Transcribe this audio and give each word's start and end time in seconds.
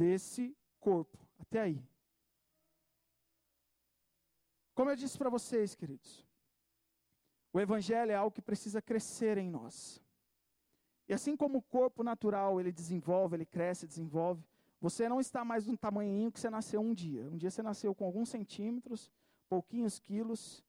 desse 0.00 0.56
corpo. 0.78 1.18
Até 1.38 1.60
aí. 1.60 1.84
Como 4.74 4.88
eu 4.88 4.96
disse 4.96 5.18
para 5.18 5.28
vocês, 5.28 5.74
queridos, 5.74 6.26
o 7.52 7.60
Evangelho 7.60 8.10
é 8.10 8.14
algo 8.14 8.34
que 8.34 8.40
precisa 8.40 8.80
crescer 8.80 9.36
em 9.36 9.50
nós. 9.50 10.02
E 11.06 11.12
assim 11.12 11.36
como 11.36 11.58
o 11.58 11.62
corpo 11.62 12.02
natural 12.02 12.58
ele 12.58 12.72
desenvolve, 12.72 13.36
ele 13.36 13.44
cresce, 13.44 13.86
desenvolve, 13.86 14.42
você 14.80 15.06
não 15.06 15.20
está 15.20 15.44
mais 15.44 15.66
no 15.66 15.76
tamanhinho 15.76 16.32
que 16.32 16.40
você 16.40 16.48
nasceu 16.48 16.80
um 16.80 16.94
dia. 16.94 17.28
Um 17.28 17.36
dia 17.36 17.50
você 17.50 17.62
nasceu 17.62 17.94
com 17.94 18.06
alguns 18.06 18.30
centímetros, 18.30 19.12
pouquinhos 19.50 19.98
quilos, 19.98 20.64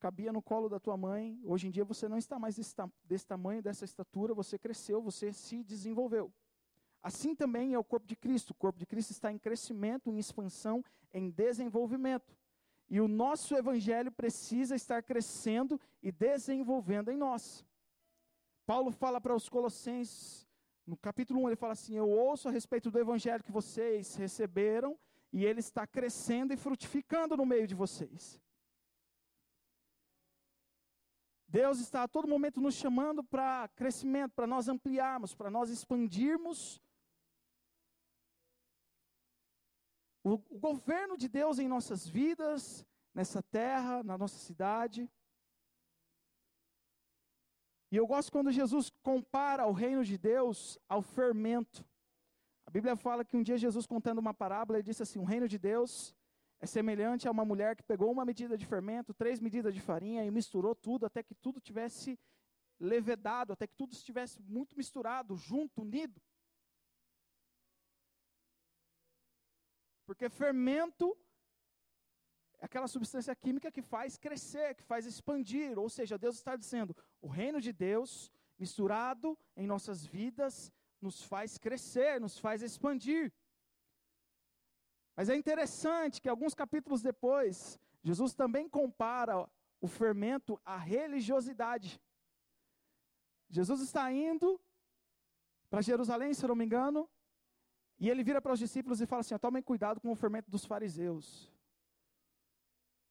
cabia 0.00 0.32
no 0.32 0.42
colo 0.42 0.68
da 0.68 0.80
tua 0.80 0.96
mãe. 0.96 1.40
Hoje 1.44 1.68
em 1.68 1.70
dia 1.70 1.84
você 1.84 2.08
não 2.08 2.18
está 2.18 2.40
mais 2.40 2.56
desse, 2.56 2.74
desse 3.04 3.26
tamanho, 3.26 3.62
dessa 3.62 3.84
estatura, 3.84 4.34
você 4.34 4.58
cresceu, 4.58 5.00
você 5.00 5.32
se 5.32 5.62
desenvolveu. 5.62 6.32
Assim 7.02 7.34
também 7.34 7.72
é 7.74 7.78
o 7.78 7.84
corpo 7.84 8.06
de 8.06 8.16
Cristo. 8.16 8.50
O 8.50 8.54
corpo 8.54 8.78
de 8.78 8.86
Cristo 8.86 9.10
está 9.10 9.32
em 9.32 9.38
crescimento, 9.38 10.10
em 10.10 10.18
expansão, 10.18 10.84
em 11.12 11.30
desenvolvimento. 11.30 12.36
E 12.88 13.00
o 13.00 13.08
nosso 13.08 13.54
evangelho 13.54 14.10
precisa 14.10 14.74
estar 14.74 15.02
crescendo 15.02 15.80
e 16.02 16.10
desenvolvendo 16.10 17.10
em 17.10 17.16
nós. 17.16 17.64
Paulo 18.66 18.90
fala 18.90 19.20
para 19.20 19.34
os 19.34 19.48
Colossenses, 19.48 20.46
no 20.86 20.96
capítulo 20.96 21.42
1, 21.42 21.48
ele 21.50 21.56
fala 21.56 21.72
assim: 21.72 21.96
Eu 21.96 22.10
ouço 22.10 22.48
a 22.48 22.50
respeito 22.50 22.90
do 22.90 22.98
evangelho 22.98 23.44
que 23.44 23.52
vocês 23.52 24.16
receberam, 24.16 24.98
e 25.32 25.44
ele 25.44 25.60
está 25.60 25.86
crescendo 25.86 26.52
e 26.52 26.56
frutificando 26.56 27.36
no 27.36 27.46
meio 27.46 27.66
de 27.66 27.74
vocês. 27.74 28.40
Deus 31.46 31.80
está 31.80 32.04
a 32.04 32.08
todo 32.08 32.28
momento 32.28 32.60
nos 32.60 32.74
chamando 32.74 33.24
para 33.24 33.68
crescimento, 33.74 34.32
para 34.34 34.46
nós 34.46 34.68
ampliarmos, 34.68 35.34
para 35.34 35.50
nós 35.50 35.70
expandirmos 35.70 36.80
o, 40.32 40.44
o 40.50 40.58
governo 40.58 41.16
de 41.16 41.28
Deus 41.28 41.58
em 41.58 41.68
nossas 41.68 42.06
vidas, 42.06 42.86
nessa 43.14 43.42
terra, 43.42 44.02
na 44.02 44.16
nossa 44.16 44.38
cidade. 44.38 45.10
E 47.90 47.96
eu 47.96 48.06
gosto 48.06 48.30
quando 48.30 48.52
Jesus 48.52 48.90
compara 49.02 49.66
o 49.66 49.72
reino 49.72 50.04
de 50.04 50.16
Deus 50.16 50.78
ao 50.88 51.02
fermento. 51.02 51.84
A 52.64 52.70
Bíblia 52.70 52.94
fala 52.94 53.24
que 53.24 53.36
um 53.36 53.42
dia 53.42 53.58
Jesus 53.58 53.86
contando 53.86 54.18
uma 54.18 54.32
parábola, 54.32 54.78
ele 54.78 54.86
disse 54.86 55.02
assim: 55.02 55.18
"O 55.18 55.24
reino 55.24 55.48
de 55.48 55.58
Deus 55.58 56.14
é 56.60 56.66
semelhante 56.66 57.26
a 57.26 57.30
uma 57.30 57.44
mulher 57.44 57.74
que 57.74 57.82
pegou 57.82 58.12
uma 58.12 58.24
medida 58.24 58.56
de 58.56 58.66
fermento, 58.66 59.12
três 59.12 59.40
medidas 59.40 59.74
de 59.74 59.80
farinha 59.80 60.24
e 60.24 60.30
misturou 60.30 60.74
tudo 60.74 61.06
até 61.06 61.22
que 61.22 61.34
tudo 61.34 61.60
tivesse 61.60 62.18
levedado, 62.78 63.52
até 63.52 63.66
que 63.66 63.74
tudo 63.74 63.92
estivesse 63.92 64.40
muito 64.42 64.76
misturado, 64.76 65.34
junto, 65.36 65.82
unido. 65.82 66.20
Porque 70.10 70.28
fermento 70.28 71.16
é 72.58 72.64
aquela 72.64 72.88
substância 72.88 73.32
química 73.32 73.70
que 73.70 73.80
faz 73.80 74.16
crescer, 74.18 74.74
que 74.74 74.82
faz 74.82 75.06
expandir. 75.06 75.78
Ou 75.78 75.88
seja, 75.88 76.18
Deus 76.18 76.34
está 76.34 76.56
dizendo: 76.56 76.96
o 77.22 77.28
reino 77.28 77.60
de 77.60 77.72
Deus, 77.72 78.32
misturado 78.58 79.38
em 79.56 79.68
nossas 79.68 80.04
vidas, 80.04 80.72
nos 81.00 81.22
faz 81.22 81.56
crescer, 81.58 82.20
nos 82.20 82.36
faz 82.40 82.60
expandir. 82.60 83.32
Mas 85.14 85.28
é 85.28 85.36
interessante 85.36 86.20
que 86.20 86.28
alguns 86.28 86.54
capítulos 86.54 87.02
depois, 87.02 87.78
Jesus 88.02 88.34
também 88.34 88.68
compara 88.68 89.48
o 89.80 89.86
fermento 89.86 90.60
à 90.64 90.76
religiosidade. 90.76 92.02
Jesus 93.48 93.80
está 93.80 94.10
indo 94.10 94.60
para 95.70 95.82
Jerusalém, 95.82 96.34
se 96.34 96.44
não 96.48 96.56
me 96.56 96.64
engano, 96.64 97.08
e 98.00 98.08
ele 98.08 98.24
vira 98.24 98.40
para 98.40 98.54
os 98.54 98.58
discípulos 98.58 99.02
e 99.02 99.06
fala 99.06 99.20
assim: 99.20 99.36
tomem 99.38 99.62
cuidado 99.62 100.00
com 100.00 100.10
o 100.10 100.16
fermento 100.16 100.50
dos 100.50 100.64
fariseus. 100.64 101.52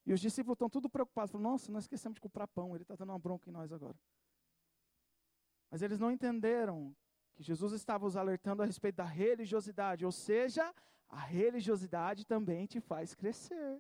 E 0.04 0.12
os 0.12 0.20
discípulos 0.20 0.56
estão 0.56 0.68
tudo 0.68 0.90
preocupados, 0.90 1.32
falam, 1.32 1.52
nossa, 1.52 1.72
nós 1.72 1.84
esquecemos 1.84 2.16
de 2.16 2.22
comprar 2.22 2.48
pão, 2.48 2.73
ele 2.73 2.82
está 2.82 2.95
dando 2.95 3.11
uma 3.11 3.20
bronca 3.20 3.48
em 3.48 3.54
nós 3.54 3.72
agora. 3.72 3.95
Mas 5.70 5.83
eles 5.83 6.00
não 6.00 6.11
entenderam 6.11 6.95
que 7.36 7.44
Jesus 7.44 7.73
estava 7.73 8.08
os 8.08 8.17
alertando 8.17 8.64
a 8.64 8.66
respeito 8.66 8.95
da 8.95 9.04
religiosidade, 9.04 10.04
ou 10.04 10.11
seja, 10.11 10.73
a 11.08 11.20
religiosidade 11.20 12.26
também 12.26 12.66
te 12.66 12.82
faz 12.82 13.14
crescer. 13.14 13.80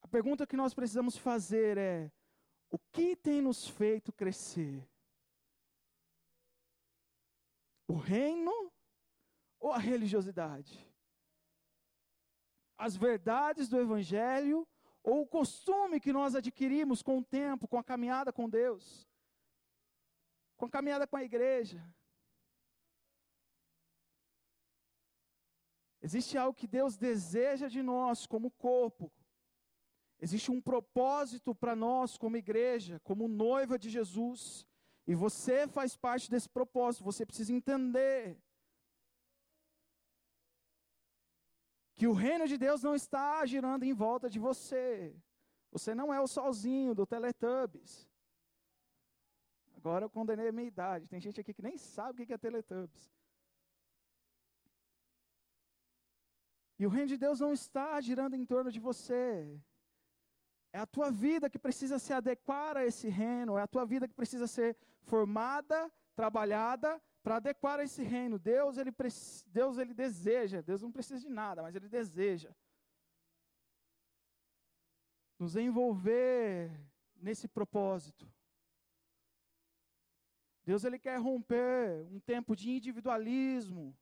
A 0.00 0.08
pergunta 0.08 0.46
que 0.46 0.56
nós 0.56 0.72
precisamos 0.72 1.18
fazer 1.18 1.76
é: 1.76 2.10
o 2.70 2.78
que 2.78 3.14
tem 3.14 3.42
nos 3.42 3.68
feito 3.68 4.10
crescer? 4.10 4.88
O 7.90 7.96
reino 7.96 8.72
ou 9.58 9.72
a 9.72 9.78
religiosidade? 9.78 10.78
As 12.78 12.96
verdades 12.96 13.68
do 13.68 13.80
Evangelho 13.80 14.64
ou 15.02 15.22
o 15.22 15.26
costume 15.26 15.98
que 15.98 16.12
nós 16.12 16.36
adquirimos 16.36 17.02
com 17.02 17.18
o 17.18 17.24
tempo, 17.24 17.66
com 17.66 17.76
a 17.76 17.82
caminhada 17.82 18.32
com 18.32 18.48
Deus, 18.48 19.08
com 20.56 20.66
a 20.66 20.70
caminhada 20.70 21.04
com 21.04 21.16
a 21.16 21.24
igreja? 21.24 21.84
Existe 26.00 26.38
algo 26.38 26.56
que 26.56 26.68
Deus 26.68 26.96
deseja 26.96 27.66
de 27.66 27.82
nós 27.82 28.24
como 28.24 28.52
corpo. 28.52 29.12
Existe 30.20 30.52
um 30.52 30.62
propósito 30.62 31.56
para 31.56 31.74
nós 31.74 32.16
como 32.16 32.36
igreja, 32.36 33.00
como 33.00 33.26
noiva 33.26 33.76
de 33.76 33.90
Jesus. 33.90 34.64
E 35.10 35.14
você 35.24 35.66
faz 35.66 35.96
parte 35.96 36.30
desse 36.32 36.48
propósito, 36.48 37.02
você 37.02 37.26
precisa 37.26 37.52
entender 37.52 38.40
que 41.96 42.06
o 42.06 42.12
reino 42.12 42.46
de 42.46 42.56
Deus 42.56 42.80
não 42.80 42.94
está 42.94 43.44
girando 43.44 43.82
em 43.82 43.92
volta 43.92 44.30
de 44.30 44.38
você. 44.38 45.12
Você 45.72 45.96
não 45.96 46.14
é 46.14 46.20
o 46.20 46.28
sozinho 46.28 46.94
do 46.94 47.04
Teletubbies. 47.12 48.08
Agora 49.78 50.04
eu 50.04 50.10
condenei 50.18 50.46
a 50.48 50.52
minha 50.52 50.68
idade. 50.68 51.10
Tem 51.10 51.20
gente 51.20 51.40
aqui 51.40 51.52
que 51.52 51.66
nem 51.68 51.76
sabe 51.76 52.22
o 52.22 52.26
que 52.26 52.32
é 52.32 52.38
Teletubbies. 52.38 53.12
E 56.78 56.86
o 56.86 56.88
reino 56.88 57.08
de 57.08 57.18
Deus 57.18 57.40
não 57.40 57.52
está 57.52 58.00
girando 58.00 58.36
em 58.36 58.46
torno 58.46 58.70
de 58.70 58.78
você. 58.78 59.60
É 60.72 60.78
a 60.78 60.86
tua 60.86 61.10
vida 61.10 61.50
que 61.50 61.58
precisa 61.58 61.98
se 61.98 62.12
adequar 62.12 62.76
a 62.76 62.86
esse 62.86 63.08
reino, 63.08 63.58
é 63.58 63.62
a 63.62 63.66
tua 63.66 63.84
vida 63.84 64.06
que 64.06 64.14
precisa 64.14 64.46
ser 64.46 64.76
formada, 65.02 65.90
trabalhada 66.14 67.00
para 67.22 67.36
adequar 67.36 67.80
a 67.80 67.84
esse 67.84 68.02
reino. 68.02 68.38
Deus 68.38 68.78
ele, 68.78 68.92
Deus, 69.46 69.78
ele 69.78 69.92
deseja, 69.92 70.62
Deus 70.62 70.82
não 70.82 70.92
precisa 70.92 71.20
de 71.20 71.28
nada, 71.28 71.62
mas 71.62 71.74
Ele 71.74 71.88
deseja 71.88 72.54
nos 75.38 75.56
envolver 75.56 76.70
nesse 77.16 77.48
propósito. 77.48 78.30
Deus 80.62 80.84
ele 80.84 80.98
quer 80.98 81.18
romper 81.18 82.06
um 82.12 82.20
tempo 82.20 82.54
de 82.54 82.70
individualismo 82.70 83.96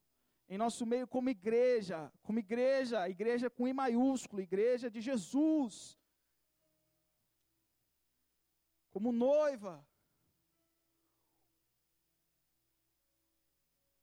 em 0.48 0.58
nosso 0.58 0.84
meio 0.84 1.06
como 1.06 1.30
igreja, 1.30 2.12
como 2.22 2.40
igreja, 2.40 3.08
igreja 3.08 3.48
com 3.48 3.68
I 3.68 3.72
maiúsculo, 3.72 4.42
igreja 4.42 4.90
de 4.90 5.00
Jesus 5.00 5.97
como 8.98 9.12
noiva. 9.12 9.86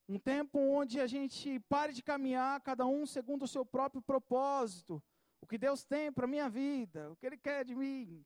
Um 0.08 0.18
tempo 0.18 0.58
onde 0.58 1.02
a 1.02 1.08
gente 1.08 1.60
pare 1.68 1.92
de 1.92 2.02
caminhar, 2.02 2.62
cada 2.62 2.86
um 2.86 3.06
segundo 3.06 3.44
o 3.44 3.48
seu 3.48 3.66
próprio 3.66 4.02
propósito. 4.02 5.04
O 5.42 5.46
que 5.46 5.58
Deus 5.58 5.84
tem 5.84 6.14
para 6.14 6.24
a 6.24 6.30
minha 6.30 6.48
vida, 6.48 7.12
o 7.12 7.16
que 7.18 7.26
Ele 7.26 7.38
quer 7.38 7.66
de 7.66 7.76
mim. 7.76 8.26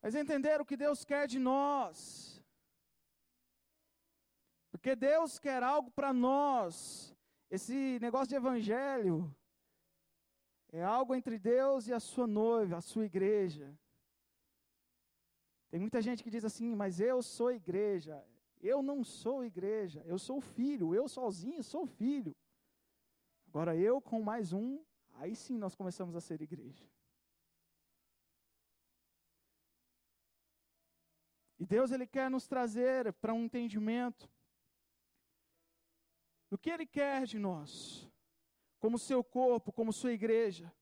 Mas 0.00 0.14
entender 0.14 0.60
o 0.60 0.64
que 0.64 0.76
Deus 0.76 1.04
quer 1.04 1.26
de 1.26 1.40
nós. 1.40 2.40
Porque 4.70 4.94
Deus 4.94 5.36
quer 5.36 5.64
algo 5.64 5.90
para 5.90 6.12
nós. 6.12 7.12
Esse 7.50 7.98
negócio 8.00 8.28
de 8.28 8.36
evangelho 8.36 9.34
é 10.70 10.80
algo 10.80 11.12
entre 11.12 11.40
Deus 11.40 11.88
e 11.88 11.92
a 11.92 11.98
sua 11.98 12.28
noiva, 12.28 12.76
a 12.76 12.80
sua 12.80 13.04
igreja. 13.04 13.76
Tem 15.70 15.80
muita 15.80 16.00
gente 16.00 16.22
que 16.22 16.30
diz 16.30 16.44
assim, 16.44 16.74
mas 16.74 17.00
eu 17.00 17.22
sou 17.22 17.50
igreja. 17.50 18.24
Eu 18.60 18.82
não 18.82 19.04
sou 19.04 19.44
igreja, 19.44 20.02
eu 20.06 20.18
sou 20.18 20.40
filho, 20.40 20.94
eu 20.94 21.08
sozinho 21.08 21.62
sou 21.62 21.86
filho. 21.86 22.34
Agora 23.48 23.76
eu 23.76 24.00
com 24.00 24.22
mais 24.22 24.52
um, 24.52 24.82
aí 25.14 25.34
sim 25.34 25.58
nós 25.58 25.74
começamos 25.74 26.16
a 26.16 26.20
ser 26.20 26.40
igreja. 26.40 26.84
E 31.58 31.64
Deus 31.64 31.90
ele 31.90 32.06
quer 32.06 32.30
nos 32.30 32.46
trazer 32.46 33.12
para 33.14 33.32
um 33.32 33.44
entendimento 33.44 34.30
do 36.50 36.58
que 36.58 36.70
ele 36.70 36.86
quer 36.86 37.24
de 37.26 37.38
nós, 37.38 38.08
como 38.78 38.98
seu 38.98 39.24
corpo, 39.24 39.72
como 39.72 39.92
sua 39.92 40.12
igreja. 40.12 40.72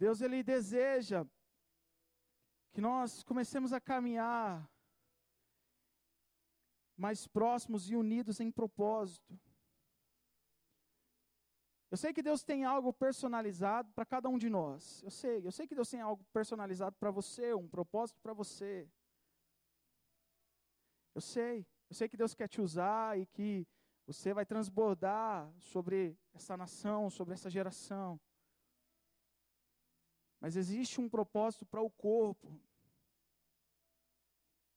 Deus 0.00 0.22
ele 0.22 0.42
deseja 0.42 1.26
que 2.72 2.80
nós 2.80 3.22
comecemos 3.22 3.70
a 3.70 3.78
caminhar 3.78 4.66
mais 6.96 7.26
próximos 7.26 7.90
e 7.90 7.94
unidos 7.94 8.40
em 8.40 8.50
propósito. 8.50 9.38
Eu 11.90 11.98
sei 11.98 12.14
que 12.14 12.22
Deus 12.22 12.42
tem 12.42 12.64
algo 12.64 12.94
personalizado 12.94 13.92
para 13.92 14.06
cada 14.06 14.26
um 14.30 14.38
de 14.38 14.48
nós. 14.48 15.02
Eu 15.02 15.10
sei, 15.10 15.46
eu 15.46 15.52
sei 15.52 15.66
que 15.66 15.74
Deus 15.74 15.90
tem 15.90 16.00
algo 16.00 16.24
personalizado 16.32 16.96
para 16.96 17.10
você, 17.10 17.52
um 17.52 17.68
propósito 17.68 18.18
para 18.22 18.32
você. 18.32 18.88
Eu 21.14 21.20
sei, 21.20 21.66
eu 21.90 21.94
sei 21.94 22.08
que 22.08 22.16
Deus 22.16 22.32
quer 22.34 22.48
te 22.48 22.62
usar 22.62 23.18
e 23.18 23.26
que 23.26 23.68
você 24.06 24.32
vai 24.32 24.46
transbordar 24.46 25.52
sobre 25.58 26.16
essa 26.32 26.56
nação, 26.56 27.10
sobre 27.10 27.34
essa 27.34 27.50
geração. 27.50 28.18
Mas 30.40 30.56
existe 30.56 31.00
um 31.00 31.08
propósito 31.08 31.66
para 31.66 31.82
o 31.82 31.90
corpo. 31.90 32.58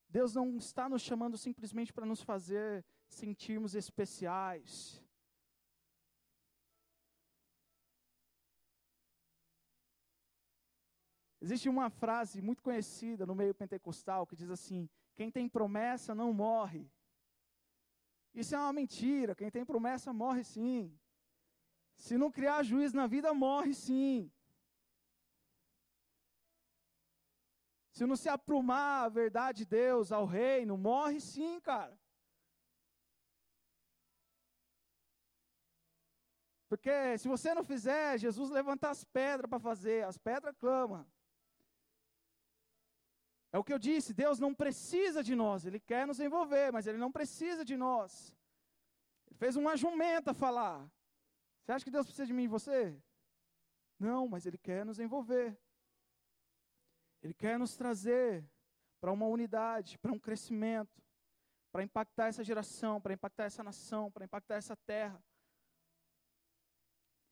Deus 0.10 0.34
não 0.36 0.58
está 0.58 0.90
nos 0.90 1.02
chamando 1.02 1.38
simplesmente 1.38 1.94
para 1.94 2.06
nos 2.06 2.22
fazer 2.22 2.86
sentirmos 3.08 3.74
especiais. 3.74 5.02
Existe 11.42 11.68
uma 11.68 11.90
frase 11.90 12.42
muito 12.42 12.62
conhecida 12.62 13.26
no 13.26 13.36
meio 13.36 13.54
pentecostal 13.54 14.26
que 14.26 14.36
diz 14.36 14.50
assim: 14.50 14.90
quem 15.16 15.30
tem 15.30 15.48
promessa 15.48 16.16
não 16.16 16.34
morre. 16.34 16.90
Isso 18.34 18.56
é 18.56 18.58
uma 18.58 18.74
mentira. 18.74 19.36
Quem 19.36 19.52
tem 19.52 19.66
promessa 19.66 20.12
morre 20.12 20.44
sim. 20.44 20.98
Se 21.96 22.18
não 22.18 22.32
criar 22.32 22.64
juízo 22.64 22.96
na 22.96 23.08
vida, 23.08 23.34
morre 23.34 23.74
sim. 23.74 24.32
Se 27.94 28.08
não 28.08 28.16
se 28.16 28.28
aprumar 28.28 29.06
a 29.06 29.10
verdade 29.10 29.60
de 29.60 29.66
Deus 29.66 30.12
ao 30.12 30.26
reino, 30.26 30.76
morre 30.76 31.20
sim, 31.22 31.60
cara. 31.60 31.96
Porque 36.68 37.20
se 37.20 37.28
você 37.28 37.54
não 37.54 37.64
fizer, 37.64 38.18
Jesus 38.18 38.50
levanta 38.50 38.90
as 38.90 39.04
pedras 39.04 39.48
para 39.48 39.60
fazer, 39.60 40.04
as 40.06 40.18
pedras 40.18 40.56
clamam. 40.58 41.06
É 43.52 43.60
o 43.60 43.64
que 43.64 43.72
eu 43.72 43.78
disse, 43.78 44.12
Deus 44.12 44.40
não 44.40 44.56
precisa 44.56 45.22
de 45.22 45.36
nós, 45.36 45.64
Ele 45.64 45.80
quer 45.80 46.08
nos 46.08 46.20
envolver, 46.20 46.72
mas 46.72 46.88
Ele 46.88 46.98
não 46.98 47.12
precisa 47.12 47.64
de 47.64 47.78
nós. 47.78 48.36
Ele 49.28 49.38
fez 49.38 49.56
uma 49.56 49.78
jumenta 49.78 50.34
falar. 50.34 50.92
Você 51.62 51.72
acha 51.74 51.86
que 51.86 51.92
Deus 51.92 52.08
precisa 52.08 52.26
de 52.26 52.34
mim 52.34 52.46
e 52.46 52.56
você? 52.58 53.00
Não, 54.00 54.28
mas 54.28 54.48
Ele 54.48 54.58
quer 54.58 54.84
nos 54.84 55.00
envolver. 55.00 55.56
Ele 57.24 57.34
quer 57.34 57.58
nos 57.58 57.78
trazer 57.78 58.46
para 59.00 59.12
uma 59.12 59.26
unidade, 59.26 59.98
para 59.98 60.12
um 60.12 60.20
crescimento, 60.20 61.02
para 61.72 61.82
impactar 61.82 62.28
essa 62.28 62.44
geração, 62.44 63.00
para 63.00 63.14
impactar 63.14 63.46
essa 63.46 63.64
nação, 63.64 64.12
para 64.12 64.26
impactar 64.26 64.56
essa 64.56 64.76
terra. 64.76 65.24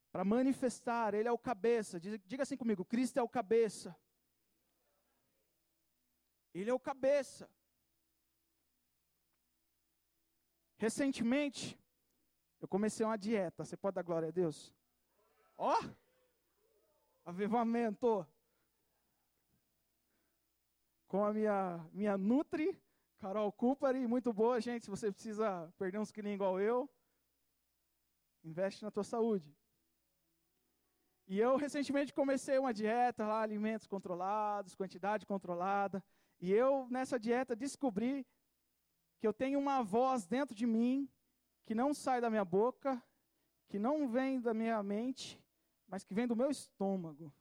Para 0.10 0.24
manifestar, 0.24 1.14
Ele 1.14 1.28
é 1.28 1.32
o 1.32 1.38
cabeça. 1.38 2.00
Diga 2.00 2.44
assim 2.44 2.56
comigo: 2.56 2.86
Cristo 2.86 3.18
é 3.18 3.22
o 3.22 3.30
cabeça. 3.30 3.96
Ele 6.54 6.70
é 6.70 6.74
o 6.74 6.80
cabeça. 6.80 7.50
Recentemente, 10.78 11.78
eu 12.62 12.68
comecei 12.68 13.06
uma 13.06 13.18
dieta. 13.18 13.64
Você 13.64 13.76
pode 13.78 13.96
dar 13.96 14.04
glória 14.04 14.30
a 14.30 14.32
Deus? 14.32 14.74
Ó! 15.58 15.78
Oh, 15.80 15.90
avivamento. 17.26 18.26
Com 21.12 21.26
a 21.26 21.34
minha, 21.34 21.86
minha 21.92 22.18
Nutri, 22.18 22.82
Carol 23.20 23.52
Cupari, 23.52 24.08
muito 24.08 24.32
boa, 24.32 24.62
gente. 24.62 24.86
Se 24.86 24.90
você 24.90 25.12
precisa 25.12 25.70
perder 25.78 25.98
uns 26.00 26.10
quilinhos 26.10 26.36
igual 26.36 26.58
eu, 26.58 26.90
investe 28.46 28.82
na 28.82 28.90
tua 28.90 29.04
saúde. 29.04 29.54
E 31.28 31.38
eu 31.38 31.58
recentemente 31.58 32.14
comecei 32.14 32.58
uma 32.58 32.74
dieta 32.74 33.28
lá, 33.28 33.42
alimentos 33.42 33.88
controlados, 33.88 34.74
quantidade 34.74 35.26
controlada. 35.26 36.02
E 36.40 36.50
eu, 36.50 36.88
nessa 36.90 37.20
dieta, 37.20 37.58
descobri 37.58 38.26
que 39.20 39.28
eu 39.28 39.34
tenho 39.34 39.60
uma 39.60 39.84
voz 39.84 40.26
dentro 40.26 40.56
de 40.56 40.66
mim 40.66 41.10
que 41.66 41.76
não 41.76 41.94
sai 41.94 42.22
da 42.22 42.30
minha 42.30 42.46
boca, 42.46 43.04
que 43.68 43.78
não 43.78 44.08
vem 44.08 44.40
da 44.40 44.54
minha 44.54 44.82
mente, 44.82 45.38
mas 45.90 46.06
que 46.06 46.14
vem 46.14 46.26
do 46.26 46.38
meu 46.38 46.50
estômago. 46.50 47.34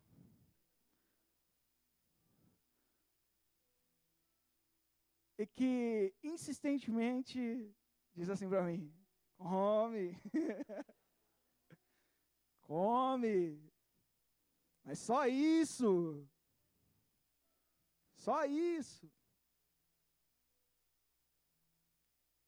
E 5.41 5.47
que 5.47 6.15
insistentemente 6.23 7.75
diz 8.15 8.29
assim 8.29 8.47
para 8.47 8.63
mim: 8.63 8.95
come, 9.39 10.15
come, 12.61 13.73
mas 14.85 14.99
só 14.99 15.27
isso. 15.27 16.29
Só 18.17 18.45
isso. 18.45 19.11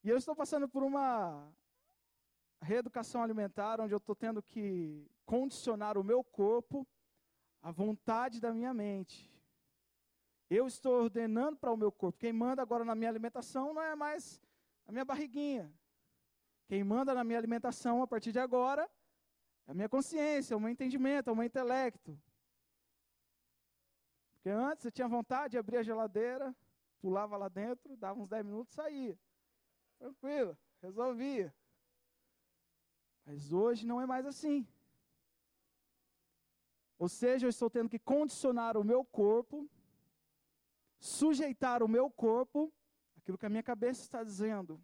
E 0.05 0.11
eu 0.11 0.19
estou 0.19 0.37
passando 0.37 0.69
por 0.69 0.83
uma 0.83 1.51
reeducação 2.61 3.23
alimentar, 3.23 3.81
onde 3.81 3.95
eu 3.95 4.03
estou 4.05 4.15
tendo 4.15 4.43
que 4.43 5.11
condicionar 5.25 5.97
o 5.97 6.05
meu 6.05 6.23
corpo 6.23 6.87
à 7.63 7.71
vontade 7.71 8.39
da 8.39 8.53
minha 8.53 8.75
mente. 8.75 9.33
Eu 10.55 10.67
estou 10.67 11.05
ordenando 11.05 11.57
para 11.57 11.73
o 11.73 11.77
meu 11.79 11.91
corpo. 11.91 12.19
Quem 12.19 12.31
manda 12.31 12.61
agora 12.61 12.85
na 12.85 12.95
minha 12.95 13.09
alimentação 13.09 13.73
não 13.73 13.81
é 13.81 13.97
mais 13.97 14.39
a 14.87 14.93
minha 14.93 15.03
barriguinha. 15.03 15.73
Quem 16.67 16.85
manda 16.85 17.15
na 17.15 17.25
minha 17.25 17.39
alimentação 17.39 18.03
a 18.03 18.07
partir 18.07 18.33
de 18.33 18.39
agora 18.39 18.83
é 19.67 19.71
a 19.71 19.75
minha 19.75 19.89
consciência, 19.89 20.53
é 20.53 20.57
o 20.57 20.61
meu 20.61 20.69
entendimento, 20.69 21.31
é 21.31 21.33
o 21.33 21.37
meu 21.37 21.47
intelecto. 21.47 22.21
Porque 24.33 24.51
antes 24.51 24.83
você 24.83 24.91
tinha 24.91 25.09
vontade 25.09 25.53
de 25.53 25.59
abrir 25.59 25.79
a 25.79 25.83
geladeira, 25.83 26.55
pulava 27.01 27.35
lá 27.39 27.49
dentro, 27.49 27.97
dava 27.97 28.21
uns 28.21 28.29
10 28.29 28.45
minutos 28.45 28.75
e 28.75 28.77
saía. 28.77 29.19
Tranquilo, 29.99 30.59
resolvia. 30.83 31.55
Mas 33.25 33.55
hoje 33.55 33.87
não 33.87 34.03
é 34.03 34.05
mais 34.05 34.27
assim. 34.27 34.69
Ou 36.99 37.09
seja, 37.09 37.47
eu 37.47 37.51
estou 37.51 37.71
tendo 37.71 37.89
que 37.89 37.99
condicionar 37.99 38.77
o 38.77 38.85
meu 38.85 39.03
corpo, 39.03 39.67
sujeitar 41.03 41.83
o 41.83 41.89
meu 41.89 42.09
corpo, 42.09 42.73
aquilo 43.17 43.37
que 43.37 43.45
a 43.45 43.49
minha 43.49 43.63
cabeça 43.63 44.03
está 44.03 44.23
dizendo. 44.23 44.81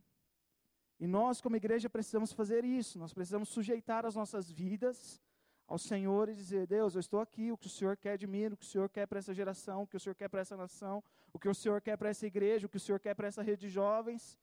E 0.98 1.06
nós, 1.06 1.40
como 1.40 1.54
igreja, 1.54 1.88
precisamos 1.88 2.32
fazer 2.32 2.64
isso. 2.64 2.98
Nós 2.98 3.14
precisamos 3.14 3.48
sujeitar 3.48 4.04
as 4.04 4.16
nossas 4.16 4.50
vidas 4.50 5.22
ao 5.68 5.78
Senhor 5.78 6.28
e 6.28 6.34
dizer: 6.34 6.66
Deus, 6.66 6.96
eu 6.96 7.00
estou 7.00 7.20
aqui, 7.20 7.52
o 7.52 7.56
que 7.56 7.68
o 7.68 7.70
Senhor 7.70 7.96
quer 7.96 8.18
de 8.18 8.26
mim, 8.26 8.46
o 8.46 8.56
que 8.56 8.64
o 8.64 8.68
Senhor 8.68 8.88
quer 8.88 9.06
para 9.06 9.20
essa 9.20 9.32
geração, 9.32 9.82
o 9.82 9.86
que 9.86 9.96
o 9.96 10.00
Senhor 10.00 10.16
quer 10.16 10.28
para 10.28 10.40
essa 10.40 10.56
nação, 10.56 11.04
o 11.32 11.38
que 11.38 11.48
o 11.48 11.54
Senhor 11.54 11.80
quer 11.80 11.96
para 11.96 12.08
essa 12.08 12.26
igreja, 12.26 12.66
o 12.66 12.68
que 12.68 12.78
o 12.78 12.80
Senhor 12.80 12.98
quer 12.98 13.14
para 13.14 13.28
essa 13.28 13.42
rede 13.42 13.60
de 13.60 13.68
jovens. 13.68 14.36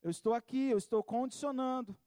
Eu 0.00 0.10
estou 0.10 0.32
aqui, 0.32 0.70
eu 0.70 0.78
estou 0.78 1.02
condicionando. 1.02 1.98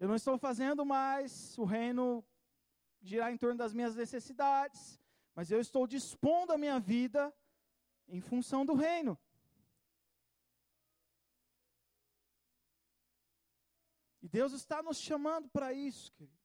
Eu 0.00 0.08
não 0.08 0.16
estou 0.16 0.36
fazendo 0.36 0.84
mais 0.84 1.56
o 1.56 1.64
reino 1.64 2.24
girar 3.00 3.30
em 3.30 3.36
torno 3.36 3.56
das 3.56 3.72
minhas 3.72 3.94
necessidades, 3.94 4.98
mas 5.34 5.50
eu 5.50 5.60
estou 5.60 5.86
dispondo 5.86 6.52
a 6.52 6.58
minha 6.58 6.78
vida 6.78 7.34
em 8.08 8.20
função 8.20 8.64
do 8.64 8.74
reino. 8.74 9.18
E 14.22 14.28
Deus 14.28 14.52
está 14.52 14.82
nos 14.82 14.98
chamando 14.98 15.48
para 15.50 15.72
isso, 15.72 16.12
querido. 16.12 16.44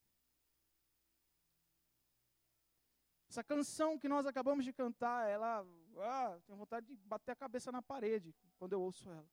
Essa 3.29 3.43
canção 3.43 3.97
que 3.97 4.09
nós 4.09 4.25
acabamos 4.25 4.65
de 4.65 4.73
cantar, 4.73 5.29
ela, 5.29 5.65
ah, 5.99 6.39
tenho 6.45 6.57
vontade 6.57 6.87
de 6.87 6.95
bater 6.95 7.31
a 7.31 7.35
cabeça 7.35 7.71
na 7.71 7.81
parede 7.81 8.35
quando 8.57 8.73
eu 8.73 8.81
ouço 8.81 9.07
ela. 9.09 9.29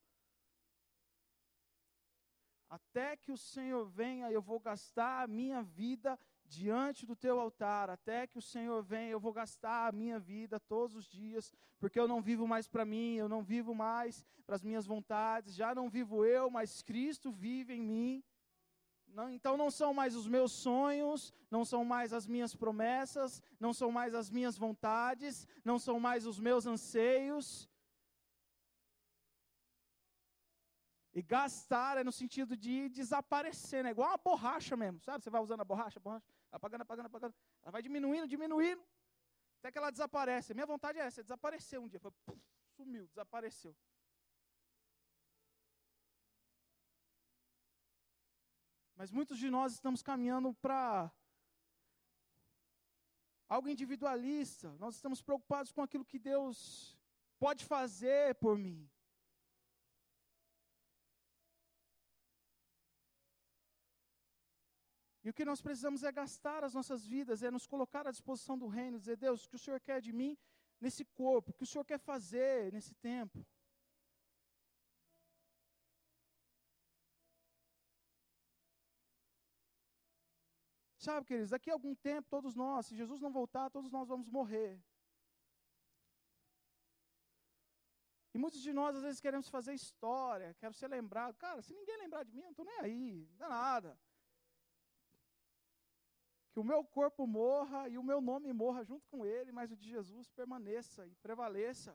Até 2.68 3.16
que 3.16 3.32
o 3.32 3.38
Senhor 3.38 3.86
venha, 3.86 4.30
eu 4.30 4.42
vou 4.42 4.60
gastar 4.60 5.22
a 5.22 5.26
minha 5.26 5.62
vida 5.62 6.18
diante 6.46 7.04
do 7.04 7.16
teu 7.16 7.38
altar. 7.38 7.90
Até 7.90 8.26
que 8.26 8.38
o 8.38 8.42
Senhor 8.42 8.82
venha, 8.82 9.10
eu 9.10 9.20
vou 9.20 9.32
gastar 9.32 9.88
a 9.88 9.92
minha 9.92 10.18
vida 10.18 10.58
todos 10.58 10.96
os 10.96 11.06
dias, 11.06 11.52
porque 11.78 11.98
eu 11.98 12.08
não 12.08 12.20
vivo 12.22 12.46
mais 12.46 12.66
para 12.68 12.84
mim, 12.84 13.14
eu 13.14 13.28
não 13.28 13.42
vivo 13.42 13.74
mais 13.74 14.24
para 14.46 14.56
as 14.56 14.62
minhas 14.62 14.86
vontades, 14.86 15.54
já 15.54 15.74
não 15.74 15.90
vivo 15.90 16.24
eu, 16.24 16.48
mas 16.50 16.82
Cristo 16.82 17.30
vive 17.30 17.74
em 17.74 17.82
mim. 17.82 18.24
Não, 19.08 19.30
então 19.30 19.56
não 19.56 19.70
são 19.70 19.94
mais 19.94 20.14
os 20.14 20.26
meus 20.28 20.52
sonhos, 20.52 21.32
não 21.50 21.64
são 21.64 21.84
mais 21.84 22.12
as 22.12 22.26
minhas 22.26 22.54
promessas, 22.54 23.42
não 23.58 23.72
são 23.72 23.90
mais 23.90 24.14
as 24.14 24.30
minhas 24.30 24.58
vontades, 24.58 25.46
não 25.64 25.78
são 25.78 25.98
mais 25.98 26.26
os 26.26 26.38
meus 26.38 26.66
anseios. 26.66 27.68
E 31.14 31.22
gastar 31.22 31.96
é 31.96 32.04
no 32.04 32.12
sentido 32.12 32.54
de 32.54 32.90
desaparecer, 32.90 33.82
né? 33.82 33.90
igual 33.90 34.10
uma 34.10 34.18
borracha 34.18 34.76
mesmo, 34.76 35.00
sabe? 35.00 35.24
Você 35.24 35.30
vai 35.30 35.40
usando 35.40 35.62
a 35.62 35.64
borracha, 35.64 35.98
a 35.98 36.02
borracha, 36.02 36.26
apagando, 36.50 36.82
apagando, 36.82 37.06
apagando. 37.06 37.34
Ela 37.62 37.72
vai 37.72 37.82
diminuindo, 37.82 38.26
diminuindo, 38.26 38.82
até 39.58 39.70
que 39.70 39.78
ela 39.78 39.90
desaparece. 39.90 40.54
Minha 40.54 40.66
vontade 40.66 40.98
é 40.98 41.02
essa, 41.02 41.20
é 41.20 41.22
desaparecer 41.22 41.78
um 41.78 41.88
dia. 41.88 42.00
sumiu, 42.76 43.06
desapareceu. 43.06 43.74
Mas 48.94 49.10
muitos 49.10 49.38
de 49.38 49.50
nós 49.50 49.74
estamos 49.74 50.02
caminhando 50.02 50.54
para 50.54 51.12
algo 53.48 53.68
individualista. 53.68 54.74
Nós 54.78 54.94
estamos 54.94 55.20
preocupados 55.20 55.70
com 55.70 55.82
aquilo 55.82 56.04
que 56.04 56.18
Deus 56.18 56.98
pode 57.38 57.64
fazer 57.64 58.34
por 58.36 58.56
mim. 58.56 58.88
E 65.26 65.30
o 65.30 65.34
que 65.34 65.44
nós 65.44 65.60
precisamos 65.60 66.04
é 66.04 66.12
gastar 66.12 66.62
as 66.62 66.72
nossas 66.72 67.04
vidas, 67.04 67.42
é 67.42 67.50
nos 67.50 67.66
colocar 67.66 68.06
à 68.06 68.12
disposição 68.12 68.56
do 68.56 68.68
reino, 68.68 68.96
dizer, 68.96 69.16
Deus, 69.16 69.44
o 69.44 69.48
que 69.48 69.56
o 69.56 69.58
Senhor 69.58 69.80
quer 69.80 70.00
de 70.00 70.12
mim 70.12 70.38
nesse 70.80 71.04
corpo, 71.04 71.50
o 71.50 71.54
que 71.54 71.64
o 71.64 71.66
Senhor 71.66 71.84
quer 71.84 71.98
fazer 71.98 72.72
nesse 72.72 72.94
tempo. 72.94 73.44
Sabe, 80.96 81.26
queridos, 81.26 81.50
daqui 81.50 81.70
a 81.70 81.72
algum 81.72 81.96
tempo, 81.96 82.28
todos 82.30 82.54
nós, 82.54 82.86
se 82.86 82.94
Jesus 82.94 83.20
não 83.20 83.32
voltar, 83.32 83.68
todos 83.68 83.90
nós 83.90 84.06
vamos 84.06 84.28
morrer. 84.28 84.80
E 88.32 88.38
muitos 88.38 88.60
de 88.60 88.72
nós, 88.72 88.94
às 88.94 89.02
vezes, 89.02 89.20
queremos 89.20 89.48
fazer 89.48 89.74
história, 89.74 90.54
quero 90.60 90.72
ser 90.72 90.86
lembrado. 90.86 91.34
Cara, 91.36 91.60
se 91.62 91.74
ninguém 91.74 91.98
lembrar 91.98 92.22
de 92.22 92.32
mim, 92.32 92.42
eu 92.42 92.44
não 92.44 92.50
estou 92.52 92.64
nem 92.64 92.78
aí, 92.78 93.26
não 93.30 93.38
dá 93.38 93.48
nada 93.48 93.98
que 96.56 96.60
o 96.60 96.64
meu 96.64 96.82
corpo 96.82 97.26
morra 97.26 97.86
e 97.86 97.98
o 97.98 98.02
meu 98.02 98.18
nome 98.18 98.50
morra 98.50 98.82
junto 98.82 99.06
com 99.08 99.26
ele, 99.26 99.52
mas 99.52 99.70
o 99.70 99.76
de 99.76 99.86
Jesus 99.90 100.30
permaneça 100.30 101.06
e 101.06 101.14
prevaleça. 101.16 101.94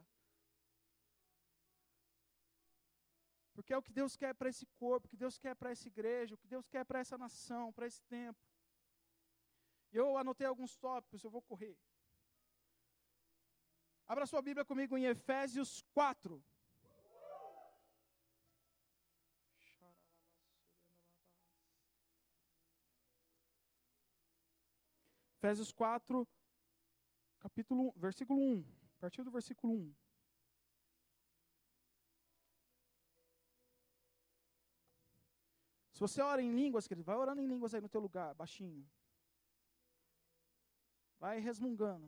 Porque 3.55 3.73
é 3.73 3.77
o 3.79 3.81
que 3.81 3.91
Deus 3.91 4.15
quer 4.15 4.35
para 4.35 4.49
esse 4.49 4.67
corpo, 4.83 5.07
o 5.07 5.09
que 5.09 5.17
Deus 5.17 5.39
quer 5.39 5.55
para 5.55 5.71
essa 5.71 5.87
igreja, 5.87 6.35
o 6.35 6.37
que 6.37 6.45
Deus 6.45 6.67
quer 6.67 6.85
para 6.85 6.99
essa 6.99 7.17
nação, 7.17 7.73
para 7.73 7.87
esse 7.87 8.03
tempo. 8.03 8.39
Eu 9.91 10.15
anotei 10.15 10.45
alguns 10.45 10.77
tópicos, 10.77 11.23
eu 11.23 11.31
vou 11.31 11.41
correr. 11.41 11.75
Abra 14.05 14.27
sua 14.27 14.43
Bíblia 14.43 14.63
comigo 14.63 14.95
em 14.95 15.05
Efésios 15.05 15.81
4. 15.91 16.39
Efésios 25.41 25.71
4, 25.71 26.27
capítulo 27.39 27.87
1, 27.87 27.99
versículo 27.99 28.39
1. 28.39 28.59
A 28.59 28.99
partir 28.99 29.23
do 29.23 29.31
versículo 29.31 29.73
1. 29.73 29.95
Se 35.93 35.99
você 35.99 36.21
ora 36.21 36.43
em 36.43 36.53
línguas, 36.53 36.87
querido, 36.87 37.03
vai 37.03 37.15
orando 37.15 37.41
em 37.41 37.47
línguas 37.47 37.73
aí 37.73 37.81
no 37.81 37.89
teu 37.89 37.99
lugar, 37.99 38.35
baixinho. 38.35 38.87
Vai 41.19 41.39
resmungando. 41.39 42.07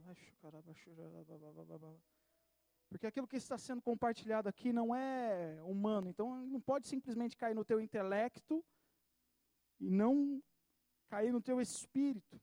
Porque 2.87 3.07
aquilo 3.07 3.27
que 3.27 3.37
está 3.37 3.57
sendo 3.57 3.81
compartilhado 3.81 4.47
aqui 4.47 4.71
não 4.71 4.93
é 4.93 5.59
humano. 5.63 6.07
Então 6.07 6.45
não 6.45 6.61
pode 6.61 6.87
simplesmente 6.87 7.35
cair 7.35 7.55
no 7.55 7.65
teu 7.65 7.81
intelecto 7.81 8.63
e 9.79 9.89
não 9.89 10.39
cair 11.07 11.31
no 11.31 11.41
teu 11.41 11.59
espírito. 11.59 12.39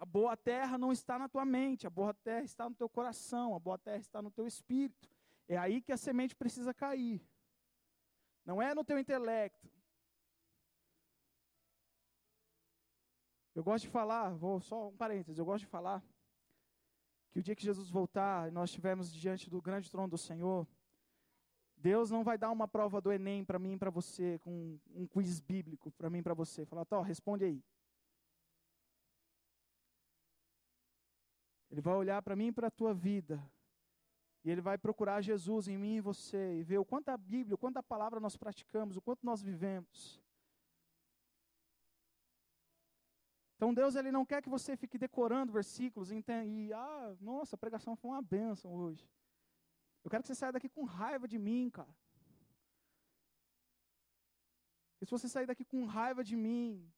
A 0.00 0.06
boa 0.06 0.34
terra 0.34 0.78
não 0.78 0.90
está 0.90 1.18
na 1.18 1.28
tua 1.28 1.44
mente, 1.44 1.86
a 1.86 1.90
boa 1.90 2.14
terra 2.14 2.42
está 2.42 2.66
no 2.66 2.74
teu 2.74 2.88
coração, 2.88 3.54
a 3.54 3.58
boa 3.58 3.76
terra 3.76 3.98
está 3.98 4.22
no 4.22 4.30
teu 4.30 4.46
espírito. 4.46 5.10
É 5.46 5.58
aí 5.58 5.82
que 5.82 5.92
a 5.92 5.96
semente 5.98 6.34
precisa 6.34 6.72
cair. 6.72 7.22
Não 8.42 8.62
é 8.62 8.74
no 8.74 8.82
teu 8.82 8.98
intelecto. 8.98 9.70
Eu 13.54 13.62
gosto 13.62 13.84
de 13.84 13.90
falar, 13.90 14.30
vou 14.30 14.58
só 14.58 14.88
um 14.88 14.96
parênteses, 14.96 15.38
eu 15.38 15.44
gosto 15.44 15.64
de 15.64 15.70
falar 15.70 16.02
que 17.30 17.38
o 17.38 17.42
dia 17.42 17.54
que 17.54 17.62
Jesus 17.62 17.90
voltar 17.90 18.48
e 18.48 18.50
nós 18.50 18.70
estivermos 18.70 19.12
diante 19.12 19.50
do 19.50 19.60
grande 19.60 19.90
trono 19.90 20.08
do 20.08 20.16
Senhor, 20.16 20.66
Deus 21.76 22.10
não 22.10 22.24
vai 22.24 22.38
dar 22.38 22.50
uma 22.50 22.66
prova 22.66 23.02
do 23.02 23.12
Enem 23.12 23.44
para 23.44 23.58
mim 23.58 23.74
e 23.74 23.78
para 23.78 23.90
você, 23.90 24.38
com 24.38 24.78
um 24.94 25.06
quiz 25.06 25.40
bíblico 25.40 25.90
para 25.92 26.08
mim 26.08 26.20
e 26.20 26.22
para 26.22 26.32
você. 26.32 26.64
Falar, 26.64 26.86
tá, 26.86 27.02
responde 27.02 27.44
aí. 27.44 27.62
Ele 31.70 31.80
vai 31.80 31.94
olhar 31.94 32.20
para 32.22 32.34
mim 32.34 32.48
e 32.48 32.52
para 32.52 32.68
a 32.68 32.70
tua 32.70 32.92
vida. 32.92 33.42
E 34.42 34.50
ele 34.50 34.60
vai 34.60 34.78
procurar 34.78 35.20
Jesus 35.20 35.68
em 35.68 35.76
mim 35.76 35.96
e 35.96 36.00
você 36.00 36.58
e 36.58 36.62
ver 36.62 36.78
o 36.78 36.84
quanto 36.84 37.10
a 37.10 37.16
Bíblia, 37.16 37.54
o 37.54 37.58
quanto 37.58 37.76
a 37.76 37.82
palavra 37.82 38.18
nós 38.18 38.36
praticamos, 38.36 38.96
o 38.96 39.02
quanto 39.02 39.24
nós 39.24 39.42
vivemos. 39.42 40.20
Então 43.56 43.74
Deus 43.74 43.94
ele 43.94 44.10
não 44.10 44.24
quer 44.24 44.42
que 44.42 44.48
você 44.48 44.74
fique 44.74 44.96
decorando 44.96 45.52
versículos 45.52 46.10
e, 46.10 46.24
e 46.46 46.72
ah, 46.72 47.14
nossa, 47.20 47.56
a 47.56 47.58
pregação 47.58 47.94
foi 47.94 48.10
uma 48.10 48.22
benção 48.22 48.72
hoje. 48.72 49.06
Eu 50.02 50.10
quero 50.10 50.22
que 50.22 50.28
você 50.28 50.34
saia 50.34 50.52
daqui 50.52 50.68
com 50.68 50.84
raiva 50.84 51.28
de 51.28 51.38
mim, 51.38 51.68
cara. 51.68 51.94
E 55.00 55.06
se 55.06 55.10
você 55.10 55.28
sair 55.28 55.46
daqui 55.46 55.64
com 55.64 55.84
raiva 55.84 56.22
de 56.22 56.36
mim, 56.36 56.90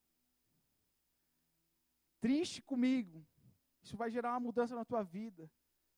triste 2.20 2.62
comigo, 2.62 3.26
isso 3.82 3.96
vai 3.96 4.10
gerar 4.10 4.30
uma 4.30 4.40
mudança 4.40 4.74
na 4.74 4.84
tua 4.84 5.02
vida. 5.02 5.50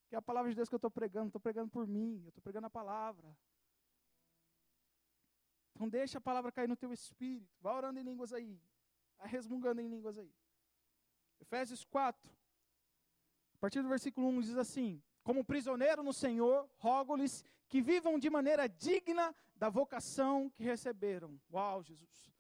Que 0.09 0.15
é 0.15 0.19
a 0.19 0.23
palavra 0.23 0.51
de 0.51 0.57
Deus 0.57 0.69
que 0.69 0.75
eu 0.75 0.79
estou 0.79 0.91
pregando, 0.91 1.29
estou 1.29 1.41
pregando 1.41 1.71
por 1.71 1.87
mim, 1.87 2.21
eu 2.25 2.29
estou 2.29 2.43
pregando 2.43 2.67
a 2.67 2.71
palavra. 2.71 3.37
Então 5.75 5.89
deixa 5.89 6.19
a 6.19 6.21
palavra 6.21 6.53
cair 6.53 6.69
no 6.69 6.77
teu 6.77 6.93
espírito. 6.93 7.53
Vai 7.61 7.75
orando 7.75 7.99
em 7.99 8.03
línguas 8.03 8.33
aí. 8.33 8.61
Vai 9.19 9.29
resmungando 9.29 9.81
em 9.81 9.89
línguas 9.89 10.19
aí. 10.19 10.33
Efésios 11.41 11.85
4, 11.85 12.33
a 13.55 13.59
partir 13.59 13.83
do 13.83 13.89
versículo 13.89 14.29
1 14.29 14.41
diz 14.41 14.57
assim: 14.57 15.03
Como 15.23 15.45
prisioneiro 15.45 16.03
no 16.03 16.13
Senhor, 16.13 16.69
rogo-lhes 16.77 17.45
que 17.69 17.83
vivam 17.83 18.19
de 18.19 18.31
maneira 18.31 18.69
digna 18.69 19.35
da 19.57 19.69
vocação 19.69 20.49
que 20.51 20.63
receberam. 20.63 21.41
Uau, 21.53 21.83
Jesus. 21.83 22.31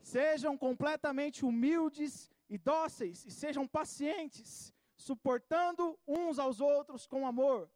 Sejam 0.00 0.58
completamente 0.58 1.44
humildes 1.44 2.30
e 2.48 2.58
dóceis, 2.58 3.24
e 3.24 3.30
sejam 3.30 3.66
pacientes, 3.66 4.74
suportando 5.02 5.98
uns 6.06 6.38
aos 6.38 6.60
outros 6.60 7.06
com 7.06 7.26
amor. 7.26 7.68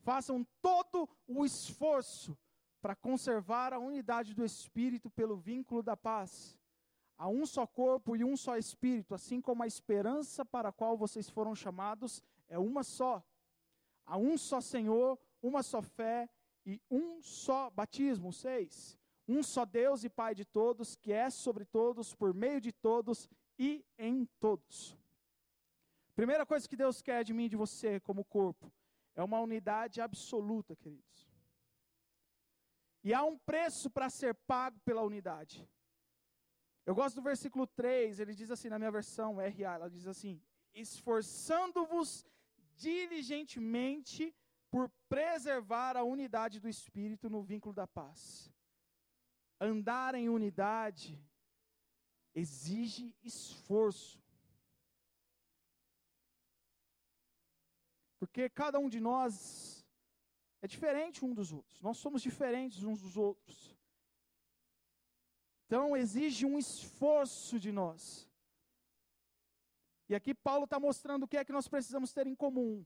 Façam 0.00 0.46
todo 0.60 1.08
o 1.26 1.44
esforço 1.44 2.36
para 2.80 2.96
conservar 2.96 3.72
a 3.72 3.78
unidade 3.78 4.34
do 4.34 4.44
Espírito 4.44 5.10
pelo 5.10 5.36
vínculo 5.36 5.82
da 5.82 5.96
paz. 5.96 6.58
Há 7.16 7.28
um 7.28 7.44
só 7.44 7.66
corpo 7.66 8.16
e 8.16 8.24
um 8.24 8.36
só 8.36 8.56
Espírito, 8.56 9.14
assim 9.14 9.40
como 9.40 9.62
a 9.62 9.66
esperança 9.66 10.44
para 10.44 10.68
a 10.68 10.72
qual 10.72 10.96
vocês 10.96 11.28
foram 11.28 11.54
chamados 11.54 12.22
é 12.48 12.58
uma 12.58 12.82
só. 12.82 13.22
Há 14.06 14.16
um 14.16 14.38
só 14.38 14.60
Senhor, 14.60 15.18
uma 15.42 15.62
só 15.62 15.82
fé 15.82 16.28
e 16.64 16.80
um 16.90 17.20
só 17.20 17.70
batismo. 17.70 18.32
Seis. 18.32 18.98
Um 19.26 19.42
só 19.42 19.66
Deus 19.66 20.04
e 20.04 20.08
Pai 20.08 20.34
de 20.34 20.44
todos, 20.44 20.96
que 20.96 21.12
é 21.12 21.28
sobre 21.28 21.66
todos, 21.66 22.14
por 22.14 22.32
meio 22.32 22.60
de 22.60 22.72
todos 22.72 23.28
e 23.58 23.84
em 23.98 24.26
todos. 24.40 24.97
Primeira 26.18 26.44
coisa 26.44 26.68
que 26.68 26.74
Deus 26.74 27.00
quer 27.00 27.22
de 27.22 27.32
mim 27.32 27.44
e 27.44 27.48
de 27.48 27.54
você 27.54 28.00
como 28.00 28.24
corpo 28.24 28.72
é 29.14 29.22
uma 29.22 29.38
unidade 29.38 30.00
absoluta, 30.00 30.74
queridos. 30.74 31.30
E 33.04 33.14
há 33.14 33.22
um 33.22 33.38
preço 33.38 33.88
para 33.88 34.10
ser 34.10 34.34
pago 34.34 34.80
pela 34.80 35.02
unidade. 35.02 35.56
Eu 36.84 36.92
gosto 36.92 37.14
do 37.14 37.22
versículo 37.22 37.68
3, 37.68 38.18
ele 38.18 38.34
diz 38.34 38.50
assim 38.50 38.68
na 38.68 38.80
minha 38.80 38.90
versão 38.90 39.36
RA, 39.36 39.74
ela 39.76 39.88
diz 39.88 40.08
assim: 40.08 40.42
esforçando-vos 40.74 42.26
diligentemente 42.74 44.34
por 44.72 44.90
preservar 45.08 45.96
a 45.96 46.02
unidade 46.02 46.58
do 46.58 46.68
espírito 46.68 47.30
no 47.30 47.44
vínculo 47.44 47.72
da 47.72 47.86
paz. 47.86 48.52
Andar 49.60 50.16
em 50.16 50.28
unidade 50.28 51.16
exige 52.34 53.14
esforço. 53.22 54.20
Porque 58.18 58.50
cada 58.50 58.78
um 58.78 58.88
de 58.88 59.00
nós 59.00 59.86
é 60.60 60.66
diferente 60.66 61.24
um 61.24 61.32
dos 61.32 61.52
outros. 61.52 61.80
Nós 61.80 61.98
somos 61.98 62.20
diferentes 62.20 62.82
uns 62.82 63.00
dos 63.00 63.16
outros. 63.16 63.76
Então 65.66 65.96
exige 65.96 66.44
um 66.46 66.58
esforço 66.58 67.60
de 67.60 67.70
nós. 67.70 68.28
E 70.08 70.14
aqui 70.14 70.34
Paulo 70.34 70.64
está 70.64 70.80
mostrando 70.80 71.24
o 71.24 71.28
que 71.28 71.36
é 71.36 71.44
que 71.44 71.52
nós 71.52 71.68
precisamos 71.68 72.12
ter 72.12 72.26
em 72.26 72.34
comum: 72.34 72.84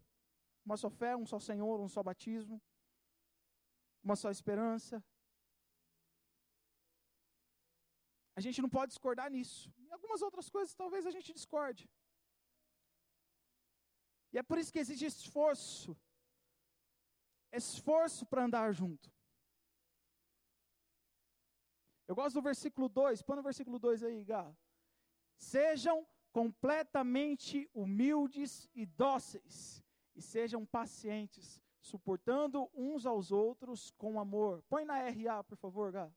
uma 0.67 0.77
só 0.77 0.91
fé, 0.91 1.17
um 1.17 1.25
só 1.25 1.39
Senhor, 1.39 1.81
um 1.81 1.89
só 1.89 2.03
batismo, 2.03 2.61
uma 4.03 4.17
só 4.17 4.31
esperança. 4.31 5.03
A 8.35 8.41
gente 8.41 8.61
não 8.61 8.69
pode 8.69 8.91
discordar 8.91 9.31
nisso. 9.31 9.73
E 9.79 9.93
algumas 9.93 10.21
outras 10.21 10.51
coisas 10.51 10.75
talvez 10.75 11.07
a 11.07 11.11
gente 11.11 11.33
discorde. 11.33 11.89
E 14.33 14.39
é 14.39 14.43
por 14.43 14.59
isso 14.59 14.73
que 14.73 14.79
exige 14.79 15.07
esforço. 15.07 15.97
esforço 17.53 18.25
para 18.25 18.45
andar 18.45 18.73
junto. 18.73 19.12
Eu 22.09 22.15
gosto 22.15 22.35
do 22.35 22.43
versículo 22.43 22.89
2, 22.89 23.23
põe 23.23 23.37
no 23.37 23.43
versículo 23.43 23.79
2 23.79 24.03
aí, 24.03 24.25
Gá. 24.25 24.55
Sejam 25.37 26.07
completamente 26.33 27.69
humildes 27.75 28.71
e 28.75 28.87
dóceis, 28.87 29.85
e 30.15 30.23
sejam 30.23 30.65
pacientes, 30.65 31.61
suportando 31.81 32.71
uns 32.75 33.05
aos 33.05 33.31
outros 33.31 33.91
com 33.93 34.19
amor. 34.19 34.62
Põe 34.69 34.85
na 34.85 34.99
RA, 35.11 35.45
por 35.45 35.57
favor, 35.57 35.93
Gá. 35.93 36.11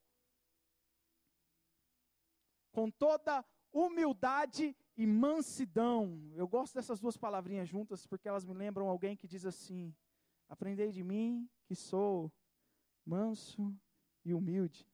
Com 2.72 2.90
toda 2.90 3.44
humildade 3.72 4.76
e 4.98 5.06
mansidão. 5.06 6.32
Eu 6.36 6.48
gosto 6.48 6.76
dessas 6.76 7.00
duas 7.00 7.18
palavrinhas 7.18 7.68
juntas 7.68 8.06
porque 8.06 8.28
elas 8.28 8.46
me 8.46 8.54
lembram 8.54 8.88
alguém 8.88 9.16
que 9.16 9.28
diz 9.28 9.46
assim: 9.46 9.94
Aprendei 10.50 10.92
de 10.92 11.04
mim 11.04 11.50
que 11.66 11.76
sou 11.76 12.32
manso 13.06 13.76
e 14.24 14.34
humilde. 14.34 14.88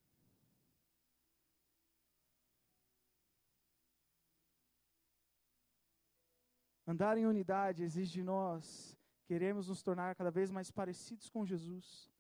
Andar 6.86 7.18
em 7.18 7.26
unidade 7.26 7.84
exige 7.84 8.12
de 8.12 8.24
nós 8.24 8.98
queremos 9.32 9.70
nos 9.70 9.82
tornar 9.82 10.14
cada 10.14 10.30
vez 10.30 10.52
mais 10.52 10.70
parecidos 10.70 11.30
com 11.30 11.46
Jesus. 11.46 12.11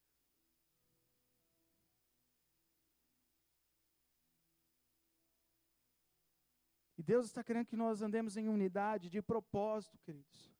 E 7.01 7.03
Deus 7.03 7.25
está 7.25 7.43
querendo 7.43 7.65
que 7.65 7.75
nós 7.75 8.03
andemos 8.03 8.37
em 8.37 8.47
unidade 8.47 9.09
de 9.09 9.23
propósito, 9.23 9.97
queridos. 9.97 10.53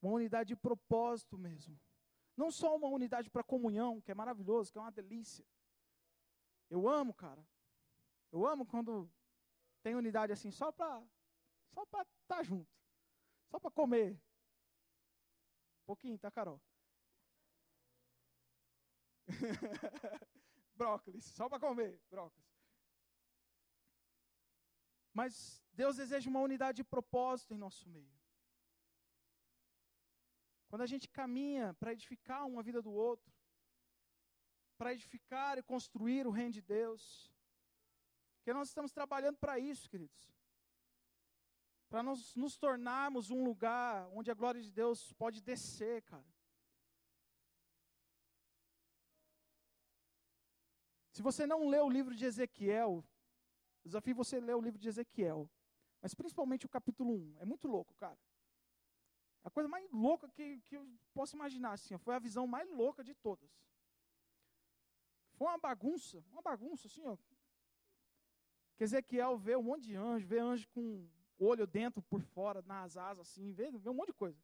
Uma 0.00 0.14
unidade 0.14 0.48
de 0.48 0.56
propósito 0.56 1.36
mesmo. 1.36 1.78
Não 2.34 2.50
só 2.50 2.74
uma 2.74 2.88
unidade 2.88 3.28
para 3.28 3.44
comunhão, 3.44 4.00
que 4.00 4.10
é 4.10 4.14
maravilhoso, 4.14 4.72
que 4.72 4.78
é 4.78 4.80
uma 4.80 4.90
delícia. 4.90 5.46
Eu 6.70 6.88
amo, 6.88 7.12
cara. 7.12 7.46
Eu 8.32 8.46
amo 8.46 8.64
quando 8.64 9.12
tem 9.82 9.94
unidade 9.94 10.32
assim, 10.32 10.50
só 10.50 10.72
para 10.72 11.06
só 11.74 11.84
para 11.84 12.00
estar 12.22 12.36
tá 12.36 12.42
junto. 12.42 12.74
Só 13.50 13.60
para 13.60 13.70
comer. 13.70 14.14
Um 15.82 15.84
pouquinho, 15.84 16.18
tá, 16.18 16.30
Carol? 16.30 16.58
brócolis, 20.74 21.26
só 21.26 21.50
para 21.50 21.60
comer, 21.60 22.00
brócolis. 22.08 22.53
Mas 25.14 25.62
Deus 25.72 25.96
deseja 25.96 26.28
uma 26.28 26.40
unidade 26.40 26.78
de 26.78 26.84
propósito 26.84 27.54
em 27.54 27.56
nosso 27.66 27.88
meio. 27.88 28.12
Quando 30.68 30.82
a 30.82 30.86
gente 30.86 31.08
caminha 31.08 31.72
para 31.74 31.92
edificar 31.92 32.44
uma 32.44 32.62
vida 32.62 32.82
do 32.82 32.92
outro, 32.92 33.32
para 34.76 34.92
edificar 34.92 35.56
e 35.56 35.62
construir 35.62 36.26
o 36.26 36.32
reino 36.32 36.50
de 36.50 36.60
Deus, 36.60 37.32
que 38.42 38.52
nós 38.52 38.68
estamos 38.68 38.92
trabalhando 38.92 39.38
para 39.38 39.56
isso, 39.56 39.88
queridos. 39.88 40.34
Para 41.88 42.02
nós 42.02 42.34
nos 42.34 42.56
tornarmos 42.56 43.30
um 43.30 43.44
lugar 43.44 44.08
onde 44.12 44.32
a 44.32 44.34
glória 44.34 44.60
de 44.60 44.72
Deus 44.72 45.12
pode 45.12 45.40
descer, 45.40 46.02
cara. 46.02 46.26
Se 51.12 51.22
você 51.22 51.46
não 51.46 51.68
lê 51.68 51.78
o 51.78 51.88
livro 51.88 52.16
de 52.16 52.24
Ezequiel, 52.24 53.04
Desafio 53.84 54.14
você 54.14 54.40
ler 54.40 54.54
o 54.54 54.60
livro 54.60 54.78
de 54.78 54.88
Ezequiel. 54.88 55.48
Mas 56.00 56.14
principalmente 56.14 56.66
o 56.66 56.68
capítulo 56.68 57.14
1. 57.14 57.36
É 57.40 57.44
muito 57.44 57.68
louco, 57.68 57.94
cara. 57.94 58.18
A 59.44 59.50
coisa 59.50 59.68
mais 59.68 59.90
louca 59.90 60.28
que, 60.28 60.60
que 60.62 60.76
eu 60.76 60.88
posso 61.12 61.36
imaginar, 61.36 61.72
assim, 61.72 61.96
foi 61.98 62.14
a 62.14 62.18
visão 62.18 62.46
mais 62.46 62.70
louca 62.70 63.04
de 63.04 63.14
todas. 63.14 63.50
Foi 65.34 65.46
uma 65.48 65.58
bagunça, 65.58 66.24
uma 66.32 66.40
bagunça, 66.40 66.86
assim, 66.86 67.04
ó. 67.04 67.16
Que 68.76 68.84
Ezequiel 68.84 69.36
vê 69.36 69.54
um 69.54 69.62
monte 69.62 69.82
de 69.82 69.94
anjo, 69.94 70.26
vê 70.26 70.38
anjo 70.38 70.66
com 70.68 71.06
olho 71.38 71.66
dentro, 71.66 72.02
por 72.02 72.22
fora, 72.22 72.62
nas 72.62 72.96
asas, 72.96 73.28
assim, 73.28 73.52
vê, 73.52 73.70
vê 73.70 73.90
um 73.90 73.94
monte 73.94 74.08
de 74.08 74.14
coisa. 74.14 74.42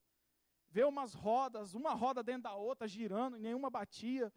Vê 0.68 0.84
umas 0.84 1.14
rodas, 1.14 1.74
uma 1.74 1.94
roda 1.94 2.22
dentro 2.22 2.42
da 2.42 2.54
outra, 2.54 2.86
girando, 2.86 3.36
e 3.36 3.40
nenhuma 3.40 3.70
batia. 3.70 4.32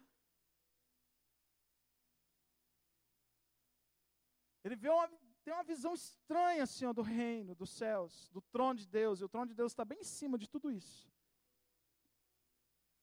Ele 4.64 4.76
vê 4.76 4.90
uma, 4.90 5.08
tem 5.44 5.54
uma 5.54 5.64
visão 5.64 5.94
estranha 5.94 6.64
assim, 6.64 6.86
ó, 6.86 6.94
do 6.94 7.02
reino, 7.02 7.54
dos 7.54 7.70
céus, 7.70 8.30
do 8.30 8.42
trono 8.42 8.80
de 8.80 8.88
Deus, 8.88 9.20
e 9.20 9.26
o 9.26 9.30
trono 9.30 9.48
de 9.48 9.54
Deus 9.54 9.72
está 9.72 9.84
bem 9.84 10.00
em 10.00 10.04
cima 10.04 10.38
de 10.38 10.48
tudo 10.48 10.72
isso. 10.72 11.12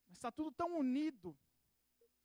Mas 0.08 0.16
está 0.16 0.32
tudo 0.32 0.50
tão 0.50 0.78
unido. 0.78 1.36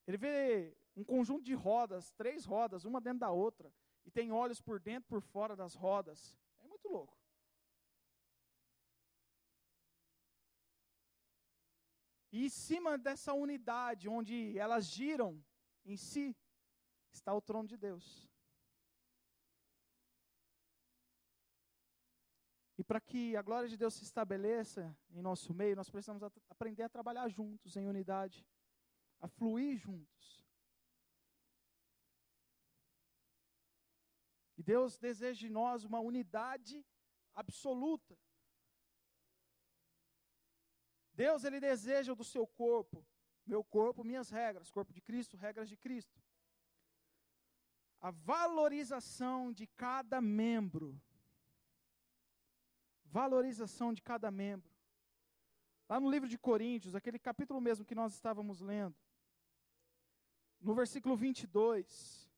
Ele 0.07 0.17
vê 0.17 0.77
um 0.95 1.03
conjunto 1.03 1.43
de 1.43 1.53
rodas, 1.53 2.11
três 2.11 2.45
rodas, 2.45 2.85
uma 2.85 3.01
dentro 3.01 3.19
da 3.19 3.31
outra, 3.31 3.73
e 4.05 4.11
tem 4.11 4.31
olhos 4.31 4.61
por 4.61 4.79
dentro 4.79 5.07
e 5.07 5.09
por 5.09 5.21
fora 5.21 5.55
das 5.55 5.75
rodas. 5.75 6.39
É 6.59 6.67
muito 6.67 6.87
louco. 6.87 7.17
E 12.31 12.45
em 12.45 12.49
cima 12.49 12.97
dessa 12.97 13.33
unidade, 13.33 14.09
onde 14.09 14.57
elas 14.57 14.85
giram 14.87 15.43
em 15.85 15.97
si, 15.97 16.35
está 17.11 17.33
o 17.33 17.41
trono 17.41 17.67
de 17.67 17.77
Deus. 17.77 18.29
Para 22.87 23.01
que 23.01 23.35
a 23.35 23.41
glória 23.41 23.67
de 23.67 23.77
Deus 23.77 23.95
se 23.95 24.03
estabeleça 24.03 24.95
em 25.09 25.21
nosso 25.21 25.53
meio, 25.53 25.75
nós 25.75 25.89
precisamos 25.89 26.21
aprender 26.49 26.83
a 26.83 26.89
trabalhar 26.89 27.27
juntos, 27.29 27.75
em 27.75 27.87
unidade, 27.87 28.45
a 29.19 29.27
fluir 29.27 29.77
juntos. 29.77 30.45
E 34.57 34.63
Deus 34.63 34.97
deseja 34.97 35.39
de 35.39 35.49
nós 35.49 35.83
uma 35.83 35.99
unidade 35.99 36.85
absoluta. 37.33 38.17
Deus, 41.13 41.43
Ele 41.43 41.59
deseja 41.59 42.13
do 42.13 42.23
seu 42.23 42.45
corpo, 42.45 43.05
meu 43.45 43.63
corpo, 43.63 44.03
minhas 44.03 44.29
regras, 44.29 44.69
corpo 44.69 44.93
de 44.93 45.01
Cristo, 45.01 45.37
regras 45.37 45.67
de 45.67 45.77
Cristo. 45.77 46.21
A 47.99 48.11
valorização 48.11 49.51
de 49.51 49.65
cada 49.65 50.21
membro 50.21 51.01
valorização 53.05 53.93
de 53.93 54.01
cada 54.01 54.29
membro. 54.29 54.69
Lá 55.87 55.99
no 55.99 56.09
livro 56.09 56.27
de 56.27 56.37
Coríntios, 56.37 56.95
aquele 56.95 57.19
capítulo 57.19 57.61
mesmo 57.61 57.85
que 57.85 57.95
nós 57.95 58.13
estávamos 58.13 58.59
lendo, 58.59 58.95
no 60.59 60.73
versículo 60.73 61.15
22. 61.15 62.29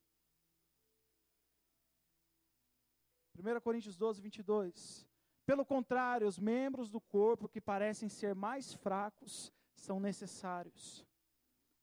1 3.37 3.61
Coríntios 3.61 3.95
12, 3.95 4.21
22. 4.21 5.07
Pelo 5.45 5.65
contrário, 5.65 6.27
os 6.27 6.37
membros 6.37 6.89
do 6.89 6.99
corpo 6.99 7.47
que 7.47 7.61
parecem 7.61 8.09
ser 8.09 8.35
mais 8.35 8.73
fracos 8.73 9.53
são 9.75 9.99
necessários. 9.99 11.05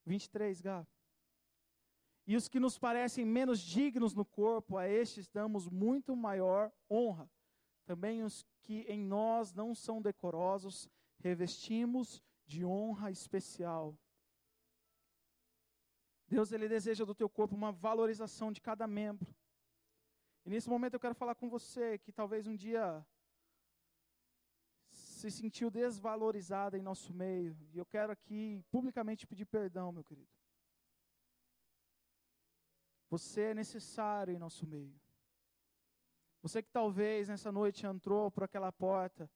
23, 0.05 0.61
Gá. 0.61 0.87
E 2.27 2.37
os 2.37 2.49
que 2.49 2.61
nos 2.61 2.79
parecem 2.79 3.25
menos 3.25 3.61
dignos 3.61 4.15
no 4.15 4.25
corpo, 4.25 4.77
a 4.77 4.89
estes 4.89 5.29
damos 5.29 5.69
muito 5.69 6.17
maior 6.17 6.73
honra. 6.91 7.31
Também 7.85 8.23
os 8.23 8.47
que 8.63 8.81
em 8.83 9.05
nós 9.05 9.53
não 9.53 9.75
são 9.75 10.01
decorosos, 10.01 10.89
revestimos 11.19 12.23
de 12.47 12.65
honra 12.65 13.11
especial. 13.11 13.97
Deus 16.27 16.53
ele 16.53 16.69
deseja 16.69 17.05
do 17.05 17.15
teu 17.15 17.29
corpo 17.29 17.55
uma 17.55 17.71
valorização 17.71 18.51
de 18.51 18.61
cada 18.61 18.87
membro. 18.87 19.35
E 20.45 20.51
nesse 20.51 20.69
momento 20.69 20.95
eu 20.95 21.01
quero 21.01 21.15
falar 21.15 21.35
com 21.35 21.49
você 21.49 21.99
que 21.99 22.13
talvez 22.13 22.47
um 22.47 22.57
dia 22.57 23.07
se 24.91 25.31
sentiu 25.31 25.71
desvalorizada 25.71 26.77
em 26.77 26.83
nosso 26.83 27.13
meio. 27.15 27.57
E 27.73 27.79
eu 27.79 27.87
quero 27.87 28.13
aqui 28.13 28.63
publicamente 28.71 29.27
pedir 29.27 29.47
perdão, 29.47 29.93
meu 29.93 30.05
querido. 30.05 30.29
Você 33.09 33.43
é 33.43 33.55
necessário 33.55 34.35
em 34.35 34.39
nosso 34.39 34.67
meio. 34.67 35.01
Você 36.45 36.63
que 36.63 36.69
talvez 36.71 37.27
nessa 37.27 37.51
noite 37.51 37.87
entrou 37.87 38.31
por 38.31 38.45
aquela 38.45 38.71
porta 38.71 39.31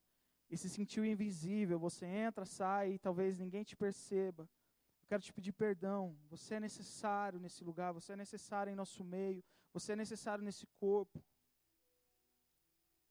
e 0.51 0.59
se 0.59 0.69
sentiu 0.69 1.07
invisível, 1.07 1.79
você 1.79 2.05
entra, 2.05 2.45
sai 2.45 2.93
e 2.93 2.99
talvez 2.99 3.39
ninguém 3.39 3.65
te 3.65 3.75
perceba. 3.75 4.43
Eu 5.01 5.09
quero 5.09 5.23
te 5.23 5.33
pedir 5.33 5.53
perdão. 5.53 6.15
Você 6.29 6.57
é 6.57 6.61
necessário 6.61 7.41
nesse 7.41 7.65
lugar, 7.65 7.95
você 7.95 8.13
é 8.13 8.17
necessário 8.17 8.71
em 8.71 8.77
nosso 8.77 9.03
meio, 9.03 9.43
você 9.73 9.93
é 9.93 9.97
necessário 9.97 10.45
nesse 10.45 10.67
corpo. 10.79 11.25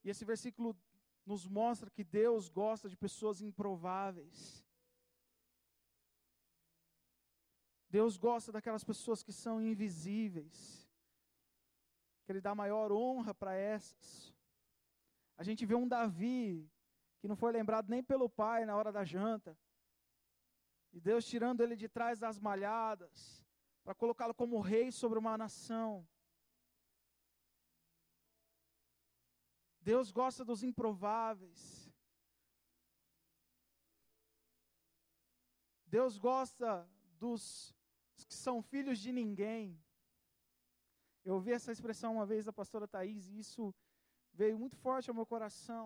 E 0.03 0.11
esse 0.11 0.23
versículo 0.23 0.77
nos 1.25 1.47
mostra 1.47 1.89
que 1.89 2.03
Deus 2.03 2.49
gosta 2.49 2.87
de 2.87 2.95
pessoas 2.95 3.41
improváveis. 3.41 4.63
Deus 7.89 8.15
gosta 8.15 8.51
daquelas 8.51 8.83
pessoas 8.83 9.23
que 9.23 9.33
são 9.33 9.59
invisíveis 9.59 10.86
que 12.27 12.31
Ele 12.33 12.41
dá 12.41 12.53
maior 12.53 12.91
honra 12.91 13.33
para 13.33 13.55
essas. 13.55 14.35
A 15.37 15.43
gente 15.43 15.65
vê 15.65 15.75
um 15.75 15.87
Davi 15.87 16.69
que 17.19 17.27
não 17.27 17.37
foi 17.37 17.53
lembrado 17.53 17.87
nem 17.89 18.03
pelo 18.03 18.29
pai 18.29 18.65
na 18.65 18.75
hora 18.75 18.91
da 18.91 19.05
janta. 19.05 19.57
E 20.91 20.99
Deus 20.99 21.25
tirando 21.25 21.61
ele 21.61 21.77
de 21.77 21.87
trás 21.87 22.19
das 22.19 22.37
malhadas, 22.37 23.45
para 23.81 23.95
colocá-lo 23.95 24.33
como 24.33 24.59
rei 24.59 24.91
sobre 24.91 25.17
uma 25.17 25.37
nação. 25.37 26.05
Deus 29.79 30.11
gosta 30.11 30.43
dos 30.43 30.63
improváveis. 30.63 31.89
Deus 35.85 36.17
gosta 36.17 36.85
dos, 37.17 37.73
que 38.27 38.35
são 38.35 38.61
filhos 38.61 38.99
de 38.99 39.13
ninguém. 39.13 39.81
Eu 41.27 41.33
ouvi 41.33 41.51
essa 41.51 41.73
expressão 41.73 42.13
uma 42.13 42.25
vez 42.25 42.45
da 42.45 42.53
pastora 42.53 42.87
Thaís 42.87 43.27
e 43.27 43.39
isso 43.39 43.75
veio 44.31 44.57
muito 44.57 44.77
forte 44.77 45.09
ao 45.09 45.15
meu 45.19 45.25
coração. 45.25 45.85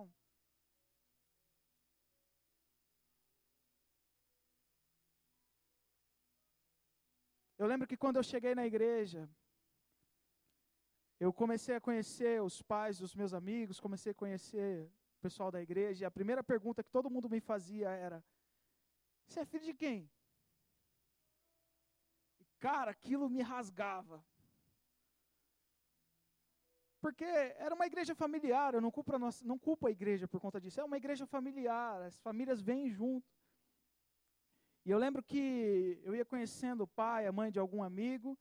Eu 7.57 7.65
lembro 7.65 7.87
que 7.87 7.97
quando 7.97 8.17
eu 8.17 8.23
cheguei 8.31 8.53
na 8.53 8.67
igreja, 8.67 9.27
eu 11.19 11.33
comecei 11.33 11.75
a 11.75 11.81
conhecer 11.81 12.39
os 12.43 12.61
pais 12.61 12.99
dos 12.99 13.15
meus 13.15 13.33
amigos, 13.33 13.79
comecei 13.79 14.11
a 14.11 14.21
conhecer 14.23 14.91
o 15.17 15.21
pessoal 15.21 15.49
da 15.49 15.59
igreja, 15.59 16.03
e 16.03 16.05
a 16.05 16.11
primeira 16.19 16.43
pergunta 16.43 16.83
que 16.83 16.91
todo 16.91 17.09
mundo 17.09 17.27
me 17.27 17.41
fazia 17.41 17.89
era: 17.89 18.23
Você 19.25 19.39
é 19.39 19.45
filho 19.45 19.65
de 19.65 19.73
quem? 19.73 20.07
E, 22.39 22.45
cara, 22.59 22.91
aquilo 22.91 23.27
me 23.27 23.41
rasgava. 23.41 24.23
Porque 27.01 27.25
era 27.25 27.73
uma 27.73 27.87
igreja 27.87 28.13
familiar, 28.13 28.75
eu 28.75 28.81
não 28.81 28.91
culpo, 28.91 29.15
a 29.15 29.19
nossa, 29.19 29.43
não 29.43 29.57
culpo 29.57 29.87
a 29.87 29.91
igreja 29.91 30.27
por 30.27 30.39
conta 30.39 30.61
disso, 30.61 30.79
é 30.79 30.83
uma 30.83 30.97
igreja 30.97 31.25
familiar, 31.25 32.01
as 32.03 32.19
famílias 32.19 32.61
vêm 32.61 32.87
junto. 32.87 33.27
E 34.85 34.91
eu 34.91 34.99
lembro 34.99 35.23
que 35.23 35.99
eu 36.03 36.15
ia 36.15 36.23
conhecendo 36.23 36.81
o 36.83 36.87
pai, 36.87 37.25
a 37.25 37.31
mãe 37.31 37.51
de 37.51 37.59
algum 37.59 37.81
amigo, 37.81 38.37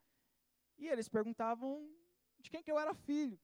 e 0.78 0.88
eles 0.88 1.08
perguntavam 1.08 1.90
de 2.38 2.50
quem 2.50 2.62
que 2.62 2.70
eu 2.70 2.78
era 2.78 2.94
filho. 2.94 3.40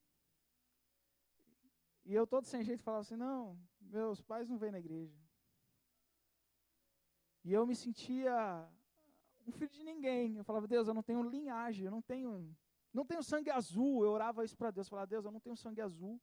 E 2.05 2.15
eu 2.15 2.27
todo 2.27 2.45
sem 2.45 2.63
jeito 2.63 2.83
falava 2.83 3.01
assim, 3.01 3.17
não, 3.17 3.59
meus 3.81 4.21
pais 4.21 4.49
não 4.49 4.59
vêm 4.59 4.71
na 4.71 4.79
igreja. 4.79 5.19
E 7.43 7.53
eu 7.53 7.67
me 7.67 7.75
sentia 7.75 8.69
um 9.47 9.53
filho 9.53 9.71
de 9.71 9.83
ninguém. 9.83 10.37
Eu 10.37 10.45
falava, 10.45 10.67
Deus, 10.67 10.89
eu 10.89 10.95
não 10.95 11.03
tenho 11.03 11.23
linhagem, 11.23 11.85
eu 11.85 11.91
não 11.91 12.03
tenho, 12.03 12.57
não 12.97 13.05
tenho 13.05 13.23
sangue 13.23 13.51
azul. 13.51 14.05
Eu 14.05 14.11
orava 14.11 14.45
isso 14.45 14.57
para 14.57 14.71
Deus, 14.71 14.87
eu 14.87 14.91
falava, 14.91 15.07
Deus, 15.07 15.25
eu 15.25 15.31
não 15.31 15.41
tenho 15.41 15.57
sangue 15.57 15.83
azul. 15.83 16.21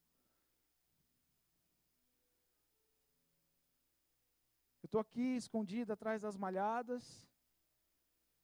Eu 4.82 4.86
estou 4.86 5.00
aqui 5.00 5.36
escondido 5.36 5.92
atrás 5.92 6.22
das 6.22 6.36
malhadas. 6.36 7.04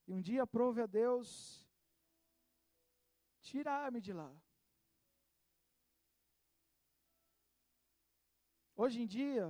E 0.06 0.12
um 0.12 0.20
dia 0.20 0.46
prove 0.46 0.80
a 0.80 0.86
Deus 0.86 1.68
tirar-me 3.42 4.00
de 4.00 4.12
lá. 4.12 4.32
Hoje 8.76 9.02
em 9.02 9.06
dia, 9.06 9.46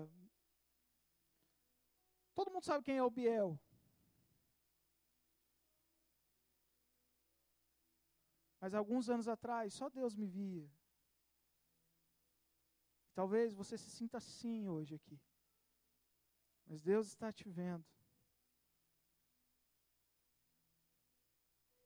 todo 2.34 2.50
mundo 2.50 2.64
sabe 2.64 2.84
quem 2.84 2.96
é 2.96 3.02
o 3.02 3.10
Biel. 3.10 3.60
Mas 8.60 8.74
alguns 8.74 9.08
anos 9.08 9.26
atrás, 9.26 9.72
só 9.72 9.88
Deus 9.88 10.14
me 10.14 10.26
via. 10.26 10.70
Talvez 13.14 13.54
você 13.54 13.76
se 13.76 13.90
sinta 13.90 14.18
assim 14.18 14.68
hoje 14.68 14.94
aqui. 14.94 15.18
Mas 16.66 16.82
Deus 16.82 17.08
está 17.08 17.32
te 17.32 17.48
vendo. 17.48 17.84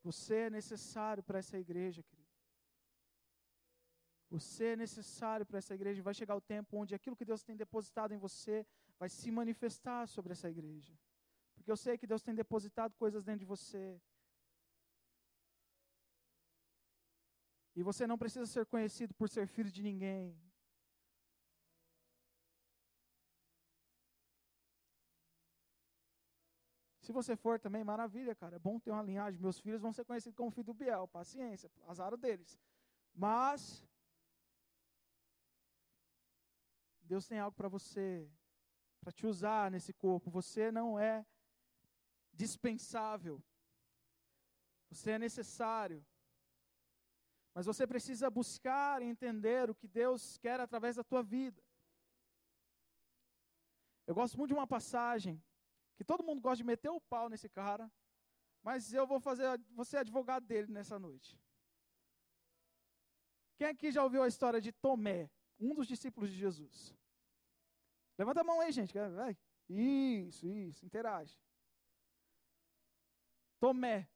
Você 0.03 0.35
é 0.35 0.51
necessário 0.51 1.23
para 1.23 1.39
essa 1.39 1.59
igreja, 1.59 2.03
querido. 2.03 2.25
Você 4.29 4.65
é 4.73 4.77
necessário 4.77 5.47
para 5.47 5.59
essa 5.59 5.75
igreja. 5.75 6.03
Vai 6.03 6.13
chegar 6.13 6.37
o 6.37 6.41
tempo 6.41 6.77
onde 6.77 6.95
aquilo 6.95 7.17
que 7.17 7.25
Deus 7.25 7.43
tem 7.43 7.57
depositado 7.57 8.13
em 8.13 8.19
você 8.19 8.67
vai 8.99 9.09
se 9.09 9.31
manifestar 9.31 10.07
sobre 10.07 10.33
essa 10.33 10.51
igreja. 10.51 10.93
Porque 11.55 11.71
eu 11.71 11.77
sei 11.77 11.97
que 11.97 12.07
Deus 12.07 12.23
tem 12.23 12.35
depositado 12.35 12.95
coisas 12.97 13.25
dentro 13.25 13.41
de 13.41 13.45
você. 13.47 14.01
E 17.77 17.83
você 17.83 18.07
não 18.07 18.17
precisa 18.17 18.47
ser 18.47 18.65
conhecido 18.67 19.13
por 19.15 19.29
ser 19.29 19.47
filho 19.47 19.71
de 19.71 19.83
ninguém. 19.83 20.39
Se 27.05 27.13
você 27.13 27.37
for 27.37 27.61
também, 27.61 27.85
maravilha, 27.85 28.35
cara. 28.35 28.57
É 28.57 28.59
bom 28.59 28.79
ter 28.79 28.91
uma 28.91 29.03
linhagem. 29.03 29.39
Meus 29.39 29.59
filhos 29.59 29.83
vão 29.83 29.93
ser 29.93 30.05
conhecidos 30.05 30.37
como 30.37 30.51
filho 30.51 30.65
do 30.65 30.73
Biel. 30.73 31.07
Paciência, 31.09 31.71
azar 31.87 32.17
deles. 32.17 32.59
Mas, 33.15 33.85
Deus 37.03 37.27
tem 37.29 37.39
algo 37.39 37.55
para 37.55 37.69
você, 37.69 38.27
para 39.01 39.13
te 39.13 39.27
usar 39.27 39.71
nesse 39.71 39.93
corpo. 39.93 40.31
Você 40.31 40.73
não 40.73 40.99
é 40.99 41.27
dispensável. 42.33 43.43
Você 44.91 45.11
é 45.11 45.19
necessário. 45.19 46.03
Mas 47.55 47.67
você 47.67 47.87
precisa 47.87 48.29
buscar 48.29 49.01
e 49.01 49.05
entender 49.05 49.71
o 49.71 49.75
que 49.75 49.87
Deus 49.87 50.37
quer 50.39 50.59
através 50.59 50.97
da 50.97 51.05
tua 51.05 51.23
vida. 51.23 51.63
Eu 54.07 54.15
gosto 54.15 54.37
muito 54.37 54.49
de 54.49 54.55
uma 54.55 54.67
passagem 54.67 55.43
que 55.97 56.05
todo 56.05 56.25
mundo 56.25 56.41
gosta 56.41 56.57
de 56.57 56.65
meter 56.65 56.91
o 56.91 57.01
pau 57.01 57.29
nesse 57.29 57.49
cara, 57.49 57.91
mas 58.63 58.93
eu 58.93 59.07
vou 59.07 59.21
fazer 59.21 59.59
você 59.71 59.97
advogado 59.99 60.45
dele 60.45 60.71
nessa 60.73 60.99
noite. 60.99 61.39
Quem 63.57 63.69
aqui 63.69 63.93
já 63.93 64.03
ouviu 64.03 64.23
a 64.23 64.29
história 64.29 64.61
de 64.61 64.73
Tomé, 64.73 65.31
um 65.61 65.73
dos 65.75 65.87
discípulos 65.87 66.31
de 66.31 66.37
Jesus? 66.37 66.93
Levanta 68.19 68.41
a 68.41 68.45
mão 68.45 68.61
aí, 68.61 68.73
gente. 68.73 68.93
Vai. 68.93 69.37
Isso, 69.69 70.47
isso, 70.47 70.85
interage. 70.85 71.39
Tomé. 73.61 74.09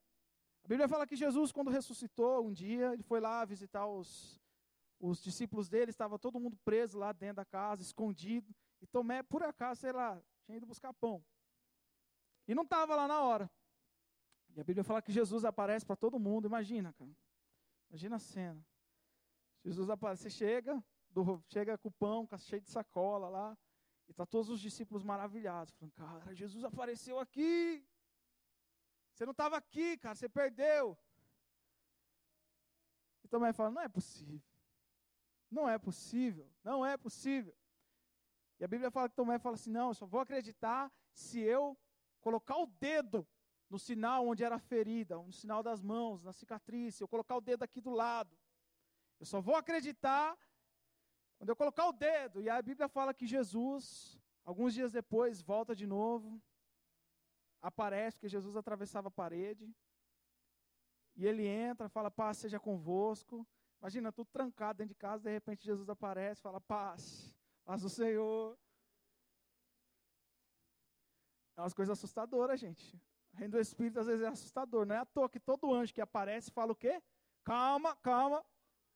A 0.68 0.74
Bíblia 0.76 0.86
fala 0.86 1.06
que 1.06 1.16
Jesus, 1.16 1.50
quando 1.50 1.70
ressuscitou 1.70 2.46
um 2.46 2.52
dia, 2.52 2.92
ele 2.92 3.02
foi 3.02 3.20
lá 3.20 3.42
visitar 3.42 3.86
os, 3.86 4.38
os 5.00 5.22
discípulos 5.22 5.66
dele, 5.66 5.90
estava 5.90 6.18
todo 6.18 6.38
mundo 6.38 6.58
preso 6.58 6.98
lá 6.98 7.10
dentro 7.10 7.36
da 7.36 7.44
casa, 7.46 7.80
escondido. 7.80 8.54
E 8.78 8.86
Tomé, 8.86 9.22
por 9.22 9.42
acaso, 9.42 9.80
sei 9.80 9.92
lá, 9.92 10.22
tinha 10.44 10.58
ido 10.58 10.66
buscar 10.66 10.92
pão. 10.92 11.24
E 12.46 12.54
não 12.54 12.64
estava 12.64 12.94
lá 12.94 13.08
na 13.08 13.22
hora. 13.22 13.50
E 14.54 14.60
a 14.60 14.62
Bíblia 14.62 14.84
fala 14.84 15.00
que 15.00 15.10
Jesus 15.10 15.42
aparece 15.42 15.86
para 15.86 15.96
todo 15.96 16.18
mundo. 16.18 16.46
Imagina, 16.46 16.92
cara. 16.92 17.16
Imagina 17.88 18.16
a 18.16 18.18
cena. 18.18 18.62
Jesus 19.64 19.88
aparece, 19.88 20.24
você 20.24 20.30
chega, 20.30 20.84
do, 21.08 21.42
chega 21.48 21.78
com 21.78 21.88
o 21.88 21.92
pão, 21.92 22.28
cheio 22.40 22.60
de 22.60 22.68
sacola 22.68 23.30
lá, 23.30 23.58
e 24.06 24.12
tá 24.12 24.26
todos 24.26 24.50
os 24.50 24.60
discípulos 24.60 25.02
maravilhados, 25.02 25.72
falando, 25.72 25.94
cara, 25.94 26.34
Jesus 26.34 26.62
apareceu 26.62 27.18
aqui. 27.18 27.82
Você 29.18 29.26
não 29.26 29.32
estava 29.32 29.56
aqui, 29.56 29.96
cara, 29.96 30.14
você 30.14 30.28
perdeu. 30.28 30.96
E 33.24 33.26
também 33.26 33.52
fala, 33.52 33.72
não 33.72 33.82
é 33.82 33.88
possível. 33.88 34.40
Não 35.50 35.68
é 35.68 35.76
possível, 35.76 36.48
não 36.62 36.86
é 36.86 36.96
possível. 36.96 37.52
E 38.60 38.64
a 38.64 38.68
Bíblia 38.68 38.92
fala 38.92 39.08
que 39.08 39.16
Tomé 39.16 39.36
fala 39.40 39.56
assim: 39.56 39.72
não, 39.72 39.88
eu 39.88 39.94
só 39.94 40.06
vou 40.06 40.20
acreditar 40.20 40.92
se 41.12 41.40
eu 41.40 41.76
colocar 42.20 42.58
o 42.58 42.66
dedo 42.66 43.26
no 43.68 43.76
sinal 43.76 44.24
onde 44.24 44.44
era 44.44 44.54
a 44.54 44.60
ferida, 44.60 45.16
no 45.16 45.32
sinal 45.32 45.64
das 45.64 45.82
mãos, 45.82 46.22
na 46.22 46.32
cicatriz, 46.32 46.94
se 46.94 47.02
eu 47.02 47.08
colocar 47.08 47.34
o 47.34 47.40
dedo 47.40 47.64
aqui 47.64 47.80
do 47.80 47.90
lado. 47.90 48.38
Eu 49.18 49.26
só 49.26 49.40
vou 49.40 49.56
acreditar 49.56 50.38
quando 51.38 51.48
eu 51.48 51.56
colocar 51.56 51.88
o 51.88 51.92
dedo. 51.92 52.40
E 52.40 52.48
a 52.48 52.62
Bíblia 52.62 52.88
fala 52.88 53.12
que 53.12 53.26
Jesus, 53.26 54.16
alguns 54.44 54.74
dias 54.74 54.92
depois, 54.92 55.42
volta 55.42 55.74
de 55.74 55.88
novo, 55.88 56.40
aparece, 57.60 58.18
que 58.18 58.28
Jesus 58.28 58.56
atravessava 58.56 59.08
a 59.08 59.10
parede. 59.10 59.72
E 61.16 61.26
ele 61.26 61.46
entra, 61.46 61.88
fala, 61.88 62.10
paz 62.10 62.38
seja 62.38 62.60
convosco. 62.60 63.46
Imagina, 63.80 64.12
tudo 64.12 64.28
trancado 64.32 64.78
dentro 64.78 64.94
de 64.94 64.98
casa, 64.98 65.24
de 65.24 65.30
repente 65.30 65.64
Jesus 65.64 65.88
aparece, 65.88 66.40
fala, 66.40 66.60
paz, 66.60 67.34
paz 67.64 67.82
do 67.82 67.88
Senhor. 67.88 68.58
É 71.56 71.60
umas 71.60 71.74
coisas 71.74 71.98
assustadoras, 71.98 72.60
gente. 72.60 72.96
O 73.32 73.36
reino 73.36 73.52
do 73.52 73.60
Espírito 73.60 73.98
às 73.98 74.06
vezes 74.06 74.24
é 74.24 74.28
assustador. 74.28 74.86
Não 74.86 74.94
é 74.94 74.98
à 74.98 75.04
toa 75.04 75.28
que 75.28 75.40
todo 75.40 75.72
anjo 75.74 75.92
que 75.92 76.00
aparece 76.00 76.50
fala 76.50 76.72
o 76.72 76.76
quê? 76.76 77.02
Calma, 77.44 77.96
calma, 77.96 78.44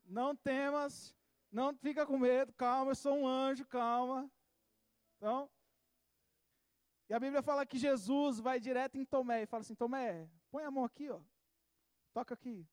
não 0.05 0.35
temas, 0.37 1.15
não 1.51 1.75
fica 1.75 2.07
com 2.07 2.19
medo, 2.19 2.53
calma, 2.53 2.93
eu 2.93 2.95
sou 2.95 3.15
um 3.15 3.27
anjo, 3.27 3.67
calma. 3.67 4.31
Então, 5.17 5.51
e 7.13 7.15
a 7.15 7.21
Bíblia 7.21 7.43
fala 7.43 7.67
que 7.67 7.77
Jesus 7.77 8.41
vai 8.41 8.59
direto 8.59 8.97
em 8.97 9.05
Tomé 9.05 9.43
e 9.43 9.47
fala 9.47 9.61
assim: 9.61 9.75
Tomé, 9.75 10.31
põe 10.51 10.65
a 10.65 10.71
mão 10.71 10.83
aqui, 10.83 11.11
ó. 11.11 11.21
Toca 12.11 12.33
aqui. 12.33 12.67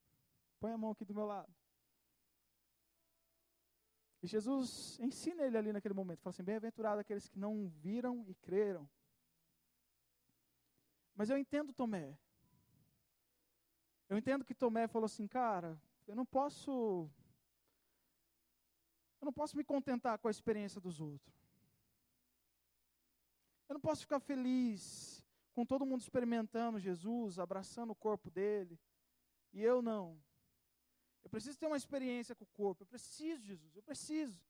Põe 0.62 0.72
a 0.72 0.78
mão 0.78 0.92
aqui 0.92 1.04
do 1.04 1.14
meu 1.14 1.26
lado. 1.26 1.54
E 4.24 4.28
Jesus 4.28 4.98
ensina 5.02 5.44
ele 5.44 5.58
ali 5.58 5.74
naquele 5.74 5.94
momento. 5.94 6.22
Fala 6.22 6.34
assim: 6.34 6.42
Bem-aventurado 6.42 7.02
aqueles 7.02 7.28
que 7.28 7.38
não 7.38 7.68
viram 7.68 8.24
e 8.30 8.36
creram. 8.36 8.90
Mas 11.18 11.30
eu 11.30 11.38
entendo 11.38 11.74
Tomé. 11.74 12.18
Eu 14.08 14.18
entendo 14.18 14.46
que 14.46 14.56
Tomé 14.56 14.88
falou 14.88 15.06
assim, 15.06 15.28
cara, 15.28 15.78
eu 16.08 16.16
não 16.16 16.26
posso. 16.26 17.12
Eu 19.20 19.26
não 19.26 19.34
posso 19.34 19.58
me 19.58 19.66
contentar 19.66 20.18
com 20.18 20.30
a 20.30 20.32
experiência 20.32 20.80
dos 20.80 21.02
outros. 21.02 21.39
Eu 23.70 23.76
não 23.76 23.80
posso 23.80 24.02
ficar 24.02 24.20
feliz 24.20 25.24
com 25.54 25.64
todo 25.64 25.86
mundo 25.86 26.02
experimentando 26.02 26.80
Jesus, 26.80 27.38
abraçando 27.38 27.92
o 27.92 27.96
corpo 27.96 28.32
dele, 28.32 28.80
e 29.54 29.62
eu 29.62 29.80
não. 29.82 30.20
Eu 31.24 31.30
preciso 31.30 31.60
ter 31.60 31.68
uma 31.68 31.78
experiência 31.78 32.36
com 32.36 32.46
o 32.46 32.48
corpo. 32.48 32.82
Eu 32.82 32.88
preciso, 32.88 33.44
Jesus, 33.44 33.76
eu 33.76 33.84
preciso. 33.84 34.44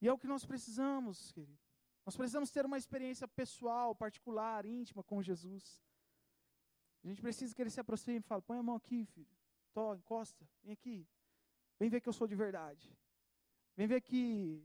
E 0.00 0.08
é 0.08 0.12
o 0.12 0.18
que 0.18 0.26
nós 0.26 0.44
precisamos, 0.44 1.30
querido. 1.30 1.60
Nós 2.04 2.16
precisamos 2.16 2.50
ter 2.50 2.66
uma 2.66 2.76
experiência 2.76 3.28
pessoal, 3.28 3.94
particular, 3.94 4.66
íntima 4.66 5.04
com 5.04 5.22
Jesus. 5.22 5.80
A 7.04 7.06
gente 7.06 7.22
precisa 7.22 7.54
que 7.54 7.62
ele 7.62 7.70
se 7.70 7.78
aproxime 7.78 8.18
e 8.18 8.22
fale: 8.22 8.42
põe 8.42 8.58
a 8.58 8.62
mão 8.62 8.74
aqui, 8.74 9.04
filho. 9.04 9.30
Tó, 9.72 9.94
encosta, 9.94 10.44
vem 10.60 10.72
aqui. 10.72 11.06
Vem 11.78 11.88
ver 11.88 12.00
que 12.00 12.08
eu 12.08 12.12
sou 12.12 12.26
de 12.26 12.34
verdade. 12.34 12.92
Vem 13.76 13.86
ver 13.86 14.00
que 14.00 14.62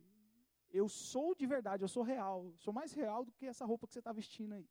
eu 0.70 0.90
sou 0.90 1.34
de 1.34 1.46
verdade, 1.46 1.84
eu 1.84 1.88
sou 1.88 2.04
real. 2.04 2.46
Eu 2.46 2.58
sou 2.58 2.74
mais 2.74 2.94
real 2.94 3.24
do 3.24 3.32
que 3.32 3.46
essa 3.46 3.66
roupa 3.66 3.88
que 3.88 3.94
você 3.94 4.00
está 4.00 4.12
vestindo 4.12 4.54
aí. 4.54 4.70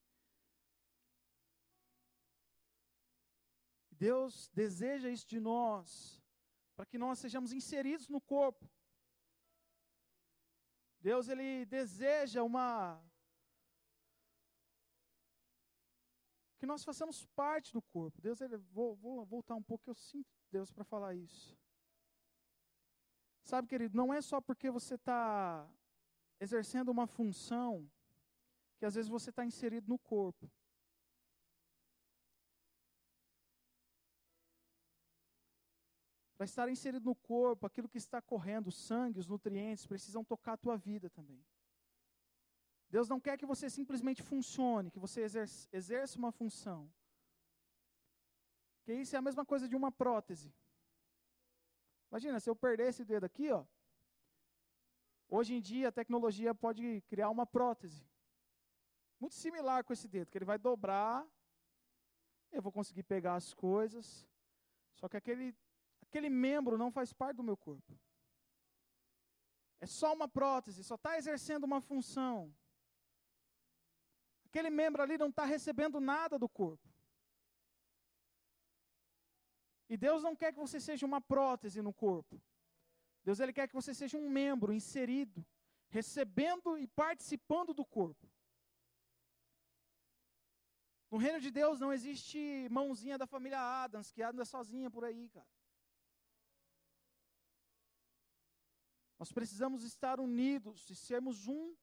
Deus 3.90 4.50
deseja 4.52 5.08
isso 5.08 5.26
de 5.26 5.40
nós, 5.40 6.22
para 6.74 6.84
que 6.84 6.98
nós 6.98 7.18
sejamos 7.18 7.52
inseridos 7.52 8.08
no 8.08 8.20
corpo. 8.20 8.70
Deus 11.00 11.28
ele 11.28 11.64
deseja 11.66 12.42
uma 12.42 13.02
que 16.58 16.66
nós 16.66 16.84
façamos 16.84 17.24
parte 17.26 17.72
do 17.72 17.80
corpo. 17.80 18.20
Deus 18.20 18.40
ele 18.40 18.56
vou, 18.56 18.96
vou 18.96 19.24
voltar 19.24 19.54
um 19.54 19.62
pouco, 19.62 19.88
eu 19.88 19.94
sinto 19.94 20.28
Deus 20.50 20.70
para 20.70 20.84
falar 20.84 21.14
isso. 21.14 21.56
Sabe, 23.46 23.68
querido, 23.68 23.96
não 23.96 24.12
é 24.12 24.20
só 24.20 24.40
porque 24.40 24.72
você 24.72 24.96
está 24.96 25.70
exercendo 26.40 26.88
uma 26.88 27.06
função 27.06 27.88
que 28.76 28.84
às 28.84 28.96
vezes 28.96 29.08
você 29.08 29.30
está 29.30 29.44
inserido 29.44 29.88
no 29.88 29.96
corpo. 29.96 30.50
Para 36.36 36.44
estar 36.44 36.68
inserido 36.68 37.04
no 37.04 37.14
corpo, 37.14 37.64
aquilo 37.64 37.88
que 37.88 37.98
está 37.98 38.20
correndo, 38.20 38.66
o 38.66 38.72
sangue, 38.72 39.20
os 39.20 39.28
nutrientes, 39.28 39.86
precisam 39.86 40.24
tocar 40.24 40.54
a 40.54 40.62
tua 40.64 40.76
vida 40.76 41.08
também. 41.08 41.40
Deus 42.90 43.08
não 43.08 43.20
quer 43.20 43.38
que 43.38 43.46
você 43.46 43.70
simplesmente 43.70 44.24
funcione, 44.24 44.90
que 44.90 44.98
você 44.98 45.20
exerça, 45.20 45.68
exerça 45.72 46.18
uma 46.18 46.32
função. 46.32 46.92
Que 48.82 48.92
isso 48.92 49.14
é 49.14 49.20
a 49.20 49.22
mesma 49.22 49.46
coisa 49.46 49.68
de 49.68 49.76
uma 49.76 49.92
prótese. 49.92 50.52
Imagina, 52.10 52.40
se 52.40 52.48
eu 52.48 52.56
perder 52.56 52.88
esse 52.88 53.04
dedo 53.04 53.24
aqui, 53.24 53.50
ó. 53.50 53.64
Hoje 55.28 55.54
em 55.54 55.60
dia 55.60 55.88
a 55.88 55.92
tecnologia 55.92 56.54
pode 56.54 57.00
criar 57.08 57.30
uma 57.30 57.46
prótese. 57.46 58.06
Muito 59.18 59.34
similar 59.34 59.82
com 59.82 59.92
esse 59.92 60.06
dedo, 60.06 60.30
que 60.30 60.38
ele 60.38 60.44
vai 60.44 60.58
dobrar, 60.58 61.26
eu 62.52 62.62
vou 62.62 62.72
conseguir 62.72 63.02
pegar 63.02 63.34
as 63.34 63.52
coisas. 63.52 64.26
Só 64.94 65.08
que 65.08 65.16
aquele 65.16 65.54
aquele 66.02 66.30
membro 66.30 66.78
não 66.78 66.90
faz 66.90 67.12
parte 67.12 67.36
do 67.36 67.42
meu 67.42 67.56
corpo. 67.56 67.98
É 69.80 69.86
só 69.86 70.14
uma 70.14 70.28
prótese, 70.28 70.84
só 70.84 70.94
está 70.94 71.18
exercendo 71.18 71.64
uma 71.64 71.80
função. 71.80 72.54
Aquele 74.46 74.70
membro 74.70 75.02
ali 75.02 75.18
não 75.18 75.28
está 75.28 75.44
recebendo 75.44 76.00
nada 76.00 76.38
do 76.38 76.48
corpo. 76.48 76.88
E 79.88 79.96
Deus 79.96 80.22
não 80.22 80.34
quer 80.34 80.52
que 80.52 80.58
você 80.58 80.80
seja 80.80 81.06
uma 81.06 81.20
prótese 81.20 81.80
no 81.80 81.92
corpo. 81.92 82.42
Deus 83.24 83.40
ele 83.40 83.52
quer 83.52 83.68
que 83.68 83.74
você 83.74 83.92
seja 83.94 84.16
um 84.16 84.28
membro 84.28 84.72
inserido, 84.72 85.44
recebendo 85.88 86.78
e 86.78 86.86
participando 86.86 87.72
do 87.72 87.84
corpo. 87.84 88.30
No 91.10 91.18
reino 91.18 91.40
de 91.40 91.50
Deus 91.50 91.78
não 91.78 91.92
existe 91.92 92.68
mãozinha 92.70 93.16
da 93.16 93.26
família 93.26 93.60
Adams 93.60 94.10
que 94.10 94.22
anda 94.22 94.44
sozinha 94.44 94.90
por 94.90 95.04
aí, 95.04 95.28
cara. 95.28 95.46
Nós 99.18 99.32
precisamos 99.32 99.82
estar 99.82 100.20
unidos 100.20 100.90
e 100.90 100.94
sermos 100.94 101.46
um. 101.46 101.74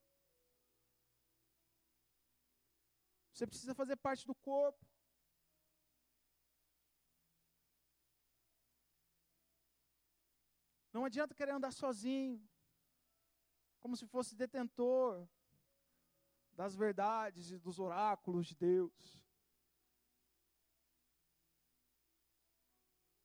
Você 3.33 3.47
precisa 3.47 3.73
fazer 3.73 3.95
parte 3.95 4.27
do 4.27 4.35
corpo. 4.35 4.85
Não 10.93 11.03
adianta 11.05 11.33
querer 11.33 11.51
andar 11.51 11.73
sozinho, 11.73 12.41
como 13.79 13.97
se 13.97 14.05
fosse 14.05 14.35
detentor 14.35 15.27
das 16.53 16.75
verdades 16.75 17.51
e 17.51 17.57
dos 17.57 17.79
oráculos 17.79 18.47
de 18.47 18.55
Deus. 18.55 19.21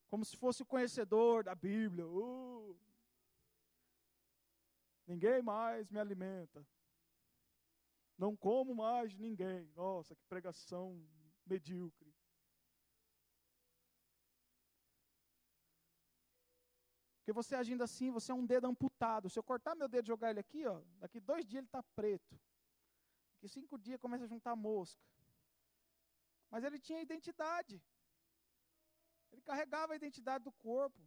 Como 0.09 0.25
se 0.25 0.37
fosse 0.37 0.63
o 0.63 0.67
conhecedor 0.67 1.45
da 1.45 1.55
Bíblia. 1.55 2.07
Uh, 2.07 2.77
Ninguém 5.09 5.41
mais 5.41 5.89
me 5.89 5.99
alimenta. 5.99 6.67
Não 8.19 8.37
como 8.37 8.75
mais 8.75 9.17
ninguém. 9.17 9.73
Nossa, 9.75 10.15
que 10.15 10.23
pregação 10.27 11.03
medíocre. 11.47 12.08
Porque 17.29 17.43
você 17.43 17.55
agindo 17.55 17.83
assim, 17.85 18.11
você 18.11 18.33
é 18.33 18.35
um 18.35 18.47
dedo 18.47 18.67
amputado. 18.67 19.29
Se 19.29 19.39
eu 19.39 19.43
cortar 19.43 19.75
meu 19.75 19.87
dedo 19.87 20.07
e 20.07 20.09
jogar 20.09 20.31
ele 20.31 20.41
aqui, 20.41 20.65
ó, 20.67 20.81
daqui 20.99 21.21
dois 21.21 21.45
dias 21.45 21.59
ele 21.59 21.67
está 21.67 21.83
preto. 21.95 22.41
Daqui 23.35 23.47
cinco 23.51 23.77
dias 23.77 24.01
começa 24.01 24.25
a 24.25 24.27
juntar 24.27 24.57
mosca. 24.57 24.99
Mas 26.51 26.65
ele 26.65 26.79
tinha 26.79 27.03
identidade. 27.03 27.83
Ele 29.31 29.43
carregava 29.43 29.93
a 29.93 29.97
identidade 29.97 30.43
do 30.43 30.53
corpo. 30.53 31.07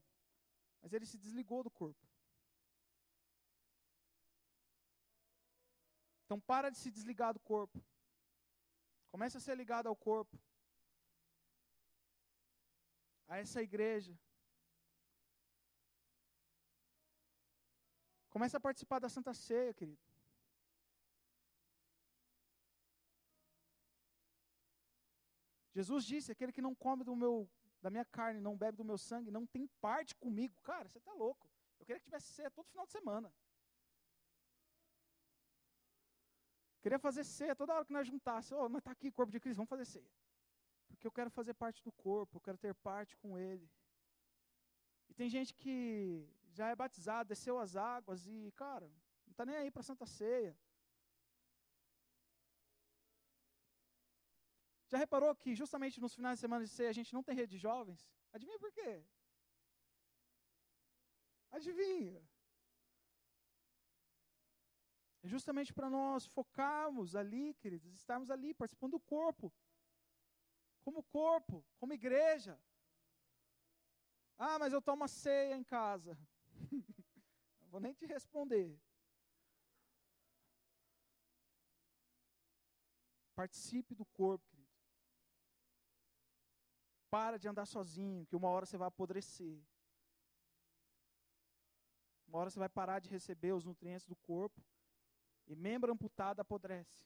Mas 0.79 0.93
ele 0.93 1.07
se 1.07 1.17
desligou 1.17 1.63
do 1.63 1.71
corpo. 1.71 2.07
Então 6.25 6.39
para 6.39 6.69
de 6.69 6.77
se 6.77 6.91
desligar 6.91 7.33
do 7.33 7.39
corpo. 7.39 7.83
Comece 9.09 9.37
a 9.37 9.39
ser 9.41 9.55
ligado 9.57 9.87
ao 9.87 9.95
corpo. 9.95 10.39
A 13.27 13.39
essa 13.39 13.59
igreja. 13.59 14.15
Comece 18.31 18.55
a 18.55 18.59
participar 18.67 18.99
da 18.99 19.09
Santa 19.09 19.33
Ceia, 19.33 19.73
querido. 19.73 20.01
Jesus 25.73 26.05
disse: 26.05 26.31
aquele 26.31 26.53
que 26.53 26.61
não 26.61 26.73
come 26.73 27.03
do 27.03 27.15
meu, 27.15 27.49
da 27.81 27.89
minha 27.89 28.05
carne, 28.05 28.39
não 28.39 28.57
bebe 28.57 28.77
do 28.77 28.85
meu 28.85 28.97
sangue, 28.97 29.29
não 29.29 29.45
tem 29.45 29.67
parte 29.79 30.15
comigo. 30.15 30.55
Cara, 30.61 30.87
você 30.87 30.97
está 30.97 31.13
louco. 31.13 31.49
Eu 31.79 31.85
queria 31.85 31.99
que 31.99 32.05
tivesse 32.05 32.33
ceia 32.33 32.49
todo 32.49 32.69
final 32.69 32.85
de 32.85 32.91
semana. 32.91 33.33
Queria 36.81 36.99
fazer 36.99 37.23
ceia 37.23 37.55
toda 37.55 37.73
hora 37.73 37.85
que 37.85 37.93
nós 37.93 38.07
juntássemos. 38.07 38.63
Oh, 38.63 38.69
nós 38.69 38.79
está 38.79 38.91
aqui, 38.91 39.11
corpo 39.11 39.31
de 39.31 39.39
Cristo, 39.39 39.57
vamos 39.57 39.69
fazer 39.69 39.85
ceia. 39.85 40.11
Porque 40.87 41.05
eu 41.05 41.11
quero 41.11 41.29
fazer 41.29 41.53
parte 41.53 41.83
do 41.83 41.91
corpo, 41.91 42.37
eu 42.37 42.41
quero 42.41 42.57
ter 42.57 42.73
parte 42.75 43.15
com 43.17 43.37
Ele. 43.37 43.69
E 45.09 45.13
tem 45.13 45.29
gente 45.29 45.53
que 45.53 46.27
já 46.51 46.67
é 46.69 46.75
batizado, 46.75 47.29
desceu 47.29 47.57
as 47.59 47.75
águas 47.75 48.27
e, 48.27 48.51
cara, 48.55 48.87
não 49.25 49.31
está 49.31 49.45
nem 49.45 49.55
aí 49.55 49.71
para 49.71 49.81
a 49.81 49.83
Santa 49.83 50.05
Ceia. 50.05 50.57
Já 54.91 54.97
reparou 54.97 55.33
que 55.33 55.55
justamente 55.55 56.01
nos 56.01 56.13
finais 56.13 56.37
de 56.37 56.41
semana 56.41 56.65
de 56.65 56.69
ceia 56.69 56.89
a 56.89 56.97
gente 56.99 57.13
não 57.13 57.23
tem 57.23 57.33
rede 57.33 57.51
de 57.51 57.57
jovens? 57.57 58.01
Adivinha 58.33 58.59
por 58.59 58.71
quê? 58.73 59.05
Adivinha. 61.49 62.21
É 65.23 65.27
justamente 65.27 65.73
para 65.73 65.89
nós 65.89 66.25
focarmos 66.25 67.15
ali, 67.15 67.53
queridos, 67.53 67.93
estarmos 67.93 68.29
ali 68.29 68.53
participando 68.53 68.91
do 68.91 68.99
corpo. 68.99 69.53
Como 70.83 71.03
corpo, 71.03 71.63
como 71.79 71.93
igreja. 71.93 72.59
Ah, 74.37 74.57
mas 74.57 74.73
eu 74.73 74.81
tomo 74.81 75.07
ceia 75.07 75.55
em 75.55 75.63
casa. 75.63 76.17
Não 77.61 77.69
vou 77.69 77.79
nem 77.79 77.93
te 77.93 78.05
responder. 78.05 78.79
Participe 83.35 83.95
do 83.95 84.05
corpo, 84.05 84.45
querido. 84.49 84.69
Para 87.09 87.37
de 87.37 87.47
andar 87.47 87.65
sozinho, 87.65 88.25
que 88.25 88.35
uma 88.35 88.49
hora 88.49 88.65
você 88.65 88.77
vai 88.77 88.87
apodrecer. 88.87 89.59
Uma 92.27 92.39
hora 92.39 92.49
você 92.49 92.59
vai 92.59 92.69
parar 92.69 92.99
de 92.99 93.09
receber 93.09 93.51
os 93.51 93.65
nutrientes 93.65 94.05
do 94.05 94.15
corpo 94.15 94.63
e 95.47 95.55
membro 95.55 95.91
amputado 95.91 96.39
apodrece. 96.39 97.05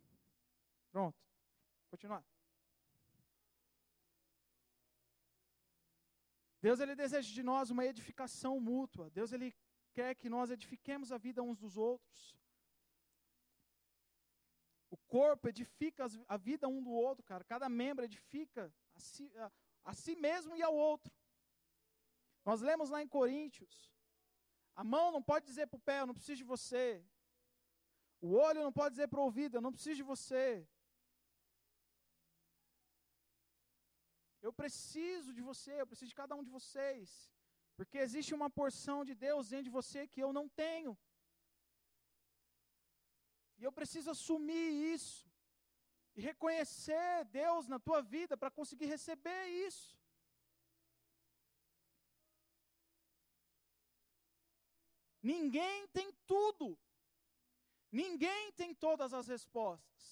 Pronto. 0.92 1.18
Continuar. 1.90 2.24
Deus 6.66 6.80
ele 6.80 6.96
deseja 6.96 7.32
de 7.32 7.44
nós 7.44 7.70
uma 7.70 7.86
edificação 7.86 8.60
mútua. 8.60 9.12
Deus 9.12 9.32
ele 9.32 9.56
quer 9.94 10.16
que 10.16 10.28
nós 10.28 10.50
edifiquemos 10.50 11.12
a 11.12 11.18
vida 11.26 11.44
uns 11.44 11.60
dos 11.60 11.78
outros. 11.78 12.36
O 14.90 14.98
corpo 14.98 15.48
edifica 15.48 16.08
a 16.28 16.38
vida 16.38 16.68
um 16.68 16.82
do 16.82 16.90
outro, 16.90 17.24
cara. 17.24 17.44
Cada 17.44 17.70
membro 17.70 18.04
edifica 18.04 18.74
a 18.96 19.00
si, 19.00 19.32
a, 19.38 19.52
a 19.84 19.94
si 19.94 20.16
mesmo 20.16 20.56
e 20.56 20.64
ao 20.64 20.76
outro. 20.76 21.14
Nós 22.44 22.62
lemos 22.62 22.90
lá 22.90 23.00
em 23.04 23.08
Coríntios. 23.08 23.94
A 24.76 24.84
mão 24.84 25.12
não 25.12 25.22
pode 25.22 25.46
dizer 25.46 25.68
para 25.68 25.78
o 25.78 25.86
pé, 25.90 26.00
eu 26.00 26.08
não 26.08 26.16
preciso 26.16 26.38
de 26.38 26.44
você. 26.44 27.06
O 28.20 28.32
olho 28.34 28.64
não 28.64 28.74
pode 28.74 28.96
dizer 28.96 29.08
para 29.08 29.20
o 29.20 29.24
ouvido, 29.26 29.58
eu 29.58 29.62
não 29.62 29.72
preciso 29.72 29.98
de 29.98 30.04
você. 30.14 30.68
Eu 34.46 34.54
preciso 34.62 35.30
de 35.38 35.42
você, 35.50 35.72
eu 35.82 35.88
preciso 35.90 36.12
de 36.14 36.20
cada 36.22 36.36
um 36.40 36.44
de 36.48 36.52
vocês. 36.58 37.10
Porque 37.78 37.98
existe 38.06 38.32
uma 38.40 38.50
porção 38.60 39.00
de 39.10 39.14
Deus 39.28 39.50
dentro 39.50 39.68
de 39.70 39.78
você 39.80 40.02
que 40.14 40.22
eu 40.26 40.32
não 40.38 40.48
tenho. 40.64 40.92
E 43.60 43.64
eu 43.68 43.72
preciso 43.80 44.12
assumir 44.12 44.68
isso. 44.96 45.28
E 46.16 46.22
reconhecer 46.22 47.26
Deus 47.42 47.68
na 47.74 47.80
tua 47.88 48.02
vida 48.16 48.38
para 48.38 48.52
conseguir 48.60 48.86
receber 48.96 49.42
isso. 49.68 49.88
Ninguém 55.34 55.88
tem 55.88 56.14
tudo. 56.34 56.68
Ninguém 57.92 58.52
tem 58.52 58.76
todas 58.76 59.12
as 59.12 59.28
respostas. 59.28 60.04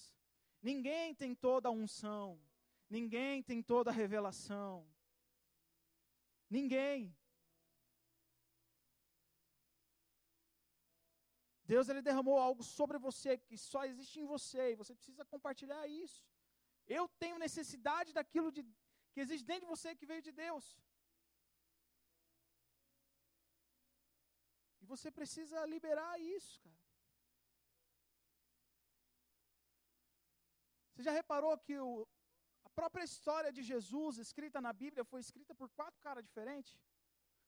Ninguém 0.70 1.14
tem 1.14 1.36
toda 1.36 1.70
a 1.70 1.78
unção. 1.84 2.28
Ninguém 2.96 3.42
tem 3.50 3.60
toda 3.74 3.90
a 3.90 3.98
revelação. 4.02 4.74
Ninguém. 6.58 6.98
Deus 11.72 11.90
ele 11.90 12.04
derramou 12.08 12.38
algo 12.48 12.64
sobre 12.78 13.00
você 13.08 13.32
que 13.46 13.58
só 13.58 13.82
existe 13.92 14.20
em 14.20 14.28
você 14.34 14.64
e 14.72 14.80
você 14.82 14.94
precisa 15.00 15.26
compartilhar 15.34 15.84
isso. 15.88 16.22
Eu 16.86 17.06
tenho 17.24 17.44
necessidade 17.48 18.14
daquilo 18.20 18.52
de, 18.52 18.62
que 19.14 19.22
existe 19.26 19.46
dentro 19.52 19.66
de 19.66 19.74
você 19.76 19.96
que 19.96 20.10
veio 20.12 20.22
de 20.28 20.34
Deus. 20.46 20.66
E 24.82 24.86
você 24.94 25.10
precisa 25.20 25.66
liberar 25.76 26.14
isso, 26.20 26.56
cara. 26.66 26.84
Você 30.92 31.02
já 31.08 31.12
reparou 31.12 31.58
que 31.58 31.76
o, 31.80 32.08
própria 32.74 33.04
história 33.04 33.52
de 33.52 33.62
Jesus, 33.62 34.18
escrita 34.18 34.60
na 34.60 34.74
Bíblia, 34.74 35.06
foi 35.06 35.20
escrita 35.20 35.54
por 35.56 35.70
quatro 35.70 36.00
caras 36.02 36.24
diferentes? 36.24 36.78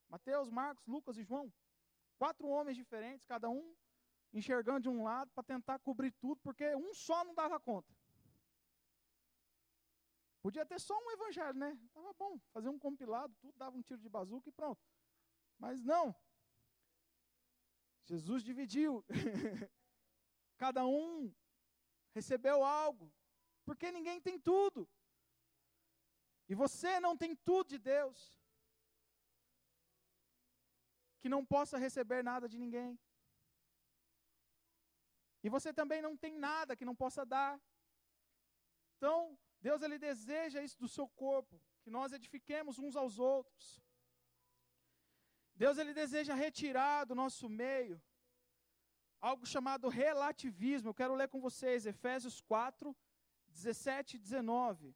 Mateus, 0.08 0.50
Marcos, 0.50 0.86
Lucas 0.86 1.18
e 1.18 1.24
João. 1.24 1.52
Quatro 2.18 2.48
homens 2.48 2.78
diferentes, 2.78 3.26
cada 3.26 3.50
um 3.50 3.76
enxergando 4.32 4.82
de 4.82 4.90
um 4.90 5.04
lado 5.04 5.32
para 5.34 5.44
tentar 5.44 5.80
cobrir 5.80 6.12
tudo, 6.12 6.40
porque 6.42 6.76
um 6.76 6.94
só 6.94 7.24
não 7.24 7.34
dava 7.34 7.60
conta. 7.60 7.94
Podia 10.42 10.66
ter 10.66 10.80
só 10.80 10.96
um 10.98 11.12
evangelho, 11.12 11.58
né? 11.58 11.78
Tava 11.94 12.14
bom, 12.14 12.40
fazer 12.54 12.70
um 12.70 12.78
compilado, 12.78 13.34
tudo 13.42 13.58
dava 13.58 13.76
um 13.76 13.82
tiro 13.82 14.00
de 14.00 14.10
bazuca 14.10 14.48
e 14.48 14.52
pronto. 14.52 14.80
Mas 15.58 15.84
não. 15.84 16.16
Jesus 18.06 18.44
dividiu. 18.44 19.04
Cada 20.58 20.86
um 20.86 21.34
recebeu 22.14 22.64
algo, 22.64 23.12
porque 23.66 23.92
ninguém 23.92 24.22
tem 24.22 24.40
tudo. 24.40 24.88
E 26.48 26.56
você 26.56 27.00
não 27.00 27.16
tem 27.18 27.36
tudo 27.36 27.70
de 27.70 27.80
Deus. 27.80 28.20
Que 31.20 31.30
não 31.30 31.44
possa 31.46 31.78
receber 31.78 32.24
nada 32.24 32.48
de 32.48 32.58
ninguém. 32.58 33.00
E 35.44 35.50
você 35.50 35.72
também 35.74 36.02
não 36.02 36.16
tem 36.18 36.34
nada 36.38 36.76
que 36.76 36.86
não 36.90 36.96
possa 36.96 37.26
dar. 37.26 37.60
Então, 38.98 39.38
Deus 39.62 39.82
ele 39.82 39.98
deseja 39.98 40.62
isso 40.62 40.78
do 40.84 40.88
seu 40.88 41.08
corpo, 41.08 41.62
que 41.84 41.90
nós 41.90 42.12
edifiquemos 42.12 42.78
uns 42.80 42.96
aos 42.96 43.18
outros. 43.20 43.82
Deus 45.56 45.78
ele 45.78 45.94
deseja 45.94 46.34
retirar 46.34 47.06
do 47.06 47.16
nosso 47.16 47.48
meio 47.48 48.02
algo 49.22 49.46
chamado 49.46 49.88
relativismo. 49.88 50.90
Eu 50.90 50.94
quero 50.94 51.16
ler 51.16 51.30
com 51.30 51.40
vocês 51.40 51.86
Efésios 51.86 52.42
4, 52.42 52.96
17 53.48 54.18
e 54.18 54.20
19. 54.20 54.96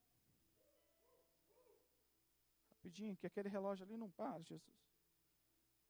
Rapidinho, 2.90 3.16
que 3.16 3.28
aquele 3.28 3.48
relógio 3.48 3.86
ali 3.86 3.96
não 3.96 4.10
para, 4.10 4.42
Jesus. 4.42 4.76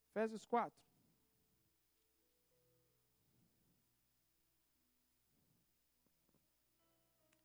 Efésios 0.10 0.46
4. 0.46 0.78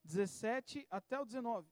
17 0.02 0.86
até 0.90 1.18
o 1.20 1.24
19. 1.24 1.68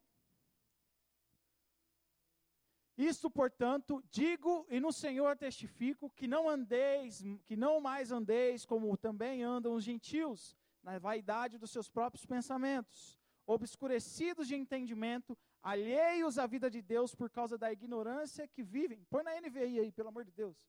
Isto, 2.96 3.30
portanto, 3.30 4.02
digo 4.10 4.64
e 4.70 4.78
no 4.78 4.92
Senhor 4.92 5.36
testifico 5.36 6.10
que 6.10 6.28
não 6.28 6.48
andeis, 6.48 7.22
que 7.44 7.56
não 7.56 7.80
mais 7.80 8.12
andeis 8.12 8.64
como 8.64 8.96
também 8.96 9.42
andam 9.42 9.74
os 9.74 9.82
gentios, 9.82 10.56
na 10.82 10.98
vaidade 10.98 11.58
dos 11.58 11.70
seus 11.70 11.88
próprios 11.88 12.24
pensamentos, 12.26 13.18
obscurecidos 13.46 14.46
de 14.46 14.54
entendimento, 14.54 15.36
alheios 15.62 16.38
à 16.38 16.46
vida 16.46 16.68
de 16.68 16.82
Deus 16.82 17.14
por 17.14 17.30
causa 17.30 17.56
da 17.56 17.72
ignorância 17.72 18.48
que 18.48 18.62
vivem. 18.62 19.04
Põe 19.08 19.22
na 19.22 19.40
NVI 19.40 19.80
aí, 19.80 19.92
pelo 19.92 20.08
amor 20.08 20.24
de 20.24 20.32
Deus. 20.32 20.68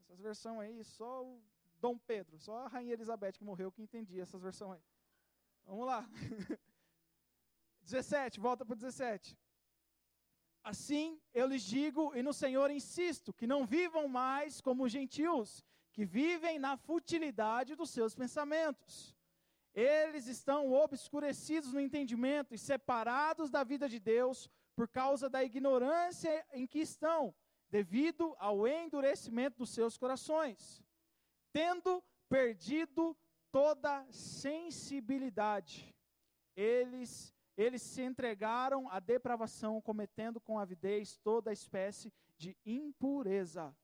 Essas 0.00 0.20
versões 0.20 0.60
aí, 0.60 0.84
só 0.84 1.24
o 1.24 1.42
Dom 1.78 1.98
Pedro, 1.98 2.38
só 2.38 2.58
a 2.58 2.68
Rainha 2.68 2.94
Elizabeth 2.94 3.32
que 3.32 3.44
morreu 3.44 3.70
que 3.70 3.82
entendia 3.82 4.22
essas 4.22 4.40
versões 4.40 4.80
aí. 4.80 4.84
Vamos 5.66 5.86
lá. 5.86 6.08
17, 7.82 8.40
volta 8.40 8.64
para 8.64 8.74
17. 8.74 9.38
Assim 10.62 11.20
eu 11.32 11.46
lhes 11.46 11.62
digo 11.62 12.12
e 12.14 12.22
no 12.22 12.32
Senhor 12.32 12.70
insisto, 12.70 13.32
que 13.32 13.46
não 13.46 13.66
vivam 13.66 14.08
mais 14.08 14.60
como 14.60 14.88
gentios, 14.88 15.64
que 15.92 16.04
vivem 16.04 16.58
na 16.58 16.76
futilidade 16.76 17.76
dos 17.76 17.90
seus 17.90 18.14
pensamentos. 18.14 19.14
Eles 19.76 20.26
estão 20.26 20.72
obscurecidos 20.72 21.70
no 21.70 21.78
entendimento 21.78 22.54
e 22.54 22.58
separados 22.58 23.50
da 23.50 23.62
vida 23.62 23.86
de 23.86 24.00
Deus 24.00 24.48
por 24.74 24.88
causa 24.88 25.28
da 25.28 25.44
ignorância 25.44 26.46
em 26.50 26.66
que 26.66 26.78
estão, 26.78 27.34
devido 27.68 28.34
ao 28.38 28.66
endurecimento 28.66 29.58
dos 29.58 29.68
seus 29.68 29.98
corações, 29.98 30.82
tendo 31.52 32.02
perdido 32.26 33.14
toda 33.52 34.06
sensibilidade. 34.10 35.94
Eles, 36.56 37.34
eles 37.54 37.82
se 37.82 38.00
entregaram 38.00 38.88
à 38.90 38.98
depravação, 38.98 39.82
cometendo 39.82 40.40
com 40.40 40.58
avidez 40.58 41.18
toda 41.18 41.52
espécie 41.52 42.10
de 42.38 42.56
impureza. 42.64 43.76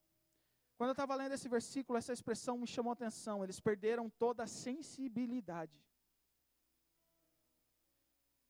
Quando 0.83 0.89
eu 0.89 0.95
estava 0.95 1.15
lendo 1.15 1.35
esse 1.35 1.49
versículo, 1.49 1.97
essa 1.97 2.13
expressão 2.13 2.59
me 2.59 2.67
chamou 2.67 2.91
a 2.91 2.95
atenção. 2.95 3.45
Eles 3.45 3.61
perderam 3.61 4.11
toda 4.11 4.43
a 4.43 4.49
sensibilidade. 4.49 5.81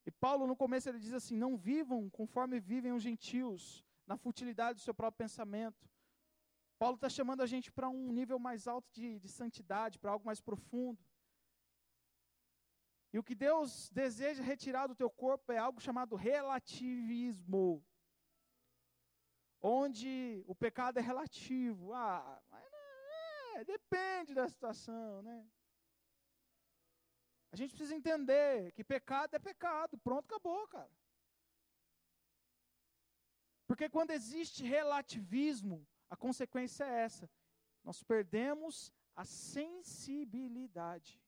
E 0.07 0.11
Paulo, 0.11 0.47
no 0.47 0.57
começo, 0.57 0.89
ele 0.89 0.99
diz 0.99 1.13
assim: 1.13 1.37
Não 1.37 1.59
vivam 1.59 2.09
conforme 2.09 2.59
vivem 2.59 2.95
os 2.95 3.03
gentios, 3.03 3.85
na 4.07 4.17
futilidade 4.17 4.79
do 4.79 4.83
seu 4.83 4.95
próprio 4.95 5.19
pensamento. 5.19 5.87
Paulo 6.79 6.95
está 6.95 7.11
chamando 7.11 7.43
a 7.43 7.47
gente 7.47 7.71
para 7.71 7.91
um 7.91 8.11
nível 8.11 8.39
mais 8.39 8.67
alto 8.67 8.91
de, 8.91 9.19
de 9.19 9.29
santidade, 9.29 9.99
para 9.99 10.13
algo 10.13 10.25
mais 10.25 10.41
profundo. 10.41 10.99
E 13.13 13.19
o 13.19 13.23
que 13.23 13.35
Deus 13.35 13.91
deseja 13.91 14.43
retirar 14.43 14.87
do 14.87 14.95
teu 14.95 15.11
corpo 15.11 15.53
é 15.53 15.59
algo 15.59 15.83
chamado 15.83 16.17
relativismo. 16.17 17.85
Onde 19.63 20.43
o 20.47 20.55
pecado 20.55 20.99
é 20.99 21.03
relativo. 21.03 21.93
Ah, 21.93 22.43
mas 22.51 22.65
não, 22.71 23.61
é, 23.61 23.65
depende 23.65 24.35
da 24.35 24.49
situação, 24.49 25.23
né? 25.23 25.47
A 27.53 27.57
gente 27.57 27.71
precisa 27.75 27.95
entender 27.95 28.73
que 28.73 28.83
pecado 28.83 29.35
é 29.35 29.39
pecado. 29.39 29.99
Pronto, 29.99 30.25
acabou, 30.25 30.67
cara. 30.69 30.91
Porque 33.67 33.89
quando 33.89 34.11
existe 34.11 34.65
relativismo, 34.65 35.87
a 36.09 36.17
consequência 36.17 36.85
é 36.85 37.03
essa: 37.03 37.31
nós 37.85 38.03
perdemos 38.03 38.93
a 39.15 39.25
sensibilidade. 39.25 41.21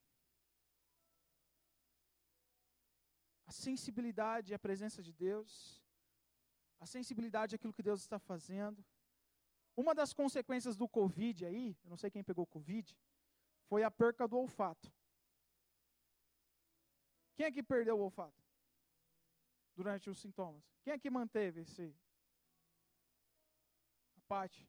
A 3.46 3.52
sensibilidade 3.52 4.54
à 4.54 4.58
presença 4.58 5.02
de 5.02 5.12
Deus, 5.12 5.83
a 6.80 6.86
sensibilidade 6.86 7.54
àquilo 7.54 7.72
que 7.72 7.82
Deus 7.82 8.00
está 8.00 8.18
fazendo. 8.18 8.84
Uma 9.76 9.94
das 9.94 10.12
consequências 10.12 10.76
do 10.76 10.88
Covid 10.88 11.46
aí, 11.46 11.76
eu 11.82 11.90
não 11.90 11.96
sei 11.96 12.10
quem 12.10 12.22
pegou 12.22 12.46
Covid, 12.46 12.96
foi 13.68 13.82
a 13.82 13.90
perca 13.90 14.28
do 14.28 14.36
olfato. 14.36 14.92
Quem 17.34 17.46
é 17.46 17.52
que 17.52 17.62
perdeu 17.62 17.98
o 17.98 18.02
olfato? 18.02 18.42
Durante 19.74 20.08
os 20.08 20.18
sintomas. 20.18 20.62
Quem 20.82 20.92
é 20.92 20.98
que 20.98 21.10
manteve 21.10 21.62
esse? 21.62 21.96
A 24.16 24.20
parte. 24.28 24.68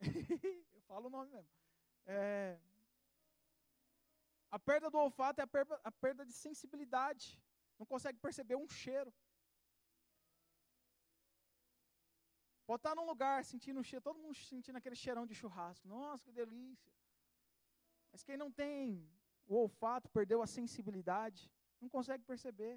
Eu 0.74 0.80
falo 0.82 1.06
o 1.06 1.10
nome 1.10 1.30
mesmo. 1.30 1.50
É, 2.06 2.58
a 4.50 4.58
perda 4.58 4.90
do 4.90 4.98
olfato 4.98 5.40
é 5.40 5.44
a 5.44 5.46
perda, 5.46 5.80
a 5.84 5.92
perda 5.92 6.24
de 6.24 6.32
sensibilidade. 6.32 7.40
Não 7.78 7.86
consegue 7.86 8.18
perceber 8.18 8.56
um 8.56 8.68
cheiro. 8.68 9.12
Pode 12.68 12.80
estar 12.80 12.94
num 12.94 13.06
lugar 13.12 13.36
sentindo 13.50 13.80
o 13.80 13.86
cheiro, 13.88 14.06
todo 14.06 14.22
mundo 14.22 14.34
sentindo 14.34 14.76
aquele 14.76 14.98
cheirão 15.02 15.24
de 15.28 15.34
churrasco. 15.34 15.88
Nossa, 15.88 16.24
que 16.26 16.32
delícia. 16.40 16.92
Mas 18.12 18.22
quem 18.22 18.36
não 18.42 18.50
tem 18.52 19.10
o 19.46 19.54
olfato, 19.60 20.10
perdeu 20.10 20.42
a 20.42 20.46
sensibilidade, 20.46 21.50
não 21.80 21.88
consegue 21.88 22.22
perceber. 22.24 22.74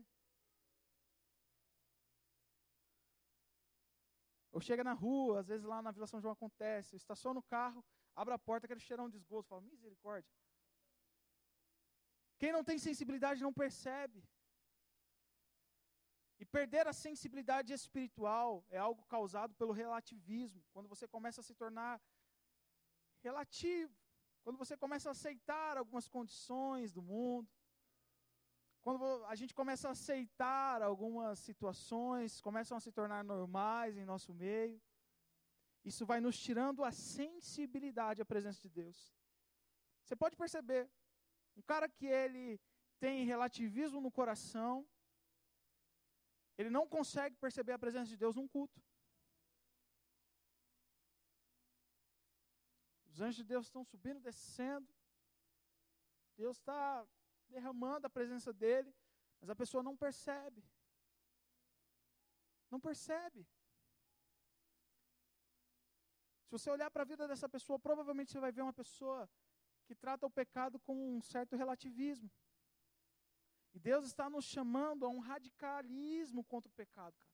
Ou 4.53 4.61
chega 4.61 4.81
na 4.89 4.93
rua, 4.93 5.41
às 5.41 5.49
vezes 5.51 5.65
lá 5.65 5.81
na 5.81 5.91
Vila 5.91 6.07
São 6.07 6.21
João 6.21 6.37
acontece, 6.37 6.95
estaciona 6.95 7.41
o 7.41 7.43
carro, 7.43 7.83
abre 8.15 8.33
a 8.33 8.39
porta, 8.39 8.65
aquele 8.65 8.87
cheirão 8.87 9.09
de 9.09 9.17
esgoto, 9.17 9.49
fala, 9.49 9.61
misericórdia. 9.61 10.31
Quem 12.39 12.53
não 12.53 12.63
tem 12.63 12.77
sensibilidade 12.79 13.43
não 13.47 13.51
percebe. 13.51 14.23
E 16.41 16.45
perder 16.45 16.87
a 16.87 16.93
sensibilidade 17.05 17.71
espiritual 17.71 18.65
é 18.67 18.77
algo 18.79 19.03
causado 19.05 19.53
pelo 19.53 19.71
relativismo, 19.71 20.63
quando 20.73 20.87
você 20.93 21.07
começa 21.07 21.39
a 21.39 21.43
se 21.43 21.53
tornar 21.53 22.01
relativo, 23.27 23.95
quando 24.43 24.57
você 24.57 24.75
começa 24.75 25.09
a 25.09 25.11
aceitar 25.11 25.77
algumas 25.77 26.07
condições 26.07 26.91
do 26.91 27.03
mundo, 27.11 27.47
quando 28.81 29.03
a 29.25 29.35
gente 29.35 29.53
começa 29.53 29.87
a 29.87 29.91
aceitar 29.91 30.81
algumas 30.81 31.37
situações, 31.37 32.41
começam 32.41 32.75
a 32.75 32.79
se 32.79 32.91
tornar 32.91 33.23
normais 33.23 33.95
em 33.95 34.03
nosso 34.03 34.33
meio, 34.33 34.81
isso 35.85 36.07
vai 36.07 36.19
nos 36.19 36.39
tirando 36.39 36.83
a 36.83 36.91
sensibilidade 36.91 38.19
à 38.19 38.25
presença 38.25 38.59
de 38.61 38.69
Deus. 38.69 39.15
Você 40.03 40.15
pode 40.15 40.35
perceber, 40.35 40.89
um 41.55 41.61
cara 41.61 41.87
que 41.87 42.07
ele 42.07 42.59
tem 42.99 43.25
relativismo 43.25 44.01
no 44.01 44.11
coração, 44.11 44.87
ele 46.57 46.69
não 46.69 46.87
consegue 46.87 47.35
perceber 47.37 47.73
a 47.73 47.79
presença 47.79 48.09
de 48.09 48.17
Deus 48.17 48.35
num 48.35 48.47
culto. 48.47 48.81
Os 53.07 53.19
anjos 53.19 53.35
de 53.35 53.43
Deus 53.43 53.65
estão 53.65 53.83
subindo, 53.83 54.19
descendo. 54.19 54.87
Deus 56.35 56.57
está 56.57 57.05
derramando 57.49 58.07
a 58.07 58.09
presença 58.09 58.53
dele, 58.53 58.93
mas 59.39 59.49
a 59.49 59.55
pessoa 59.55 59.83
não 59.83 59.95
percebe. 59.97 60.63
Não 62.69 62.79
percebe. 62.79 63.45
Se 66.45 66.51
você 66.51 66.69
olhar 66.69 66.89
para 66.89 67.03
a 67.03 67.05
vida 67.05 67.27
dessa 67.27 67.47
pessoa, 67.49 67.79
provavelmente 67.79 68.31
você 68.31 68.39
vai 68.39 68.51
ver 68.51 68.61
uma 68.61 68.73
pessoa 68.73 69.29
que 69.85 69.95
trata 69.95 70.25
o 70.25 70.31
pecado 70.31 70.79
com 70.79 70.95
um 71.17 71.21
certo 71.21 71.55
relativismo. 71.55 72.31
E 73.73 73.79
Deus 73.79 74.05
está 74.05 74.29
nos 74.29 74.45
chamando 74.45 75.05
a 75.05 75.09
um 75.09 75.19
radicalismo 75.19 76.43
contra 76.43 76.69
o 76.69 76.73
pecado, 76.73 77.15
cara. 77.17 77.31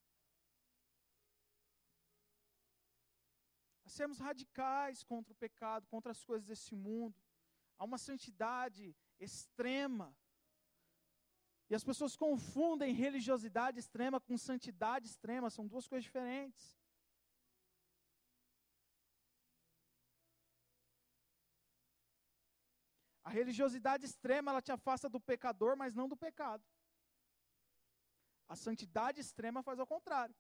A 3.86 3.90
sermos 3.90 4.20
radicais 4.20 5.04
contra 5.04 5.32
o 5.32 5.36
pecado, 5.36 5.88
contra 5.88 6.12
as 6.12 6.24
coisas 6.24 6.46
desse 6.46 6.76
mundo. 6.76 7.20
Há 7.78 7.86
uma 7.86 7.98
santidade 7.98 8.96
extrema. 9.20 10.16
E 11.70 11.76
as 11.76 11.84
pessoas 11.84 12.16
confundem 12.16 12.94
religiosidade 12.94 13.80
extrema 13.80 14.20
com 14.20 14.38
santidade 14.38 15.08
extrema, 15.08 15.50
são 15.50 15.68
duas 15.68 15.88
coisas 15.88 16.04
diferentes. 16.04 16.78
A 23.28 23.30
religiosidade 23.30 24.06
extrema, 24.06 24.52
ela 24.52 24.62
te 24.68 24.72
afasta 24.72 25.08
do 25.14 25.20
pecador, 25.20 25.76
mas 25.76 25.94
não 25.94 26.08
do 26.12 26.16
pecado. 26.26 26.64
A 28.54 28.56
santidade 28.56 29.20
extrema 29.20 29.62
faz 29.62 29.78
ao 29.82 29.88
contrário. 29.94 30.34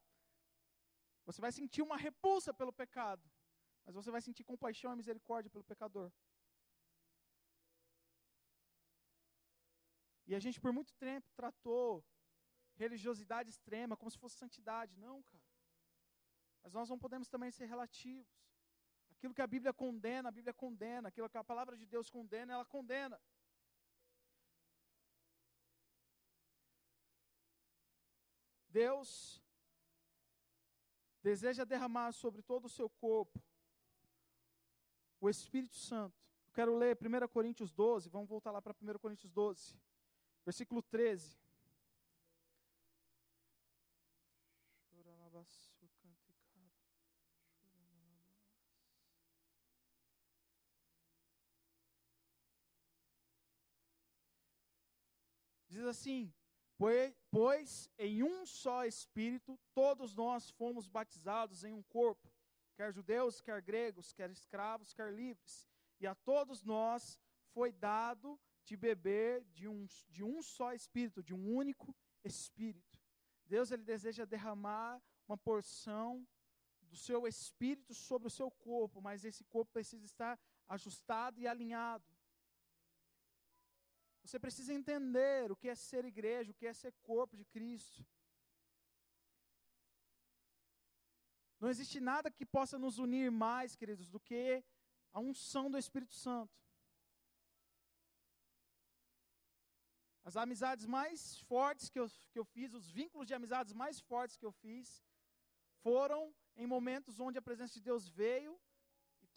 Você 1.25 1.41
vai 1.45 1.51
sentir 1.51 1.81
uma 1.81 1.97
repulsa 1.97 2.53
pelo 2.53 2.71
pecado, 2.71 3.21
mas 3.83 3.93
você 3.93 4.09
vai 4.09 4.21
sentir 4.21 4.45
compaixão 4.45 4.93
e 4.93 4.95
misericórdia 5.01 5.51
pelo 5.55 5.65
pecador. 5.65 6.09
E 10.25 10.33
a 10.33 10.39
gente 10.39 10.61
por 10.61 10.71
muito 10.71 10.93
tempo 10.93 11.29
tratou 11.41 12.05
religiosidade 12.83 13.49
extrema 13.49 13.97
como 13.97 14.09
se 14.13 14.17
fosse 14.23 14.37
santidade. 14.37 14.95
Não, 14.95 15.21
cara. 15.23 15.43
Mas 16.63 16.71
nós 16.71 16.87
não 16.87 16.97
podemos 16.97 17.27
também 17.27 17.51
ser 17.51 17.65
relativos. 17.65 18.33
Aquilo 19.17 19.33
que 19.33 19.41
a 19.41 19.47
Bíblia 19.47 19.73
condena, 19.73 20.29
a 20.29 20.31
Bíblia 20.31 20.53
condena. 20.53 21.09
Aquilo 21.09 21.29
que 21.29 21.37
a 21.37 21.43
palavra 21.43 21.75
de 21.75 21.85
Deus 21.85 22.09
condena, 22.09 22.53
ela 22.53 22.65
condena. 22.65 23.19
Deus 28.69 29.41
deseja 31.23 31.65
derramar 31.65 32.11
sobre 32.13 32.43
todo 32.43 32.65
o 32.65 32.69
seu 32.69 32.89
corpo 32.89 33.41
o 35.19 35.27
Espírito 35.29 35.75
Santo. 35.75 36.15
Eu 36.45 36.53
quero 36.53 36.77
ler 36.77 36.95
1 36.95 37.27
Coríntios 37.27 37.71
12, 37.71 38.07
vamos 38.09 38.29
voltar 38.29 38.51
lá 38.51 38.61
para 38.61 38.75
1 38.79 38.99
Coríntios 38.99 39.31
12, 39.31 39.75
versículo 40.45 40.83
13. 40.83 41.39
Diz 55.77 55.85
assim: 55.85 56.33
Pois 57.29 57.87
em 57.99 58.23
um 58.23 58.47
só 58.47 58.83
Espírito 58.83 59.59
todos 59.75 60.15
nós 60.15 60.49
fomos 60.49 60.87
batizados 60.87 61.63
em 61.63 61.71
um 61.71 61.83
corpo, 61.83 62.33
quer 62.75 62.91
judeus, 62.91 63.39
quer 63.41 63.61
gregos, 63.61 64.11
quer 64.11 64.31
escravos, 64.31 64.91
quer 64.91 65.13
livres, 65.13 65.67
e 65.99 66.07
a 66.07 66.15
todos 66.15 66.63
nós 66.63 67.19
foi 67.53 67.71
dado 67.71 68.39
de 68.65 68.75
beber 68.75 69.45
de 69.53 69.67
um, 69.67 69.85
de 70.09 70.23
um 70.23 70.41
só 70.41 70.73
Espírito, 70.73 71.21
de 71.21 71.35
um 71.35 71.55
único 71.55 71.95
Espírito. 72.23 72.99
Deus 73.45 73.71
ele 73.71 73.83
deseja 73.83 74.25
derramar 74.25 74.99
uma 75.27 75.37
porção 75.37 76.27
do 76.81 76.95
seu 76.95 77.27
Espírito 77.27 77.93
sobre 77.93 78.27
o 78.27 78.31
seu 78.31 78.49
corpo, 78.49 78.99
mas 78.99 79.23
esse 79.23 79.43
corpo 79.43 79.71
precisa 79.73 80.05
estar 80.05 80.39
ajustado 80.67 81.39
e 81.39 81.47
alinhado. 81.47 82.16
Você 84.27 84.37
precisa 84.37 84.73
entender 84.73 85.49
o 85.49 85.55
que 85.55 85.69
é 85.69 85.75
ser 85.75 86.03
igreja, 86.03 86.51
o 86.51 86.53
que 86.53 86.67
é 86.67 86.73
ser 86.73 86.91
corpo 87.01 87.37
de 87.37 87.45
Cristo. 87.45 88.05
Não 91.61 91.69
existe 91.69 92.01
nada 92.01 92.29
que 92.29 92.45
possa 92.45 92.77
nos 92.77 92.97
unir 92.97 93.31
mais, 93.31 93.73
queridos, 93.73 94.09
do 94.09 94.19
que 94.19 94.61
a 95.13 95.21
unção 95.21 95.71
do 95.71 95.77
Espírito 95.77 96.13
Santo. 96.13 96.53
As 100.25 100.35
amizades 100.35 100.85
mais 100.85 101.39
fortes 101.43 101.89
que 101.89 101.97
eu, 101.97 102.09
que 102.33 102.37
eu 102.37 102.43
fiz, 102.43 102.73
os 102.73 102.91
vínculos 102.91 103.25
de 103.25 103.33
amizades 103.33 103.71
mais 103.71 104.01
fortes 104.01 104.35
que 104.35 104.45
eu 104.45 104.51
fiz, 104.51 105.01
foram 105.81 106.35
em 106.57 106.67
momentos 106.67 107.17
onde 107.17 107.37
a 107.37 107.41
presença 107.41 107.75
de 107.75 107.81
Deus 107.81 108.09
veio 108.09 108.59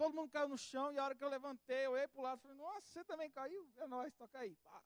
Todo 0.00 0.14
mundo 0.18 0.30
caiu 0.34 0.48
no 0.48 0.56
chão 0.56 0.86
e 0.90 0.98
a 0.98 1.04
hora 1.04 1.14
que 1.14 1.22
eu 1.22 1.28
levantei, 1.28 1.82
eu 1.84 1.90
olhei 1.94 2.08
para 2.08 2.20
o 2.20 2.22
lado 2.26 2.38
e 2.38 2.42
falei, 2.44 2.56
nossa, 2.56 2.86
você 2.86 3.04
também 3.04 3.30
caiu? 3.38 3.62
É 3.76 3.86
nós, 3.86 4.14
toca 4.14 4.38
aí. 4.38 4.54
Pá. 4.66 4.82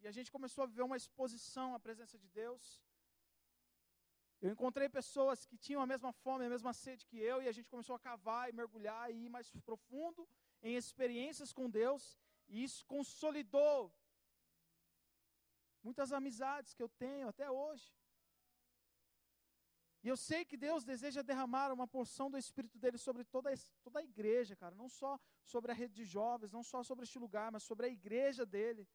E 0.00 0.08
a 0.10 0.12
gente 0.16 0.32
começou 0.36 0.64
a 0.64 0.66
viver 0.66 0.84
uma 0.90 0.96
exposição 0.96 1.74
à 1.74 1.80
presença 1.86 2.16
de 2.22 2.26
Deus. 2.30 2.82
Eu 4.40 4.50
encontrei 4.50 4.88
pessoas 4.88 5.44
que 5.44 5.58
tinham 5.58 5.82
a 5.82 5.86
mesma 5.92 6.10
fome, 6.10 6.46
a 6.46 6.48
mesma 6.48 6.72
sede 6.72 7.04
que 7.04 7.18
eu, 7.18 7.42
e 7.42 7.48
a 7.48 7.52
gente 7.52 7.68
começou 7.68 7.94
a 7.94 7.98
cavar 7.98 8.48
e 8.48 8.56
mergulhar 8.60 9.04
e 9.10 9.26
ir 9.26 9.28
mais 9.28 9.50
profundo 9.70 10.26
em 10.62 10.74
experiências 10.74 11.52
com 11.52 11.68
Deus, 11.68 12.18
e 12.48 12.64
isso 12.64 12.80
consolidou 12.86 13.94
muitas 15.82 16.14
amizades 16.14 16.72
que 16.72 16.82
eu 16.82 16.88
tenho 16.88 17.28
até 17.28 17.50
hoje. 17.50 17.86
E 20.02 20.08
eu 20.08 20.16
sei 20.16 20.44
que 20.44 20.56
Deus 20.56 20.82
deseja 20.82 21.20
derramar 21.22 21.70
uma 21.72 21.86
porção 21.86 22.30
do 22.30 22.38
Espírito 22.38 22.78
dele 22.78 22.96
sobre 22.96 23.22
toda, 23.22 23.52
toda 23.82 23.98
a 24.00 24.02
igreja, 24.02 24.56
cara. 24.56 24.74
Não 24.74 24.88
só 24.88 25.20
sobre 25.44 25.70
a 25.70 25.74
rede 25.74 25.94
de 25.94 26.04
jovens, 26.04 26.50
não 26.50 26.62
só 26.62 26.82
sobre 26.82 27.04
este 27.04 27.18
lugar, 27.18 27.52
mas 27.52 27.62
sobre 27.62 27.86
a 27.86 27.88
igreja 27.88 28.46
dele. 28.46 28.88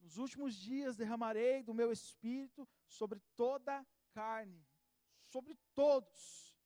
Nos 0.00 0.18
últimos 0.18 0.54
dias 0.54 0.96
derramarei 0.96 1.62
do 1.62 1.72
meu 1.72 1.92
Espírito 1.92 2.68
sobre 2.88 3.20
toda 3.36 3.78
a 3.78 3.86
carne, 4.12 4.66
sobre 5.26 5.54
todos. 5.72 6.56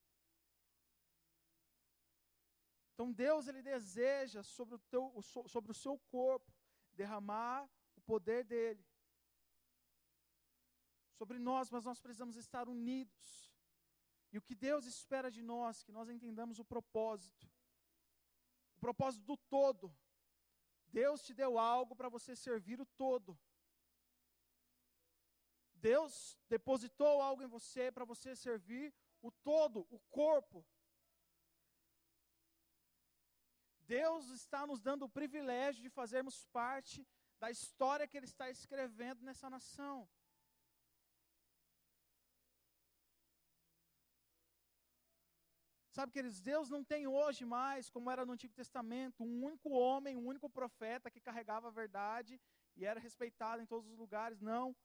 Então 2.94 3.12
Deus 3.12 3.46
ele 3.46 3.62
deseja 3.62 4.42
sobre 4.42 4.74
o, 4.74 4.78
teu, 4.78 5.22
sobre 5.22 5.70
o 5.70 5.74
seu 5.74 5.98
corpo 5.98 6.50
derramar 6.92 7.68
o 7.96 8.00
poder 8.00 8.44
dele 8.44 8.84
sobre 11.20 11.38
nós, 11.38 11.70
mas 11.74 11.84
nós 11.84 12.00
precisamos 12.00 12.36
estar 12.44 12.66
unidos. 12.66 13.26
E 14.32 14.38
o 14.38 14.44
que 14.46 14.54
Deus 14.54 14.86
espera 14.86 15.28
de 15.36 15.42
nós, 15.42 15.82
que 15.86 15.92
nós 15.92 16.08
entendamos 16.08 16.58
o 16.58 16.64
propósito, 16.64 17.46
o 18.76 18.80
propósito 18.86 19.24
do 19.30 19.36
todo. 19.56 19.94
Deus 21.00 21.22
te 21.26 21.34
deu 21.34 21.58
algo 21.58 21.94
para 21.94 22.08
você 22.08 22.34
servir 22.34 22.80
o 22.80 22.86
todo. 23.04 23.38
Deus 25.74 26.14
depositou 26.48 27.20
algo 27.20 27.42
em 27.42 27.52
você 27.56 27.92
para 27.96 28.06
você 28.12 28.34
servir 28.34 28.86
o 29.20 29.30
todo, 29.30 29.86
o 29.90 29.98
corpo. 30.20 30.64
Deus 33.98 34.30
está 34.30 34.66
nos 34.66 34.80
dando 34.80 35.04
o 35.04 35.14
privilégio 35.18 35.82
de 35.82 35.90
fazermos 35.90 36.46
parte 36.46 37.06
da 37.42 37.50
história 37.50 38.08
que 38.08 38.16
Ele 38.16 38.30
está 38.32 38.48
escrevendo 38.48 39.22
nessa 39.22 39.50
nação. 39.50 40.08
Sabe, 45.90 46.12
queridos, 46.12 46.40
Deus 46.40 46.70
não 46.70 46.84
tem 46.84 47.06
hoje 47.08 47.44
mais, 47.44 47.90
como 47.90 48.10
era 48.10 48.24
no 48.24 48.32
Antigo 48.32 48.54
Testamento, 48.54 49.24
um 49.24 49.44
único 49.44 49.70
homem, 49.70 50.16
um 50.16 50.26
único 50.26 50.48
profeta 50.48 51.10
que 51.10 51.20
carregava 51.20 51.66
a 51.66 51.72
verdade 51.82 52.40
e 52.76 52.84
era 52.84 53.00
respeitado 53.00 53.60
em 53.60 53.66
todos 53.66 53.90
os 53.90 53.98
lugares. 53.98 54.40
Não. 54.40 54.76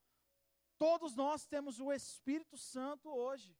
Todos 0.79 1.15
nós 1.15 1.45
temos 1.45 1.79
o 1.79 1.91
Espírito 1.93 2.57
Santo 2.57 3.07
hoje. 3.09 3.55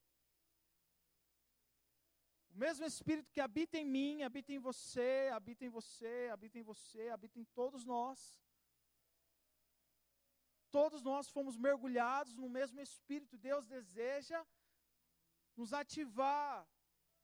O 2.50 2.58
mesmo 2.58 2.84
Espírito 2.86 3.32
que 3.32 3.42
habita 3.42 3.78
em 3.78 3.86
mim, 3.86 4.24
habita 4.24 4.52
em 4.52 4.60
você, 4.60 5.30
habita 5.32 5.64
em 5.66 5.70
você, 5.70 6.30
habita 6.32 6.58
em 6.58 6.64
você, 6.64 7.10
habita 7.10 7.40
em 7.40 7.46
todos 7.46 7.86
nós. 7.86 8.42
Todos 10.72 11.04
nós 11.04 11.30
fomos 11.30 11.56
mergulhados 11.58 12.36
no 12.36 12.50
mesmo 12.50 12.82
Espírito. 12.82 13.38
Deus 13.38 13.68
deseja 13.68 14.44
nos 15.56 15.72
ativar, 15.74 16.68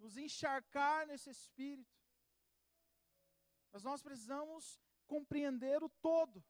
nos 0.01 0.15
encharcar 0.25 0.99
nesse 1.07 1.29
Espírito. 1.29 1.95
Mas 3.71 3.83
nós 3.89 4.01
precisamos 4.07 4.63
compreender 5.07 5.79
o 5.83 5.89
todo. 6.09 6.43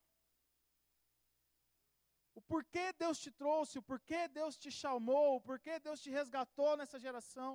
O 2.33 2.41
porquê 2.41 2.85
Deus 3.03 3.17
te 3.23 3.31
trouxe, 3.41 3.77
o 3.77 3.83
porquê 3.91 4.21
Deus 4.39 4.57
te 4.63 4.71
chamou, 4.71 5.27
o 5.35 5.41
porquê 5.49 5.79
Deus 5.79 6.01
te 6.01 6.09
resgatou 6.09 6.71
nessa 6.77 6.97
geração 7.05 7.51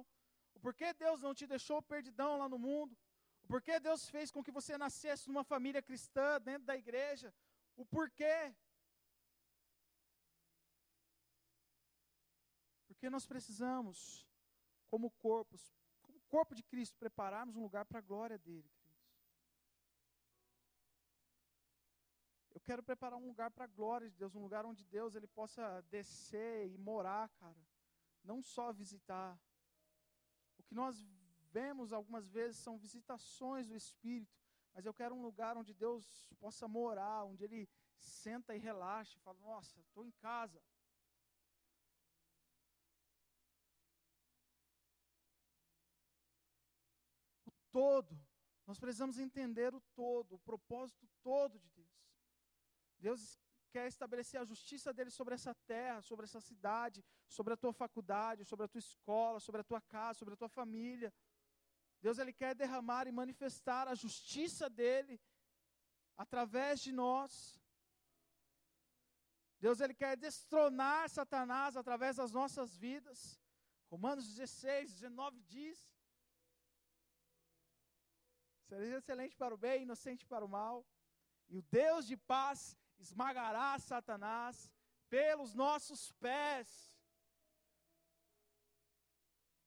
o 0.57 0.61
porquê 0.61 0.94
Deus 0.94 1.20
não 1.20 1.34
te 1.34 1.47
deixou 1.47 1.82
perdidão 1.82 2.38
lá 2.38 2.49
no 2.49 2.59
mundo, 2.59 2.97
o 3.44 3.47
porquê 3.47 3.78
Deus 3.78 4.09
fez 4.09 4.30
com 4.30 4.42
que 4.42 4.51
você 4.59 4.78
nascesse 4.78 5.28
numa 5.28 5.44
família 5.44 5.82
cristã 5.82 6.40
dentro 6.40 6.64
da 6.64 6.74
igreja, 6.74 7.32
o 7.76 7.84
porquê. 7.84 8.55
Porque 12.88 13.11
nós 13.11 13.26
precisamos, 13.26 14.26
como 14.90 15.11
corpos, 15.11 15.62
corpo 16.27 16.55
de 16.55 16.62
Cristo, 16.62 16.97
prepararmos 16.99 17.57
um 17.57 17.62
lugar 17.62 17.85
para 17.85 17.99
a 17.99 18.03
glória 18.03 18.39
dele, 18.39 18.68
queridos. 18.68 18.97
Eu 22.53 22.61
quero 22.61 22.83
preparar 22.83 23.18
um 23.18 23.27
lugar 23.27 23.51
para 23.51 23.64
a 23.64 23.68
glória 23.68 24.09
de 24.09 24.16
Deus, 24.16 24.35
um 24.35 24.43
lugar 24.43 24.64
onde 24.64 24.85
Deus 24.85 25.14
ele 25.14 25.27
possa 25.27 25.83
descer 25.83 26.68
e 26.68 26.79
morar, 26.79 27.29
cara. 27.41 27.66
Não 28.24 28.43
só 28.43 28.72
visitar 28.72 29.39
que 30.66 30.74
nós 30.74 31.07
vemos 31.53 31.93
algumas 31.93 32.29
vezes 32.29 32.59
são 32.59 32.77
visitações 32.77 33.68
do 33.68 33.77
Espírito, 33.77 34.37
mas 34.74 34.85
eu 34.85 34.93
quero 34.93 35.14
um 35.14 35.22
lugar 35.22 35.57
onde 35.57 35.72
Deus 35.72 36.29
possa 36.39 36.66
morar, 36.66 37.24
onde 37.24 37.45
Ele 37.45 37.68
senta 37.99 38.55
e 38.55 38.59
relaxa 38.59 39.16
e 39.16 39.20
fala: 39.20 39.39
Nossa, 39.41 39.81
estou 39.81 40.05
em 40.05 40.11
casa. 40.12 40.61
Todo, 47.77 48.18
nós 48.66 48.79
precisamos 48.79 49.18
entender 49.18 49.74
o 49.74 49.83
todo, 49.95 50.37
o 50.37 50.39
propósito 50.39 51.07
todo 51.22 51.59
de 51.59 51.68
Deus. 51.68 51.97
Deus 52.99 53.39
quer 53.70 53.87
estabelecer 53.87 54.41
a 54.41 54.47
justiça 54.47 54.95
dele 54.95 55.11
sobre 55.11 55.35
essa 55.35 55.55
terra, 55.72 56.01
sobre 56.01 56.24
essa 56.24 56.41
cidade, 56.41 57.05
sobre 57.29 57.53
a 57.53 57.57
tua 57.57 57.74
faculdade, 57.74 58.47
sobre 58.47 58.64
a 58.64 58.68
tua 58.68 58.79
escola, 58.79 59.39
sobre 59.41 59.61
a 59.61 59.64
tua 59.64 59.83
casa, 59.83 60.18
sobre 60.20 60.33
a 60.33 60.37
tua 60.39 60.49
família. 60.49 61.12
Deus 62.01 62.16
ele 62.18 62.33
quer 62.33 62.55
derramar 62.55 63.07
e 63.07 63.12
manifestar 63.12 63.87
a 63.89 63.95
justiça 63.95 64.70
dele 64.70 65.20
através 66.16 66.81
de 66.81 66.93
nós. 66.93 67.61
Deus 69.61 69.81
ele 69.81 69.93
quer 69.95 70.16
destronar 70.16 71.11
Satanás 71.11 71.77
através 71.77 72.16
das 72.16 72.33
nossas 72.33 72.74
vidas. 72.74 73.39
Romanos 73.91 74.27
16, 74.27 74.95
19 74.95 75.43
diz: 75.43 75.95
Sereis 78.69 78.93
excelente 78.93 79.37
para 79.37 79.55
o 79.55 79.59
bem, 79.59 79.83
inocente 79.83 80.27
para 80.27 80.45
o 80.45 80.49
mal, 80.49 80.85
e 81.49 81.57
o 81.57 81.62
Deus 81.62 82.07
de 82.07 82.17
paz 82.17 82.77
esmagará 82.99 83.79
Satanás 83.79 84.71
pelos 85.09 85.55
nossos 85.55 86.12
pés. 86.12 86.69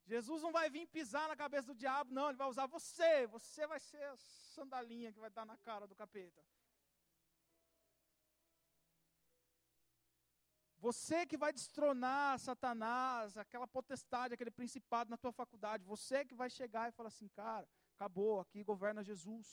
Jesus 0.05 0.41
não 0.41 0.51
vai 0.51 0.69
vir 0.69 0.87
pisar 0.87 1.27
na 1.29 1.35
cabeça 1.35 1.67
do 1.67 1.75
diabo, 1.75 2.13
não, 2.13 2.27
ele 2.29 2.37
vai 2.37 2.49
usar 2.49 2.65
você. 2.65 3.27
Você 3.27 3.65
vai 3.67 3.79
ser 3.79 4.03
a 4.03 4.17
sandalinha 4.17 5.13
que 5.13 5.19
vai 5.19 5.29
dar 5.29 5.45
na 5.45 5.57
cara 5.57 5.87
do 5.87 5.95
capeta. 5.95 6.43
Você 10.79 11.25
que 11.25 11.37
vai 11.37 11.51
destronar 11.53 12.39
Satanás, 12.39 13.37
aquela 13.37 13.67
potestade, 13.67 14.33
aquele 14.33 14.51
principado 14.51 15.09
na 15.09 15.17
tua 15.17 15.31
faculdade. 15.31 15.83
Você 15.83 16.25
que 16.25 16.33
vai 16.33 16.49
chegar 16.49 16.89
e 16.89 16.91
falar 16.91 17.09
assim, 17.09 17.27
cara, 17.27 17.67
acabou, 17.99 18.39
aqui 18.39 18.63
governa 18.63 19.03
Jesus. 19.03 19.47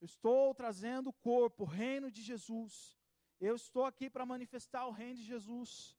Eu 0.00 0.06
estou 0.06 0.54
trazendo 0.54 1.08
o 1.10 1.18
corpo, 1.30 1.64
o 1.64 1.66
reino 1.66 2.08
de 2.16 2.22
Jesus. 2.22 2.72
Eu 3.40 3.56
estou 3.56 3.84
aqui 3.84 4.08
para 4.08 4.24
manifestar 4.24 4.86
o 4.86 4.92
reino 4.92 5.16
de 5.16 5.24
Jesus. 5.24 5.96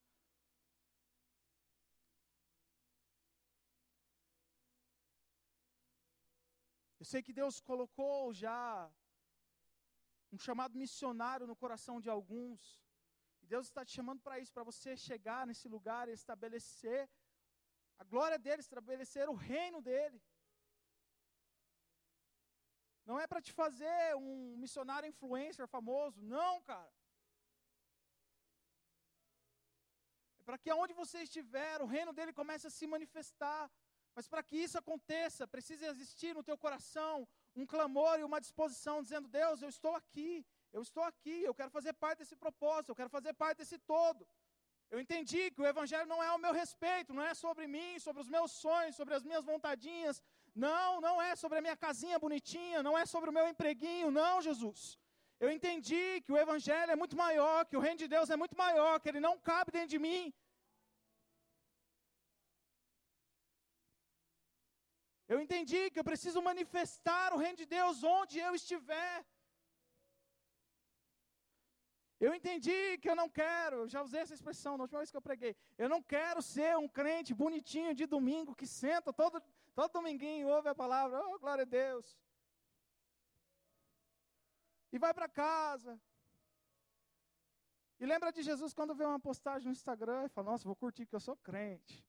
Eu 7.02 7.06
sei 7.06 7.22
que 7.22 7.34
Deus 7.34 7.60
colocou 7.60 8.34
já 8.34 8.90
um 10.32 10.40
chamado 10.40 10.78
missionário 10.84 11.46
no 11.46 11.58
coração 11.64 12.00
de 12.00 12.10
alguns. 12.10 12.62
E 13.42 13.46
Deus 13.46 13.68
está 13.68 13.84
te 13.84 13.92
chamando 13.92 14.22
para 14.22 14.40
isso, 14.40 14.54
para 14.54 14.70
você 14.72 14.96
chegar 14.96 15.46
nesse 15.46 15.68
lugar 15.68 16.08
e 16.08 16.14
estabelecer 16.14 17.10
a 18.00 18.04
glória 18.04 18.38
dele, 18.38 18.62
estabelecer 18.62 19.30
o 19.30 19.34
reino 19.34 19.82
dele. 19.82 20.22
Não 23.06 23.20
é 23.20 23.26
para 23.28 23.42
te 23.42 23.52
fazer 23.52 24.16
um 24.16 24.56
missionário 24.58 25.08
influencer 25.08 25.68
famoso, 25.68 26.22
não, 26.22 26.62
cara. 26.62 26.94
É 30.40 30.44
para 30.44 30.58
que 30.58 30.70
aonde 30.70 30.94
você 30.94 31.20
estiver, 31.24 31.82
o 31.82 31.86
reino 31.86 32.14
dele 32.14 32.34
comece 32.34 32.68
a 32.68 32.70
se 32.70 32.86
manifestar. 32.88 33.70
Mas 34.16 34.28
para 34.28 34.44
que 34.44 34.56
isso 34.56 34.78
aconteça, 34.78 35.48
precisa 35.48 35.88
existir 35.88 36.34
no 36.36 36.44
teu 36.44 36.58
coração 36.58 37.28
um 37.56 37.66
clamor 37.66 38.20
e 38.20 38.24
uma 38.24 38.40
disposição 38.40 39.02
dizendo: 39.02 39.28
Deus, 39.28 39.62
eu 39.62 39.70
estou 39.70 39.96
aqui, 39.96 40.46
eu 40.72 40.82
estou 40.82 41.04
aqui, 41.04 41.44
eu 41.44 41.54
quero 41.54 41.72
fazer 41.72 41.94
parte 41.94 42.20
desse 42.20 42.36
propósito, 42.36 42.90
eu 42.90 42.96
quero 42.96 43.10
fazer 43.10 43.34
parte 43.34 43.60
desse 43.60 43.78
todo. 43.80 44.28
Eu 44.94 45.00
entendi 45.04 45.44
que 45.54 45.62
o 45.62 45.68
Evangelho 45.72 46.08
não 46.12 46.20
é 46.26 46.28
ao 46.32 46.42
meu 46.44 46.54
respeito, 46.62 47.16
não 47.18 47.24
é 47.30 47.34
sobre 47.44 47.66
mim, 47.76 47.92
sobre 48.04 48.22
os 48.24 48.30
meus 48.36 48.52
sonhos, 48.64 48.98
sobre 49.00 49.14
as 49.18 49.24
minhas 49.28 49.46
vontadinhas. 49.52 50.18
Não, 50.66 50.90
não 51.06 51.16
é 51.28 51.32
sobre 51.44 51.58
a 51.58 51.64
minha 51.66 51.78
casinha 51.86 52.20
bonitinha, 52.26 52.84
não 52.88 52.96
é 53.02 53.04
sobre 53.14 53.30
o 53.32 53.36
meu 53.38 53.46
empreguinho, 53.52 54.12
não, 54.20 54.36
Jesus. 54.48 54.82
Eu 55.44 55.50
entendi 55.56 56.06
que 56.24 56.32
o 56.34 56.38
Evangelho 56.44 56.92
é 56.96 57.00
muito 57.02 57.18
maior, 57.24 57.66
que 57.70 57.78
o 57.80 57.84
reino 57.86 58.02
de 58.04 58.10
Deus 58.16 58.30
é 58.36 58.38
muito 58.42 58.56
maior, 58.66 58.94
que 59.00 59.10
ele 59.12 59.26
não 59.28 59.36
cabe 59.50 59.72
dentro 59.78 59.94
de 59.96 60.02
mim. 60.06 60.22
Eu 65.34 65.40
entendi 65.44 65.82
que 65.90 66.00
eu 66.02 66.10
preciso 66.12 66.48
manifestar 66.52 67.28
o 67.34 67.42
reino 67.44 67.58
de 67.64 67.68
Deus 67.78 68.04
onde 68.18 68.38
eu 68.48 68.54
estiver. 68.62 69.14
Eu 72.26 72.34
entendi 72.34 72.98
que 73.02 73.10
eu 73.12 73.18
não 73.20 73.30
quero, 73.42 73.78
já 73.94 74.02
usei 74.02 74.22
essa 74.22 74.36
expressão 74.38 74.74
na 74.78 74.84
última 74.86 75.00
vez 75.00 75.12
que 75.12 75.18
eu 75.18 75.28
preguei. 75.30 75.54
Eu 75.78 75.90
não 75.94 76.02
quero 76.02 76.42
ser 76.42 76.72
um 76.78 76.88
crente 76.88 77.34
bonitinho 77.34 77.94
de 77.94 78.06
domingo 78.06 78.56
que 78.60 78.66
senta 78.66 79.12
todo, 79.12 79.42
todo 79.76 79.92
dominguinho, 79.92 80.48
ouve 80.48 80.70
a 80.70 80.76
palavra, 80.84 81.22
oh 81.28 81.38
glória 81.38 81.64
a 81.64 81.72
Deus. 81.82 82.18
E 84.94 84.98
vai 84.98 85.14
para 85.14 85.28
casa. 85.28 86.00
E 88.00 88.06
lembra 88.06 88.32
de 88.32 88.42
Jesus 88.42 88.74
quando 88.74 88.96
vê 88.96 89.04
uma 89.04 89.20
postagem 89.20 89.68
no 89.68 89.74
Instagram 89.74 90.24
e 90.24 90.30
fala: 90.30 90.52
Nossa, 90.52 90.64
vou 90.72 90.78
curtir 90.78 91.06
que 91.06 91.16
eu 91.16 91.26
sou 91.28 91.36
crente. 91.36 92.06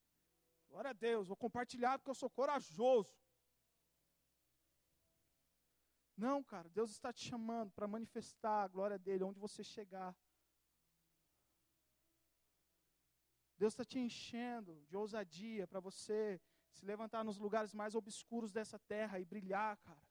Glória 0.68 0.90
a 0.90 0.98
Deus, 1.08 1.26
vou 1.26 1.36
compartilhar 1.36 1.98
porque 1.98 2.10
eu 2.10 2.20
sou 2.22 2.30
corajoso. 2.30 3.12
Não, 6.16 6.42
cara, 6.42 6.68
Deus 6.68 6.90
está 6.90 7.12
te 7.12 7.28
chamando 7.28 7.72
para 7.72 7.88
manifestar 7.88 8.62
a 8.62 8.68
glória 8.68 8.98
dele 8.98 9.24
onde 9.24 9.38
você 9.38 9.64
chegar. 9.64 10.14
Deus 13.56 13.72
está 13.72 13.84
te 13.84 13.98
enchendo 13.98 14.84
de 14.88 14.96
ousadia 14.96 15.66
para 15.66 15.80
você 15.80 16.40
se 16.70 16.84
levantar 16.84 17.24
nos 17.24 17.38
lugares 17.38 17.72
mais 17.72 17.94
obscuros 17.94 18.52
dessa 18.52 18.78
terra 18.78 19.18
e 19.18 19.24
brilhar, 19.24 19.76
cara. 19.78 20.02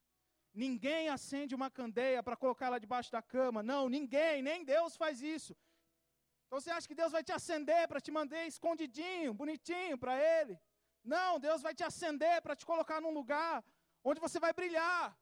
Ninguém 0.54 1.10
acende 1.10 1.56
uma 1.56 1.70
candeia 1.70 2.22
para 2.22 2.38
colocar 2.38 2.68
ela 2.68 2.80
debaixo 2.80 3.12
da 3.12 3.22
cama. 3.22 3.64
Não, 3.64 3.90
ninguém, 3.90 4.42
nem 4.42 4.64
Deus 4.64 4.96
faz 4.96 5.22
isso. 5.22 5.56
Então 6.46 6.60
você 6.60 6.70
acha 6.70 6.88
que 6.88 6.96
Deus 6.96 7.12
vai 7.12 7.24
te 7.24 7.32
acender 7.32 7.88
para 7.88 8.00
te 8.00 8.12
mandar 8.12 8.46
escondidinho, 8.46 9.34
bonitinho 9.34 9.98
para 9.98 10.16
Ele? 10.16 10.60
Não, 11.04 11.40
Deus 11.40 11.62
vai 11.62 11.74
te 11.74 11.84
acender 11.84 12.42
para 12.42 12.56
te 12.56 12.66
colocar 12.66 13.02
num 13.02 13.12
lugar 13.12 13.64
onde 14.04 14.20
você 14.20 14.40
vai 14.40 14.54
brilhar. 14.54 15.18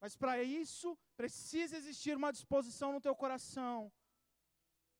Mas 0.00 0.16
para 0.16 0.42
isso, 0.42 0.98
precisa 1.16 1.76
existir 1.76 2.16
uma 2.16 2.32
disposição 2.32 2.92
no 2.92 3.00
teu 3.00 3.14
coração. 3.14 3.92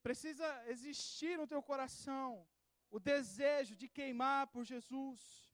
Precisa 0.03 0.47
existir 0.67 1.39
no 1.39 1.47
teu 1.47 1.63
coração 1.63 2.47
o 2.91 2.99
desejo 2.99 3.75
de 3.77 3.89
queimar 3.89 4.49
por 4.49 4.65
Jesus. 4.65 5.51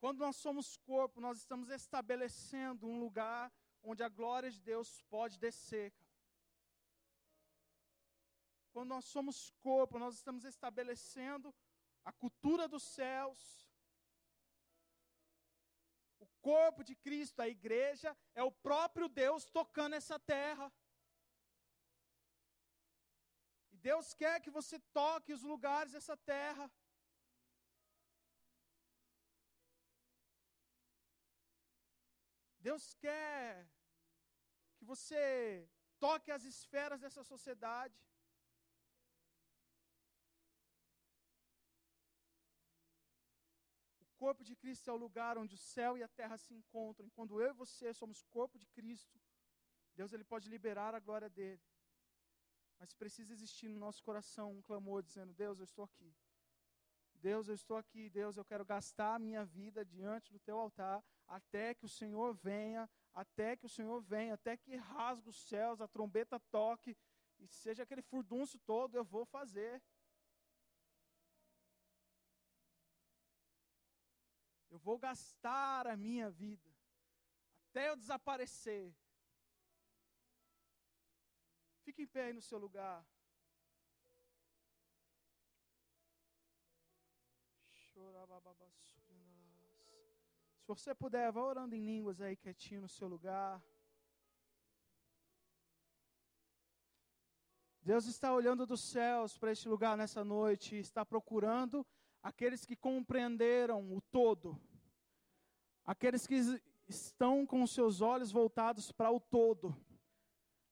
Quando 0.00 0.18
nós 0.18 0.36
somos 0.36 0.76
corpo, 0.76 1.20
nós 1.20 1.38
estamos 1.38 1.70
estabelecendo 1.70 2.86
um 2.88 2.98
lugar 2.98 3.52
onde 3.82 4.02
a 4.02 4.08
glória 4.08 4.50
de 4.50 4.60
Deus 4.60 5.02
pode 5.02 5.38
descer. 5.38 5.92
Quando 8.72 8.88
nós 8.90 9.04
somos 9.04 9.50
corpo, 9.60 9.98
nós 9.98 10.14
estamos 10.14 10.44
estabelecendo 10.44 11.54
a 12.04 12.12
cultura 12.12 12.68
dos 12.68 12.82
céus. 12.82 13.67
Corpo 16.48 16.82
de 16.88 16.94
Cristo, 17.06 17.40
a 17.44 17.48
igreja, 17.56 18.10
é 18.40 18.42
o 18.42 18.56
próprio 18.66 19.06
Deus 19.22 19.42
tocando 19.58 19.94
essa 20.00 20.18
terra. 20.34 20.66
E 23.72 23.76
Deus 23.88 24.06
quer 24.20 24.36
que 24.44 24.52
você 24.58 24.76
toque 25.00 25.34
os 25.36 25.42
lugares 25.52 25.92
dessa 25.96 26.16
terra. 26.34 26.66
Deus 32.68 32.86
quer 33.04 33.68
que 34.78 34.84
você 34.92 35.68
toque 36.06 36.30
as 36.30 36.44
esferas 36.54 37.00
dessa 37.04 37.24
sociedade. 37.32 37.98
Corpo 44.22 44.42
de 44.48 44.54
Cristo 44.62 44.90
é 44.90 44.92
o 44.92 45.02
lugar 45.06 45.38
onde 45.42 45.54
o 45.54 45.64
céu 45.74 45.96
e 45.96 46.02
a 46.02 46.08
terra 46.20 46.36
se 46.44 46.52
encontram. 46.60 47.08
Quando 47.16 47.40
eu 47.40 47.50
e 47.50 47.60
você 47.62 47.86
somos 47.94 48.22
corpo 48.36 48.58
de 48.58 48.66
Cristo, 48.76 49.18
Deus 49.94 50.12
ele 50.12 50.24
pode 50.32 50.48
liberar 50.54 50.94
a 50.94 51.00
glória 51.06 51.30
dele. 51.38 51.62
Mas 52.78 52.92
precisa 53.02 53.32
existir 53.32 53.68
no 53.68 53.78
nosso 53.78 54.02
coração 54.02 54.52
um 54.52 54.62
clamor 54.62 55.02
dizendo: 55.02 55.32
Deus, 55.32 55.58
eu 55.58 55.64
estou 55.64 55.84
aqui. 55.84 56.10
Deus, 57.14 57.48
eu 57.48 57.54
estou 57.54 57.76
aqui. 57.76 58.08
Deus, 58.08 58.36
eu 58.36 58.44
quero 58.44 58.64
gastar 58.64 59.14
a 59.14 59.18
minha 59.18 59.44
vida 59.44 59.84
diante 59.84 60.32
do 60.32 60.38
teu 60.38 60.58
altar 60.58 61.02
até 61.26 61.74
que 61.74 61.84
o 61.84 61.88
Senhor 61.88 62.34
venha, 62.34 62.88
até 63.12 63.56
que 63.56 63.66
o 63.66 63.68
Senhor 63.68 64.00
venha, 64.00 64.34
até 64.34 64.56
que 64.56 64.76
rasgue 64.76 65.28
os 65.28 65.40
céus, 65.48 65.80
a 65.80 65.88
trombeta 65.88 66.40
toque, 66.50 66.96
e 67.38 67.46
seja 67.46 67.82
aquele 67.82 68.02
furdunço 68.02 68.58
todo, 68.60 68.96
eu 68.96 69.04
vou 69.04 69.24
fazer. 69.24 69.82
Vou 74.88 74.98
gastar 74.98 75.86
a 75.86 75.94
minha 75.98 76.30
vida 76.30 76.70
até 77.68 77.90
eu 77.90 77.94
desaparecer. 77.94 78.96
Fique 81.84 82.00
em 82.04 82.06
pé 82.06 82.22
aí 82.24 82.32
no 82.32 82.40
seu 82.40 82.58
lugar. 82.58 83.06
Se 90.56 90.66
você 90.66 90.94
puder, 90.94 91.30
vá 91.32 91.42
orando 91.42 91.74
em 91.74 91.84
línguas 91.84 92.22
aí 92.22 92.34
quietinho 92.34 92.80
no 92.80 92.88
seu 92.88 93.08
lugar. 93.08 93.62
Deus 97.82 98.06
está 98.06 98.32
olhando 98.32 98.66
dos 98.66 98.82
céus 98.90 99.36
para 99.36 99.52
este 99.52 99.68
lugar 99.68 99.98
nessa 99.98 100.24
noite, 100.24 100.76
está 100.76 101.04
procurando 101.04 101.86
aqueles 102.22 102.64
que 102.64 102.74
compreenderam 102.74 103.92
o 103.92 104.00
todo, 104.00 104.58
aqueles 105.88 106.26
que 106.26 106.38
estão 106.86 107.46
com 107.46 107.66
seus 107.66 108.02
olhos 108.02 108.30
voltados 108.30 108.92
para 108.92 109.10
o 109.10 109.18
todo, 109.18 109.74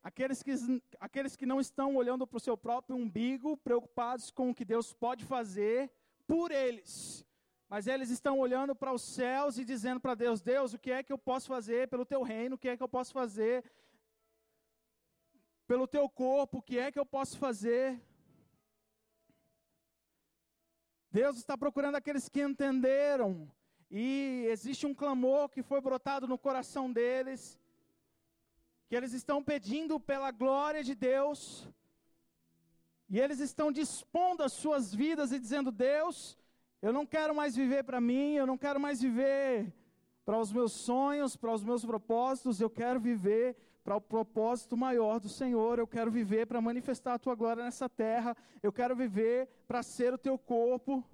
aqueles 0.02 0.42
que, 0.42 0.52
aqueles 1.00 1.34
que 1.34 1.46
não 1.46 1.58
estão 1.58 1.96
olhando 1.96 2.26
para 2.26 2.36
o 2.36 2.40
seu 2.40 2.54
próprio 2.54 2.96
umbigo, 2.96 3.56
preocupados 3.56 4.30
com 4.30 4.50
o 4.50 4.54
que 4.54 4.62
Deus 4.62 4.92
pode 4.92 5.24
fazer 5.24 5.90
por 6.26 6.50
eles, 6.50 7.24
mas 7.66 7.86
eles 7.86 8.10
estão 8.10 8.38
olhando 8.38 8.76
para 8.76 8.92
os 8.92 9.00
céus 9.00 9.56
e 9.56 9.64
dizendo 9.64 10.00
para 10.00 10.14
Deus: 10.14 10.42
Deus, 10.42 10.74
o 10.74 10.78
que 10.78 10.90
é 10.90 11.02
que 11.02 11.14
eu 11.14 11.18
posso 11.18 11.48
fazer 11.48 11.88
pelo 11.88 12.04
teu 12.04 12.22
reino? 12.22 12.56
O 12.56 12.58
que 12.58 12.68
é 12.68 12.76
que 12.76 12.82
eu 12.82 12.88
posso 12.88 13.14
fazer 13.14 13.64
pelo 15.66 15.88
teu 15.88 16.10
corpo? 16.10 16.58
O 16.58 16.62
que 16.62 16.78
é 16.78 16.92
que 16.92 16.98
eu 16.98 17.06
posso 17.06 17.38
fazer? 17.38 17.98
Deus 21.10 21.38
está 21.38 21.56
procurando 21.56 21.94
aqueles 21.94 22.28
que 22.28 22.42
entenderam, 22.42 23.50
e 23.90 24.46
existe 24.50 24.86
um 24.86 24.94
clamor 24.94 25.48
que 25.48 25.62
foi 25.62 25.80
brotado 25.80 26.26
no 26.26 26.38
coração 26.38 26.92
deles, 26.92 27.58
que 28.88 28.96
eles 28.96 29.12
estão 29.12 29.42
pedindo 29.42 29.98
pela 29.98 30.30
glória 30.30 30.82
de 30.82 30.94
Deus, 30.94 31.68
e 33.08 33.20
eles 33.20 33.38
estão 33.38 33.70
dispondo 33.70 34.42
as 34.42 34.52
suas 34.52 34.94
vidas 34.94 35.30
e 35.32 35.38
dizendo: 35.38 35.70
Deus, 35.70 36.36
eu 36.82 36.92
não 36.92 37.06
quero 37.06 37.34
mais 37.34 37.54
viver 37.54 37.84
para 37.84 38.00
mim, 38.00 38.34
eu 38.34 38.46
não 38.46 38.58
quero 38.58 38.80
mais 38.80 39.00
viver 39.00 39.72
para 40.24 40.38
os 40.38 40.52
meus 40.52 40.72
sonhos, 40.72 41.36
para 41.36 41.52
os 41.52 41.62
meus 41.62 41.84
propósitos, 41.84 42.60
eu 42.60 42.68
quero 42.68 42.98
viver 42.98 43.56
para 43.84 43.94
o 43.94 44.00
propósito 44.00 44.76
maior 44.76 45.20
do 45.20 45.28
Senhor, 45.28 45.78
eu 45.78 45.86
quero 45.86 46.10
viver 46.10 46.44
para 46.46 46.60
manifestar 46.60 47.14
a 47.14 47.18
tua 47.18 47.36
glória 47.36 47.62
nessa 47.62 47.88
terra, 47.88 48.36
eu 48.60 48.72
quero 48.72 48.96
viver 48.96 49.48
para 49.68 49.80
ser 49.84 50.12
o 50.12 50.18
teu 50.18 50.36
corpo. 50.36 51.04